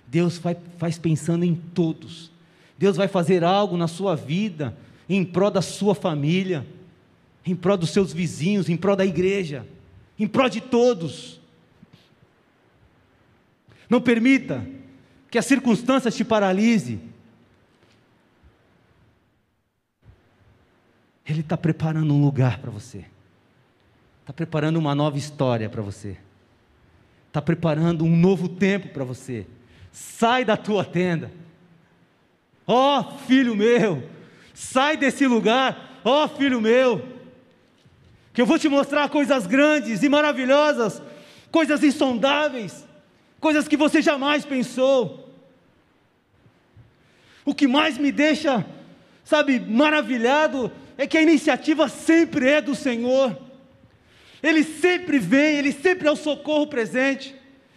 Deus 0.08 0.38
faz, 0.38 0.58
faz 0.76 0.98
pensando 0.98 1.44
em 1.44 1.54
todos. 1.54 2.32
Deus 2.76 2.96
vai 2.96 3.06
fazer 3.06 3.44
algo 3.44 3.76
na 3.76 3.86
sua 3.86 4.16
vida 4.16 4.76
em 5.08 5.24
prol 5.24 5.52
da 5.52 5.62
sua 5.62 5.94
família, 5.94 6.66
em 7.46 7.54
prol 7.54 7.76
dos 7.76 7.90
seus 7.90 8.12
vizinhos, 8.12 8.68
em 8.68 8.76
prol 8.76 8.96
da 8.96 9.06
igreja, 9.06 9.64
em 10.18 10.26
prol 10.26 10.48
de 10.48 10.60
todos. 10.60 11.40
Não 13.88 14.00
permita 14.00 14.66
que 15.30 15.38
as 15.38 15.46
circunstâncias 15.46 16.16
te 16.16 16.24
paralise. 16.24 16.98
Ele 21.24 21.38
está 21.38 21.56
preparando 21.56 22.12
um 22.12 22.20
lugar 22.20 22.58
para 22.58 22.72
você, 22.72 23.04
está 24.24 24.32
preparando 24.32 24.78
uma 24.78 24.94
nova 24.94 25.18
história 25.18 25.68
para 25.68 25.82
você, 25.82 26.16
está 27.28 27.42
preparando 27.42 28.04
um 28.04 28.16
novo 28.16 28.48
tempo 28.48 28.88
para 28.88 29.04
você. 29.04 29.46
Sai 29.92 30.44
da 30.44 30.56
tua 30.56 30.84
tenda, 30.84 31.30
ó 32.66 33.00
oh, 33.00 33.18
filho 33.26 33.54
meu, 33.54 34.02
Sai 34.54 34.96
desse 34.96 35.26
lugar, 35.26 36.00
ó 36.04 36.24
oh, 36.24 36.28
filho 36.28 36.60
meu, 36.60 37.04
que 38.32 38.40
eu 38.40 38.46
vou 38.46 38.56
te 38.56 38.68
mostrar 38.68 39.08
coisas 39.08 39.48
grandes 39.48 40.04
e 40.04 40.08
maravilhosas, 40.08 41.02
coisas 41.50 41.82
insondáveis, 41.82 42.86
coisas 43.40 43.66
que 43.66 43.76
você 43.76 44.00
jamais 44.00 44.44
pensou. 44.44 45.28
O 47.44 47.52
que 47.52 47.66
mais 47.66 47.98
me 47.98 48.12
deixa, 48.12 48.64
sabe, 49.24 49.58
maravilhado 49.58 50.70
é 50.96 51.04
que 51.04 51.18
a 51.18 51.22
iniciativa 51.22 51.88
sempre 51.88 52.48
é 52.48 52.60
do 52.60 52.76
Senhor. 52.76 53.36
Ele 54.44 54.62
sempre 54.62 55.18
vem, 55.18 55.56
ele 55.56 55.72
sempre 55.72 56.06
é 56.06 56.10
o 56.10 56.16
socorro 56.16 56.66
presente. 56.66 57.34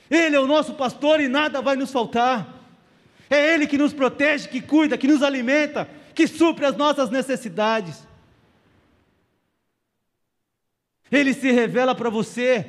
Ele 0.09 0.35
é 0.35 0.39
o 0.39 0.45
nosso 0.45 0.73
pastor 0.73 1.21
e 1.21 1.29
nada 1.29 1.61
vai 1.61 1.77
nos 1.77 1.93
faltar. 1.93 2.45
É 3.29 3.53
Ele 3.53 3.65
que 3.65 3.77
nos 3.77 3.93
protege, 3.93 4.49
que 4.49 4.59
cuida, 4.59 4.97
que 4.97 5.07
nos 5.07 5.23
alimenta, 5.23 5.89
que 6.13 6.27
supre 6.27 6.65
as 6.65 6.75
nossas 6.75 7.09
necessidades. 7.09 8.05
Ele 11.09 11.33
se 11.33 11.49
revela 11.53 11.95
para 11.95 12.09
você 12.09 12.65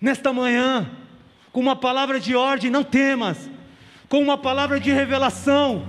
nesta 0.00 0.32
manhã 0.32 0.90
com 1.52 1.60
uma 1.60 1.76
palavra 1.76 2.18
de 2.18 2.34
ordem, 2.34 2.70
não 2.70 2.82
temas, 2.82 3.50
com 4.08 4.18
uma 4.18 4.38
palavra 4.38 4.80
de 4.80 4.90
revelação. 4.90 5.86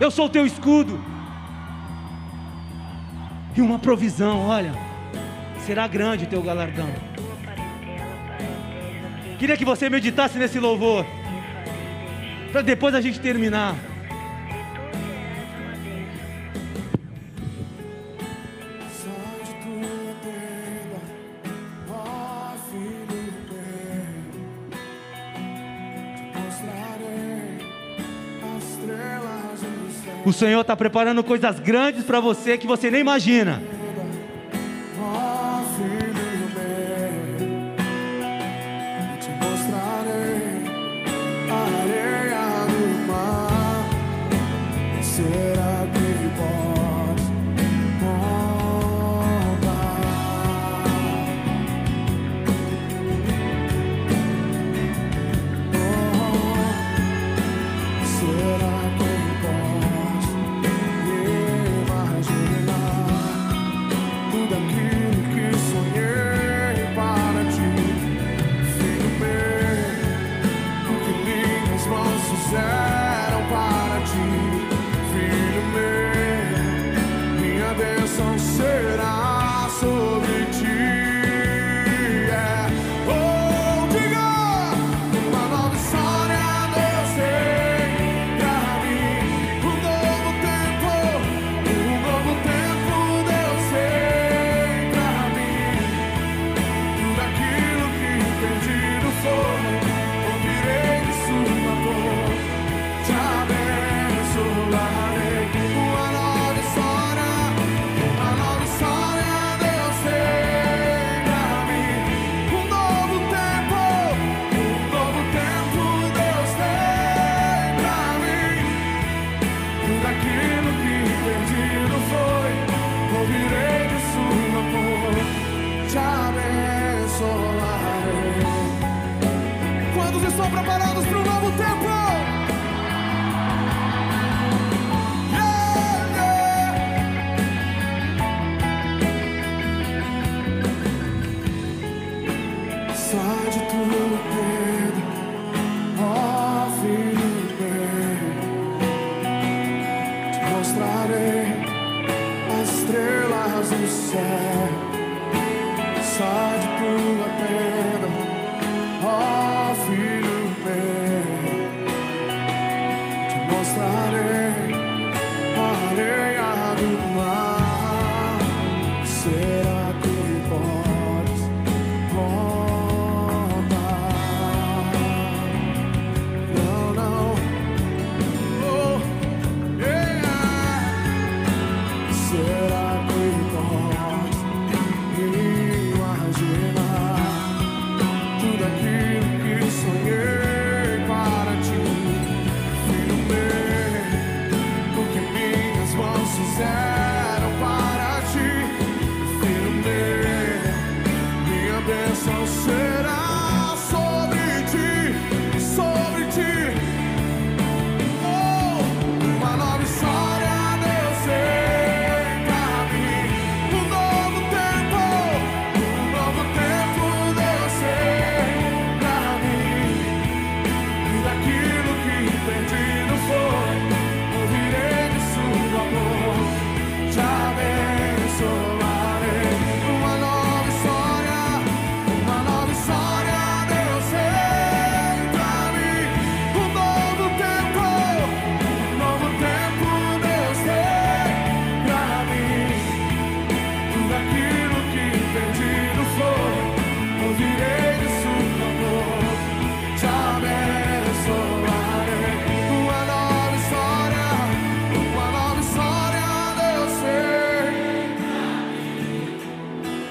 Eu 0.00 0.08
sou 0.08 0.26
o 0.26 0.30
teu 0.30 0.46
escudo. 0.46 1.04
E 3.56 3.60
uma 3.60 3.80
provisão, 3.80 4.46
olha, 4.46 4.83
será 5.64 5.86
grande 5.86 6.24
o 6.24 6.26
teu 6.28 6.42
galardão. 6.42 6.88
Queria 9.38 9.56
que 9.56 9.64
você 9.64 9.88
meditasse 9.88 10.38
nesse 10.38 10.58
louvor, 10.58 11.06
para 12.52 12.62
depois 12.62 12.94
a 12.94 13.00
gente 13.00 13.18
terminar. 13.18 13.74
O 30.26 30.32
Senhor 30.32 30.62
está 30.62 30.74
preparando 30.74 31.22
coisas 31.22 31.60
grandes 31.60 32.02
para 32.04 32.18
você 32.18 32.56
que 32.56 32.66
você 32.66 32.90
nem 32.90 33.02
imagina. 33.02 33.73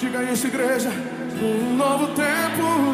Diga 0.04 0.22
isso, 0.24 0.48
igreja. 0.48 0.90
Um 1.42 1.78
novo 1.78 2.08
tempo. 2.08 2.94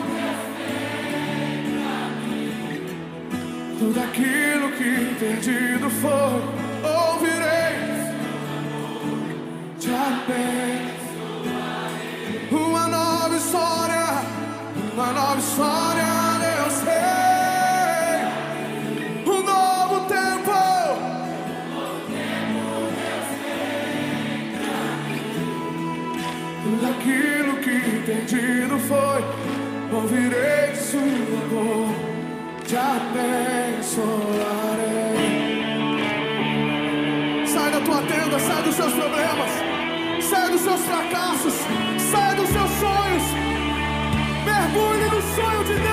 Tudo 3.80 4.00
aquilo 4.00 4.72
que 4.74 5.16
perdido 5.16 5.90
for, 5.90 6.40
ouvirei. 6.84 7.74
Te 9.80 9.90
abençoe. 9.90 10.89
ouvirei 30.10 30.76
sua 30.76 31.02
dor, 31.50 31.94
te 32.66 32.76
abençoarei. 32.76 33.86
Sai 37.46 37.72
da 37.72 37.80
tua 37.82 38.02
tenda, 38.02 38.40
sai 38.40 38.64
dos 38.64 38.76
seus 38.76 38.94
problemas, 38.94 39.52
sai 40.22 40.50
dos 40.50 40.62
seus 40.62 40.82
fracassos, 40.82 41.54
sai 42.12 42.36
dos 42.36 42.50
seus 42.50 42.72
sonhos. 42.72 43.24
Mergulhe 44.46 45.06
no 45.06 45.22
sonho 45.36 45.64
de 45.66 45.74
Deus. 45.76 45.89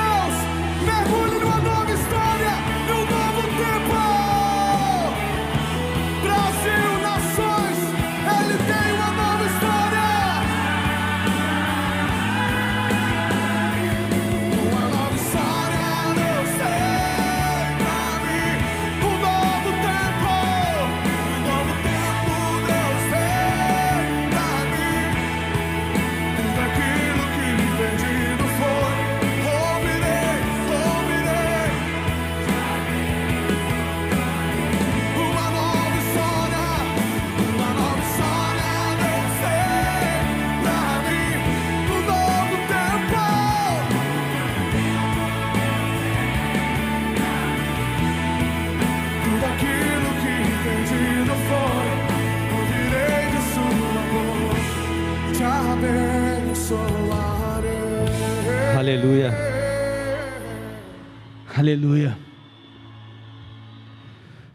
Aleluia. 61.57 62.17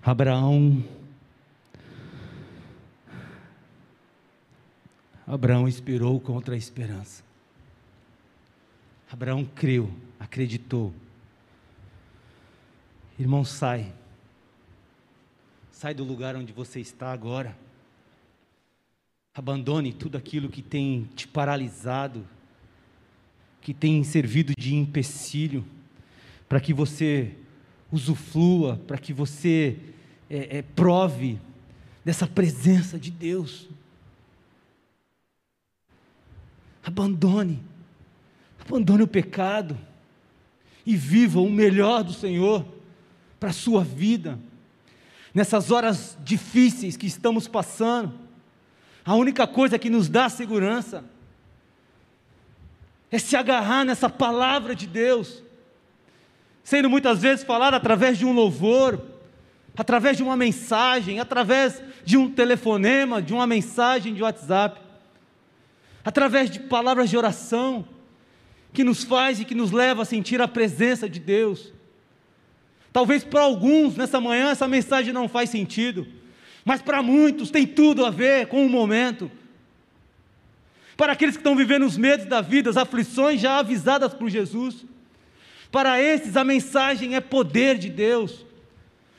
Abraão. 0.01 0.81
Abraão 5.27 5.67
inspirou 5.67 6.17
contra 6.21 6.55
a 6.55 6.57
esperança. 6.57 7.25
Abraão 9.11 9.43
creu, 9.43 9.93
acreditou. 10.17 10.93
Irmão, 13.19 13.43
sai. 13.43 13.93
Sai 15.73 15.93
do 15.93 16.05
lugar 16.05 16.37
onde 16.37 16.53
você 16.53 16.79
está 16.79 17.11
agora. 17.11 17.53
Abandone 19.35 19.91
tudo 19.91 20.17
aquilo 20.17 20.47
que 20.47 20.61
tem 20.61 21.03
te 21.17 21.27
paralisado, 21.27 22.25
que 23.61 23.73
tem 23.73 24.03
servido 24.03 24.53
de 24.57 24.75
empecilho 24.75 25.63
para 26.49 26.59
que 26.59 26.73
você 26.73 27.31
usufrua, 27.91 28.81
para 28.87 28.97
que 28.97 29.13
você 29.13 29.77
é, 30.29 30.57
é, 30.57 30.61
prove 30.61 31.39
dessa 32.03 32.25
presença 32.25 32.99
de 32.99 33.11
Deus. 33.11 33.69
Abandone, 36.83 37.61
abandone 38.59 39.03
o 39.03 39.07
pecado 39.07 39.77
e 40.85 40.95
viva 40.95 41.39
o 41.39 41.49
melhor 41.49 42.03
do 42.03 42.13
Senhor 42.13 42.65
para 43.39 43.51
a 43.51 43.53
sua 43.53 43.83
vida. 43.83 44.39
Nessas 45.33 45.69
horas 45.69 46.17
difíceis 46.23 46.97
que 46.97 47.05
estamos 47.05 47.47
passando, 47.47 48.13
a 49.05 49.15
única 49.15 49.45
coisa 49.45 49.77
que 49.77 49.89
nos 49.89 50.09
dá 50.09 50.27
segurança 50.27 51.05
é 53.11 53.19
se 53.19 53.35
agarrar 53.35 53.83
nessa 53.83 54.09
palavra 54.09 54.73
de 54.73 54.87
Deus 54.87 55.43
sendo 56.63 56.89
muitas 56.89 57.21
vezes 57.21 57.43
falado 57.43 57.73
através 57.73 58.17
de 58.17 58.25
um 58.25 58.31
louvor, 58.31 59.01
através 59.75 60.17
de 60.17 60.23
uma 60.23 60.37
mensagem, 60.37 61.19
através 61.19 61.81
de 62.03 62.17
um 62.17 62.29
telefonema, 62.29 63.21
de 63.21 63.33
uma 63.33 63.47
mensagem 63.47 64.13
de 64.13 64.21
WhatsApp, 64.21 64.79
através 66.03 66.49
de 66.49 66.59
palavras 66.59 67.09
de 67.09 67.17
oração, 67.17 67.85
que 68.73 68.83
nos 68.83 69.03
faz 69.03 69.39
e 69.39 69.45
que 69.45 69.55
nos 69.55 69.71
leva 69.71 70.03
a 70.03 70.05
sentir 70.05 70.41
a 70.41 70.47
presença 70.47 71.09
de 71.09 71.19
Deus. 71.19 71.73
Talvez 72.93 73.23
para 73.23 73.41
alguns 73.41 73.95
nessa 73.95 74.19
manhã 74.19 74.51
essa 74.51 74.67
mensagem 74.67 75.13
não 75.13 75.27
faz 75.27 75.49
sentido, 75.49 76.07
mas 76.63 76.81
para 76.81 77.01
muitos 77.01 77.49
tem 77.49 77.65
tudo 77.65 78.05
a 78.05 78.09
ver 78.09 78.47
com 78.47 78.65
o 78.65 78.69
momento. 78.69 79.31
Para 81.01 81.13
aqueles 81.13 81.35
que 81.35 81.39
estão 81.39 81.55
vivendo 81.55 81.83
os 81.83 81.97
medos 81.97 82.27
da 82.27 82.41
vida, 82.41 82.69
as 82.69 82.77
aflições 82.77 83.41
já 83.41 83.57
avisadas 83.57 84.13
por 84.13 84.29
Jesus. 84.29 84.85
Para 85.71 85.99
esses, 85.99 86.37
a 86.37 86.43
mensagem 86.43 87.15
é 87.15 87.19
poder 87.19 87.79
de 87.79 87.89
Deus, 87.89 88.45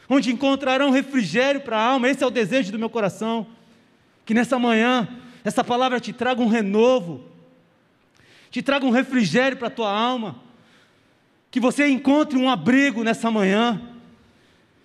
onde 0.08 0.32
encontrarão 0.32 0.90
refrigério 0.90 1.60
para 1.60 1.76
a 1.76 1.84
alma. 1.84 2.08
Esse 2.08 2.22
é 2.22 2.26
o 2.26 2.30
desejo 2.30 2.70
do 2.70 2.78
meu 2.78 2.88
coração. 2.88 3.48
Que 4.24 4.32
nessa 4.32 4.60
manhã, 4.60 5.08
essa 5.42 5.64
palavra 5.64 5.98
te 5.98 6.12
traga 6.12 6.40
um 6.40 6.46
renovo, 6.46 7.26
te 8.48 8.62
traga 8.62 8.86
um 8.86 8.90
refrigério 8.90 9.58
para 9.58 9.66
a 9.66 9.72
tua 9.72 9.90
alma. 9.90 10.36
Que 11.50 11.58
você 11.58 11.88
encontre 11.88 12.38
um 12.38 12.48
abrigo 12.48 13.02
nessa 13.02 13.28
manhã. 13.28 13.82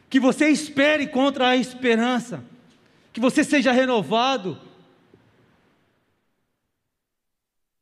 Que 0.10 0.20
você 0.20 0.50
espere 0.50 1.06
contra 1.06 1.50
a 1.50 1.56
esperança. 1.56 2.43
Que 3.14 3.20
você 3.20 3.43
seja 3.43 3.72
renovado. 3.72 4.66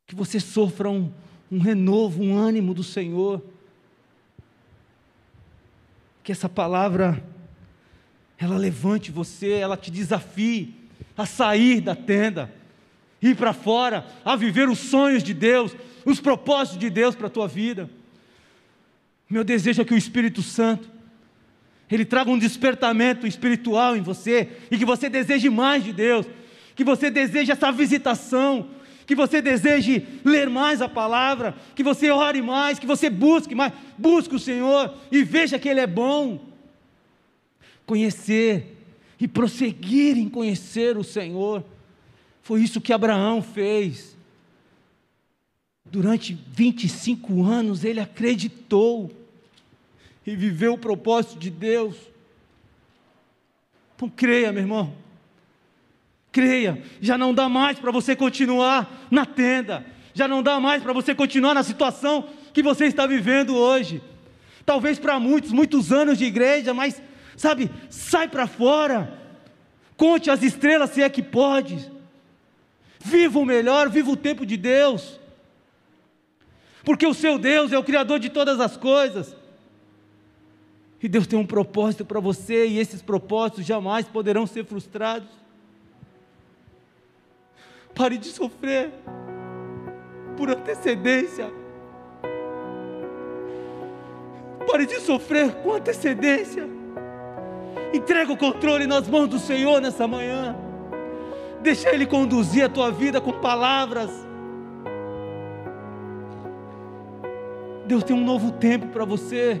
Que 0.06 0.14
você 0.14 0.38
sofra 0.38 0.88
um, 0.88 1.12
um 1.50 1.58
renovo, 1.58 2.22
um 2.22 2.36
ânimo 2.36 2.72
do 2.72 2.82
Senhor 2.82 3.42
que 6.26 6.32
essa 6.32 6.48
palavra 6.48 7.22
ela 8.36 8.56
levante 8.56 9.12
você, 9.12 9.52
ela 9.52 9.76
te 9.76 9.92
desafie 9.92 10.74
a 11.16 11.24
sair 11.24 11.80
da 11.80 11.94
tenda, 11.94 12.52
ir 13.22 13.36
para 13.36 13.52
fora, 13.52 14.04
a 14.24 14.34
viver 14.34 14.68
os 14.68 14.80
sonhos 14.80 15.22
de 15.22 15.32
Deus, 15.32 15.72
os 16.04 16.18
propósitos 16.18 16.80
de 16.80 16.90
Deus 16.90 17.14
para 17.14 17.28
a 17.28 17.30
tua 17.30 17.46
vida. 17.46 17.88
Meu 19.30 19.44
desejo 19.44 19.80
é 19.80 19.84
que 19.84 19.94
o 19.94 19.96
Espírito 19.96 20.42
Santo 20.42 20.90
ele 21.88 22.04
traga 22.04 22.28
um 22.28 22.38
despertamento 22.38 23.24
espiritual 23.24 23.96
em 23.96 24.02
você 24.02 24.48
e 24.68 24.76
que 24.76 24.84
você 24.84 25.08
deseje 25.08 25.48
mais 25.48 25.84
de 25.84 25.92
Deus, 25.92 26.26
que 26.74 26.82
você 26.82 27.08
deseje 27.08 27.52
essa 27.52 27.70
visitação, 27.70 28.68
que 29.06 29.14
você 29.14 29.40
deseje 29.40 30.04
ler 30.24 30.50
mais 30.50 30.82
a 30.82 30.88
palavra, 30.88 31.54
que 31.74 31.82
você 31.82 32.10
ore 32.10 32.42
mais, 32.42 32.78
que 32.78 32.86
você 32.86 33.08
busque 33.08 33.54
mais, 33.54 33.72
busque 33.96 34.34
o 34.34 34.38
Senhor 34.38 34.92
e 35.12 35.22
veja 35.22 35.58
que 35.58 35.68
Ele 35.68 35.80
é 35.80 35.86
bom. 35.86 36.44
Conhecer 37.86 38.76
e 39.20 39.28
prosseguir 39.28 40.18
em 40.18 40.28
conhecer 40.28 40.98
o 40.98 41.04
Senhor, 41.04 41.64
foi 42.42 42.62
isso 42.62 42.80
que 42.80 42.92
Abraão 42.92 43.40
fez. 43.40 44.16
Durante 45.84 46.36
25 46.48 47.44
anos 47.44 47.84
ele 47.84 48.00
acreditou 48.00 49.10
e 50.26 50.34
viveu 50.34 50.74
o 50.74 50.78
propósito 50.78 51.38
de 51.38 51.48
Deus. 51.48 51.94
Então 53.94 54.08
creia, 54.08 54.52
meu 54.52 54.62
irmão 54.62 55.05
creia, 56.36 56.82
já 57.00 57.16
não 57.16 57.32
dá 57.32 57.48
mais 57.48 57.78
para 57.78 57.90
você 57.90 58.14
continuar 58.14 59.08
na 59.10 59.24
tenda, 59.24 59.86
já 60.12 60.28
não 60.28 60.42
dá 60.42 60.60
mais 60.60 60.82
para 60.82 60.92
você 60.92 61.14
continuar 61.14 61.54
na 61.54 61.62
situação 61.62 62.28
que 62.52 62.62
você 62.62 62.84
está 62.84 63.06
vivendo 63.06 63.56
hoje. 63.56 64.02
Talvez 64.66 64.98
para 64.98 65.18
muitos, 65.18 65.50
muitos 65.50 65.90
anos 65.90 66.18
de 66.18 66.26
igreja, 66.26 66.74
mas 66.74 67.00
sabe, 67.38 67.70
sai 67.88 68.28
para 68.28 68.46
fora, 68.46 69.18
conte 69.96 70.30
as 70.30 70.42
estrelas 70.42 70.90
se 70.90 71.02
é 71.02 71.08
que 71.08 71.22
pode, 71.22 71.90
viva 73.02 73.38
o 73.38 73.44
melhor, 73.46 73.88
viva 73.88 74.10
o 74.10 74.16
tempo 74.16 74.44
de 74.44 74.58
Deus, 74.58 75.18
porque 76.84 77.06
o 77.06 77.14
seu 77.14 77.38
Deus 77.38 77.72
é 77.72 77.78
o 77.78 77.84
Criador 77.84 78.18
de 78.18 78.28
todas 78.28 78.60
as 78.60 78.76
coisas. 78.76 79.34
E 81.02 81.08
Deus 81.08 81.26
tem 81.26 81.38
um 81.38 81.46
propósito 81.46 82.04
para 82.04 82.20
você, 82.20 82.66
e 82.66 82.78
esses 82.78 83.00
propósitos 83.00 83.64
jamais 83.64 84.06
poderão 84.06 84.46
ser 84.46 84.66
frustrados. 84.66 85.45
Pare 87.96 88.18
de 88.18 88.28
sofrer 88.28 88.92
por 90.36 90.50
antecedência. 90.50 91.50
Pare 94.70 94.84
de 94.84 95.00
sofrer 95.00 95.50
com 95.62 95.72
antecedência. 95.72 96.68
Entrega 97.94 98.30
o 98.30 98.36
controle 98.36 98.86
nas 98.86 99.08
mãos 99.08 99.28
do 99.28 99.38
Senhor 99.38 99.80
nessa 99.80 100.06
manhã. 100.06 100.54
Deixa 101.62 101.88
Ele 101.88 102.04
conduzir 102.04 102.66
a 102.66 102.68
tua 102.68 102.90
vida 102.90 103.18
com 103.18 103.32
palavras. 103.32 104.10
Deus 107.86 108.04
tem 108.04 108.14
um 108.14 108.24
novo 108.24 108.52
tempo 108.52 108.88
para 108.88 109.06
você. 109.06 109.58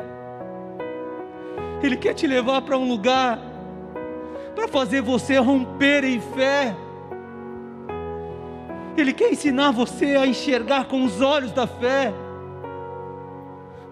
Ele 1.82 1.96
quer 1.96 2.12
te 2.12 2.26
levar 2.26 2.60
para 2.60 2.76
um 2.76 2.86
lugar 2.86 3.38
para 4.54 4.68
fazer 4.68 5.00
você 5.00 5.38
romper 5.38 6.04
em 6.04 6.20
fé. 6.20 6.76
Ele 8.96 9.12
quer 9.12 9.30
ensinar 9.30 9.72
você 9.72 10.16
a 10.16 10.26
enxergar 10.26 10.86
com 10.86 11.04
os 11.04 11.20
olhos 11.20 11.52
da 11.52 11.66
fé, 11.66 12.12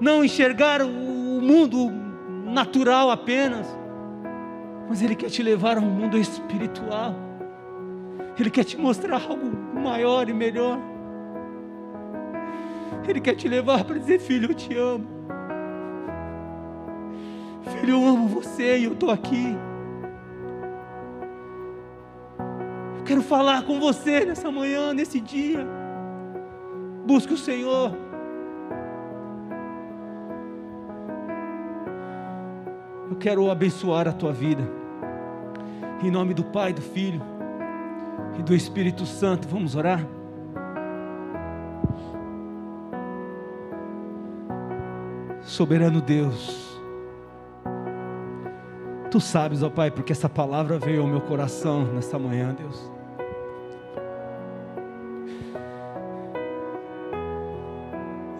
não 0.00 0.24
enxergar 0.24 0.80
o 0.82 0.88
mundo 0.88 1.90
natural 2.46 3.10
apenas, 3.10 3.66
mas 4.88 5.02
Ele 5.02 5.14
quer 5.14 5.28
te 5.28 5.42
levar 5.42 5.76
a 5.76 5.80
um 5.80 5.90
mundo 5.90 6.16
espiritual. 6.16 7.14
Ele 8.38 8.50
quer 8.50 8.64
te 8.64 8.78
mostrar 8.78 9.20
algo 9.22 9.50
maior 9.74 10.28
e 10.28 10.32
melhor. 10.32 10.78
Ele 13.06 13.20
quer 13.20 13.34
te 13.34 13.46
levar 13.46 13.84
para 13.84 13.98
dizer: 13.98 14.18
Filho, 14.18 14.50
eu 14.50 14.54
te 14.54 14.76
amo. 14.76 15.06
Filho, 17.62 17.90
eu 17.90 18.06
amo 18.06 18.26
você 18.28 18.78
e 18.78 18.84
eu 18.84 18.92
estou 18.92 19.10
aqui. 19.10 19.56
Quero 23.04 23.20
falar 23.22 23.64
com 23.64 23.78
você 23.78 24.24
nessa 24.24 24.50
manhã, 24.50 24.94
nesse 24.94 25.20
dia. 25.20 25.66
Busque 27.06 27.34
o 27.34 27.38
Senhor. 27.38 27.92
Eu 33.10 33.16
quero 33.16 33.50
abençoar 33.50 34.08
a 34.08 34.12
tua 34.12 34.32
vida. 34.32 34.66
Em 36.02 36.10
nome 36.10 36.32
do 36.32 36.44
Pai, 36.44 36.72
do 36.72 36.80
Filho 36.80 37.20
e 38.38 38.42
do 38.42 38.54
Espírito 38.54 39.04
Santo, 39.04 39.46
vamos 39.48 39.76
orar? 39.76 40.06
Soberano 45.42 46.00
Deus, 46.00 46.73
Tu 49.14 49.20
sabes, 49.20 49.62
ó 49.62 49.70
Pai, 49.70 49.92
porque 49.92 50.10
essa 50.10 50.28
palavra 50.28 50.76
veio 50.76 51.02
ao 51.02 51.06
meu 51.06 51.20
coração 51.20 51.84
nessa 51.84 52.18
manhã, 52.18 52.52
Deus. 52.52 52.90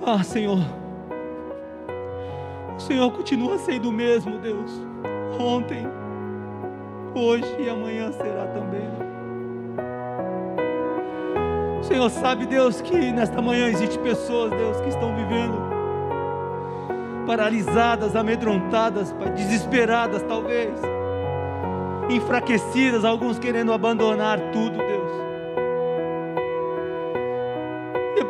Ah, 0.05 0.21
Senhor, 0.25 0.59
o 2.77 2.81
Senhor 2.81 3.09
continua 3.13 3.57
sendo 3.57 3.89
o 3.89 3.93
mesmo, 3.93 4.37
Deus, 4.39 4.73
ontem, 5.39 5.87
hoje 7.15 7.55
e 7.61 7.71
amanhã 7.71 8.11
será 8.11 8.45
também. 8.49 8.89
O 11.79 11.85
Senhor 11.85 12.11
sabe, 12.11 12.47
Deus, 12.47 12.81
que 12.81 13.13
nesta 13.13 13.41
manhã 13.41 13.69
existe 13.69 13.97
pessoas, 14.01 14.51
Deus, 14.51 14.81
que 14.81 14.89
estão 14.89 15.15
vivendo 15.15 15.74
paralisadas, 17.27 18.15
amedrontadas, 18.15 19.15
desesperadas, 19.35 20.23
talvez, 20.23 20.73
enfraquecidas, 22.11 23.05
alguns 23.05 23.39
querendo 23.39 23.73
abandonar 23.73 24.39
tudo, 24.53 24.79
Deus. 24.79 24.95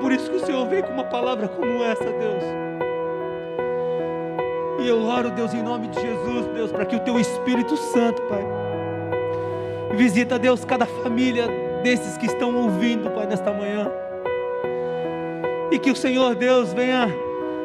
por 0.04 0.12
isso 0.12 0.30
que 0.30 0.36
o 0.36 0.40
Senhor 0.44 0.66
vem 0.66 0.82
com 0.82 0.92
uma 0.92 1.04
palavra 1.04 1.48
como 1.48 1.82
essa, 1.82 2.04
Deus. 2.04 2.44
E 4.80 4.86
eu 4.86 5.02
oro, 5.02 5.30
Deus, 5.30 5.54
em 5.54 5.62
nome 5.62 5.88
de 5.88 5.98
Jesus, 5.98 6.46
Deus, 6.48 6.70
para 6.70 6.84
que 6.84 6.94
o 6.94 7.00
Teu 7.00 7.18
Espírito 7.18 7.74
Santo, 7.74 8.20
Pai, 8.24 8.44
visita, 9.96 10.38
Deus, 10.38 10.62
cada 10.62 10.84
família 10.84 11.46
desses 11.82 12.18
que 12.18 12.26
estão 12.26 12.54
ouvindo, 12.54 13.08
Pai, 13.12 13.26
nesta 13.26 13.50
manhã. 13.50 13.90
E 15.70 15.78
que 15.78 15.90
o 15.90 15.96
Senhor, 15.96 16.34
Deus, 16.34 16.74
venha, 16.74 17.08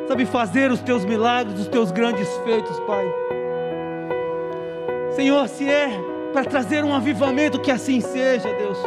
sabe, 0.10 0.26
fazer 0.26 0.72
os 0.72 0.82
Teus 0.82 1.06
milagres, 1.06 1.60
os 1.60 1.68
Teus 1.68 1.92
grandes 1.92 2.28
feitos, 2.44 2.80
Pai. 2.80 3.06
Senhor, 5.16 5.48
se 5.48 5.70
é 5.70 5.92
para 6.34 6.44
trazer 6.44 6.84
um 6.84 6.94
avivamento, 6.94 7.60
que 7.62 7.70
assim 7.70 8.02
seja, 8.02 8.52
Deus. 8.54 8.78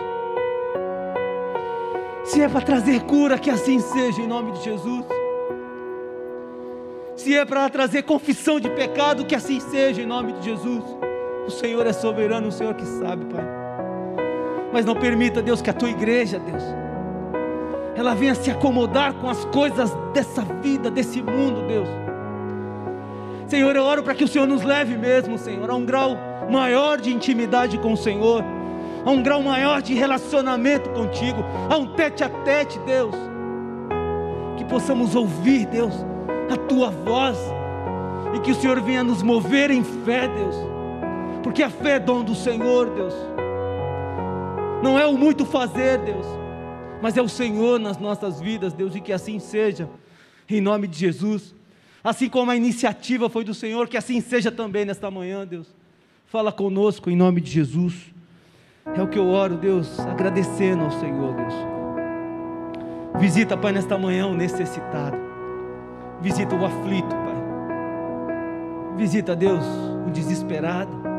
Se 2.25 2.43
é 2.43 2.49
para 2.49 2.61
trazer 2.61 3.03
cura, 3.03 3.39
que 3.39 3.51
assim 3.51 3.79
seja, 3.79 4.21
em 4.21 4.27
nome 4.27 4.51
de 4.53 4.65
Jesus. 4.65 5.05
Se 7.15 7.37
é 7.37 7.45
para 7.45 7.71
trazer 7.71 8.03
confissão 8.03 8.59
de 8.59 8.69
pecado, 8.71 9.25
que 9.25 9.35
assim 9.37 9.61
seja, 9.61 10.03
em 10.03 10.07
nome 10.07 10.33
de 10.33 10.45
Jesus. 10.47 10.83
O 11.47 11.51
Senhor 11.51 11.87
é 11.87 11.93
soberano, 11.93 12.49
o 12.49 12.53
Senhor 12.53 12.75
que 12.75 12.85
sabe, 12.85 13.27
Pai. 13.27 13.45
Mas 14.73 14.85
não 14.85 14.97
permita, 14.97 15.41
Deus, 15.41 15.63
que 15.63 15.71
a 15.71 15.75
tua 15.75 15.91
igreja, 15.91 16.41
Deus, 16.41 16.63
ela 17.95 18.15
venha 18.15 18.35
se 18.35 18.51
acomodar 18.51 19.13
com 19.15 19.29
as 19.29 19.45
coisas 19.47 19.95
dessa 20.13 20.43
vida, 20.63 20.91
desse 20.91 21.23
mundo, 21.23 21.67
Deus. 21.67 21.89
Senhor, 23.47 23.77
eu 23.77 23.85
oro 23.85 24.03
para 24.03 24.15
que 24.15 24.25
o 24.25 24.29
Senhor 24.29 24.47
nos 24.47 24.63
leve 24.63 24.97
mesmo, 24.97 25.37
Senhor, 25.37 25.69
a 25.71 25.75
um 25.75 25.85
grau 25.85 26.17
maior 26.51 27.01
de 27.01 27.13
intimidade 27.13 27.79
com 27.79 27.93
o 27.93 27.97
Senhor 27.97 28.43
a 29.05 29.11
um 29.11 29.23
grau 29.23 29.43
maior 29.43 29.83
de 29.83 29.95
relacionamento 29.95 30.89
contigo, 30.91 31.45
a 31.69 31.77
um 31.77 31.87
tete 31.87 32.23
a 32.23 32.29
tete, 32.29 32.79
Deus. 32.81 33.15
Que 34.57 34.65
possamos 34.65 35.15
ouvir, 35.15 35.67
Deus, 35.67 35.95
a 36.51 36.57
tua 36.57 36.91
voz 36.91 37.39
e 38.35 38.41
que 38.41 38.53
o 38.53 38.55
Senhor 38.55 38.81
venha 38.81 39.03
nos 39.03 39.23
mover 39.23 39.71
em 39.71 39.83
fé, 39.83 40.29
Deus, 40.29 40.57
porque 41.43 41.63
a 41.63 41.71
fé 41.71 41.97
é 41.97 41.99
dom 41.99 42.23
do 42.23 42.35
Senhor, 42.35 42.91
Deus. 42.91 43.15
Não 44.83 44.99
é 44.99 45.07
o 45.07 45.13
muito 45.13 45.45
fazer, 45.45 45.99
Deus, 45.99 46.27
mas 47.03 47.17
é 47.17 47.21
o 47.21 47.29
Senhor 47.29 47.81
nas 47.81 47.99
nossas 47.99 48.41
vidas, 48.41 48.73
Deus, 48.73 48.95
e 48.95 49.01
que 49.01 49.13
assim 49.13 49.41
seja, 49.41 49.91
em 50.49 50.61
nome 50.61 50.87
de 50.87 50.97
Jesus. 50.97 51.53
Assim 52.03 52.29
como 52.29 52.53
a 52.53 52.57
iniciativa 52.57 53.29
foi 53.29 53.43
do 53.43 53.53
Senhor, 53.53 53.89
que 53.89 53.97
assim 53.97 54.21
seja 54.21 54.53
também 54.53 54.85
nesta 54.85 55.11
manhã, 55.11 55.45
Deus. 55.45 55.67
Fala 56.27 56.53
conosco 56.53 57.11
em 57.11 57.17
nome 57.17 57.41
de 57.41 57.51
Jesus. 57.51 58.15
É 58.97 59.03
o 59.03 59.09
que 59.09 59.19
eu 59.19 59.27
oro, 59.27 59.57
Deus, 59.57 59.99
agradecendo 59.99 60.85
ao 60.85 60.93
Senhor, 60.93 61.35
Deus. 61.35 61.55
Visita, 63.19 63.57
Pai, 63.57 63.73
nesta 63.73 63.99
manhã 63.99 64.29
o 64.29 64.35
necessitado. 64.35 65.17
Visita 66.21 66.55
o 66.55 66.65
aflito, 66.65 67.09
Pai. 67.09 68.97
Visita, 68.97 69.35
Deus, 69.35 69.65
o 70.07 70.11
desesperado. 70.13 71.12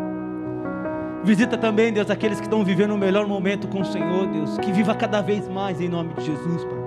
Visita 1.23 1.57
também, 1.57 1.93
Deus, 1.93 2.09
aqueles 2.09 2.39
que 2.39 2.45
estão 2.45 2.65
vivendo 2.65 2.91
o 2.91 2.97
melhor 2.97 3.25
momento 3.25 3.67
com 3.69 3.79
o 3.81 3.85
Senhor, 3.85 4.27
Deus. 4.27 4.57
Que 4.57 4.71
viva 4.73 4.93
cada 4.93 5.21
vez 5.21 5.47
mais 5.47 5.79
em 5.79 5.87
nome 5.87 6.13
de 6.15 6.25
Jesus, 6.25 6.65
Pai. 6.65 6.79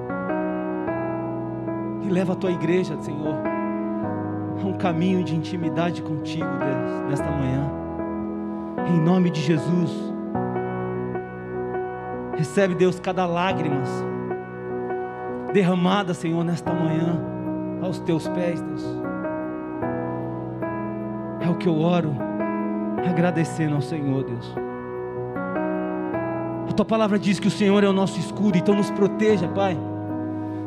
E 2.02 2.08
leva 2.10 2.34
a 2.34 2.36
tua 2.36 2.52
igreja, 2.52 2.96
Senhor, 3.00 3.34
a 4.62 4.66
um 4.66 4.74
caminho 4.74 5.24
de 5.24 5.34
intimidade 5.34 6.02
contigo, 6.02 6.46
Deus, 6.46 7.08
nesta 7.08 7.30
manhã. 7.30 7.70
Em 8.88 9.00
nome 9.00 9.30
de 9.30 9.40
Jesus. 9.40 9.90
Recebe, 12.36 12.74
Deus, 12.74 13.00
cada 13.00 13.24
lágrima 13.24 13.82
derramada, 15.54 16.12
Senhor, 16.12 16.44
nesta 16.44 16.70
manhã, 16.70 17.18
aos 17.80 17.98
teus 18.00 18.28
pés, 18.28 18.60
Deus. 18.60 18.84
É 21.40 21.48
o 21.48 21.54
que 21.54 21.66
eu 21.66 21.80
oro, 21.80 22.14
agradecendo 23.04 23.74
ao 23.74 23.82
Senhor, 23.82 24.24
Deus. 24.24 24.54
A 26.68 26.72
tua 26.72 26.84
palavra 26.84 27.18
diz 27.18 27.38
que 27.38 27.48
o 27.48 27.50
Senhor 27.50 27.82
é 27.82 27.88
o 27.88 27.92
nosso 27.92 28.18
escudo, 28.18 28.58
então 28.58 28.74
nos 28.74 28.90
proteja, 28.90 29.48
Pai. 29.48 29.76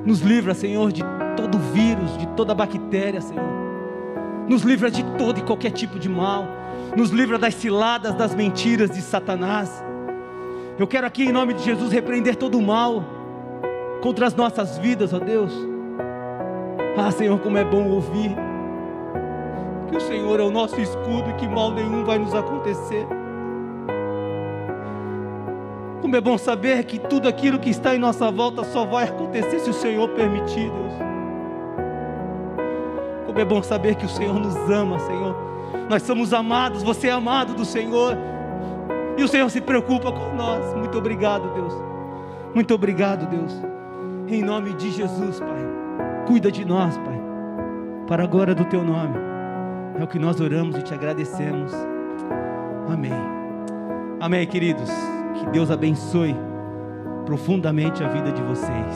Nos 0.06 0.22
livra, 0.22 0.54
Senhor, 0.54 0.92
de 0.92 1.04
todo 1.36 1.58
vírus, 1.58 2.18
de 2.18 2.28
toda 2.30 2.54
bactéria, 2.54 3.22
Senhor. 3.22 3.44
Nos 4.48 4.64
livra 4.64 4.90
de 4.90 5.04
todo 5.18 5.40
e 5.40 5.44
qualquer 5.44 5.72
tipo 5.72 6.00
de 6.00 6.10
mal. 6.10 6.46
Nos 6.96 7.12
livra 7.12 7.38
das 7.38 7.54
ciladas, 7.56 8.16
das 8.16 8.34
mentiras 8.34 8.90
de 8.90 9.02
Satanás. 9.02 9.84
Eu 10.78 10.88
quero 10.88 11.06
aqui, 11.06 11.26
em 11.26 11.32
nome 11.32 11.54
de 11.54 11.64
Jesus, 11.64 11.92
repreender 11.92 12.36
todo 12.36 12.58
o 12.58 12.62
mal 12.62 13.04
contra 14.02 14.26
as 14.26 14.34
nossas 14.34 14.78
vidas, 14.78 15.14
ó 15.14 15.20
Deus. 15.20 15.54
Ah, 16.98 17.12
Senhor, 17.12 17.40
como 17.40 17.58
é 17.58 17.64
bom 17.64 17.90
ouvir 17.90 18.36
que 19.90 19.98
o 19.98 20.02
Senhor 20.02 20.40
é 20.40 20.44
o 20.44 20.52
nosso 20.52 20.80
escudo 20.80 21.30
e 21.30 21.34
que 21.34 21.48
mal 21.48 21.72
nenhum 21.72 22.06
vai 22.06 22.20
nos 22.20 22.34
acontecer. 22.34 23.08
Como 26.02 26.16
é 26.16 26.22
bom 26.22 26.38
saber 26.38 26.86
que 26.86 26.98
tudo 26.98 27.28
aquilo 27.28 27.60
que 27.60 27.70
está 27.70 27.96
em 27.96 28.00
nossa 28.00 28.32
volta 28.32 28.64
só 28.64 28.86
vai 28.86 29.06
acontecer 29.06 29.60
se 29.60 29.70
o 29.70 29.74
Senhor 29.74 30.10
permitir, 30.10 30.72
Deus. 30.72 30.94
Como 33.26 33.40
é 33.40 33.46
bom 33.46 33.62
saber 33.62 33.96
que 33.96 34.06
o 34.06 34.10
Senhor 34.10 34.34
nos 34.40 34.56
ama, 34.70 34.98
Senhor. 35.00 35.36
Nós 35.88 36.04
somos 36.04 36.34
amados, 36.34 36.82
você 36.82 37.10
é 37.10 37.12
amado 37.12 37.54
do 37.54 37.66
Senhor. 37.66 38.18
E 39.18 39.24
o 39.24 39.28
Senhor 39.28 39.50
se 39.50 39.62
preocupa 39.62 40.12
com 40.12 40.36
nós. 40.36 40.74
Muito 40.74 40.98
obrigado, 40.98 41.54
Deus. 41.54 41.74
Muito 42.56 42.74
obrigado, 42.74 43.28
Deus. 43.28 43.54
Em 44.28 44.42
nome 44.42 44.74
de 44.74 44.90
Jesus, 44.92 45.40
Pai. 45.40 45.68
Cuida 46.26 46.52
de 46.52 46.66
nós, 46.66 46.98
Pai. 46.98 47.22
Para 48.08 48.24
a 48.24 48.28
glória 48.28 48.56
do 48.56 48.66
teu 48.66 48.84
nome. 48.84 49.29
É 50.00 50.04
o 50.04 50.08
que 50.08 50.18
nós 50.18 50.40
oramos 50.40 50.78
e 50.78 50.82
te 50.82 50.94
agradecemos. 50.94 51.74
Amém. 52.88 53.12
Amém, 54.22 54.48
queridos. 54.48 54.90
Que 55.38 55.46
Deus 55.52 55.70
abençoe 55.70 56.34
profundamente 57.26 58.02
a 58.02 58.08
vida 58.08 58.32
de 58.32 58.42
vocês. 58.42 58.96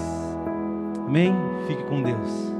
Amém. 1.05 1.35
Fique 1.67 1.83
com 1.83 2.01
Deus. 2.01 2.52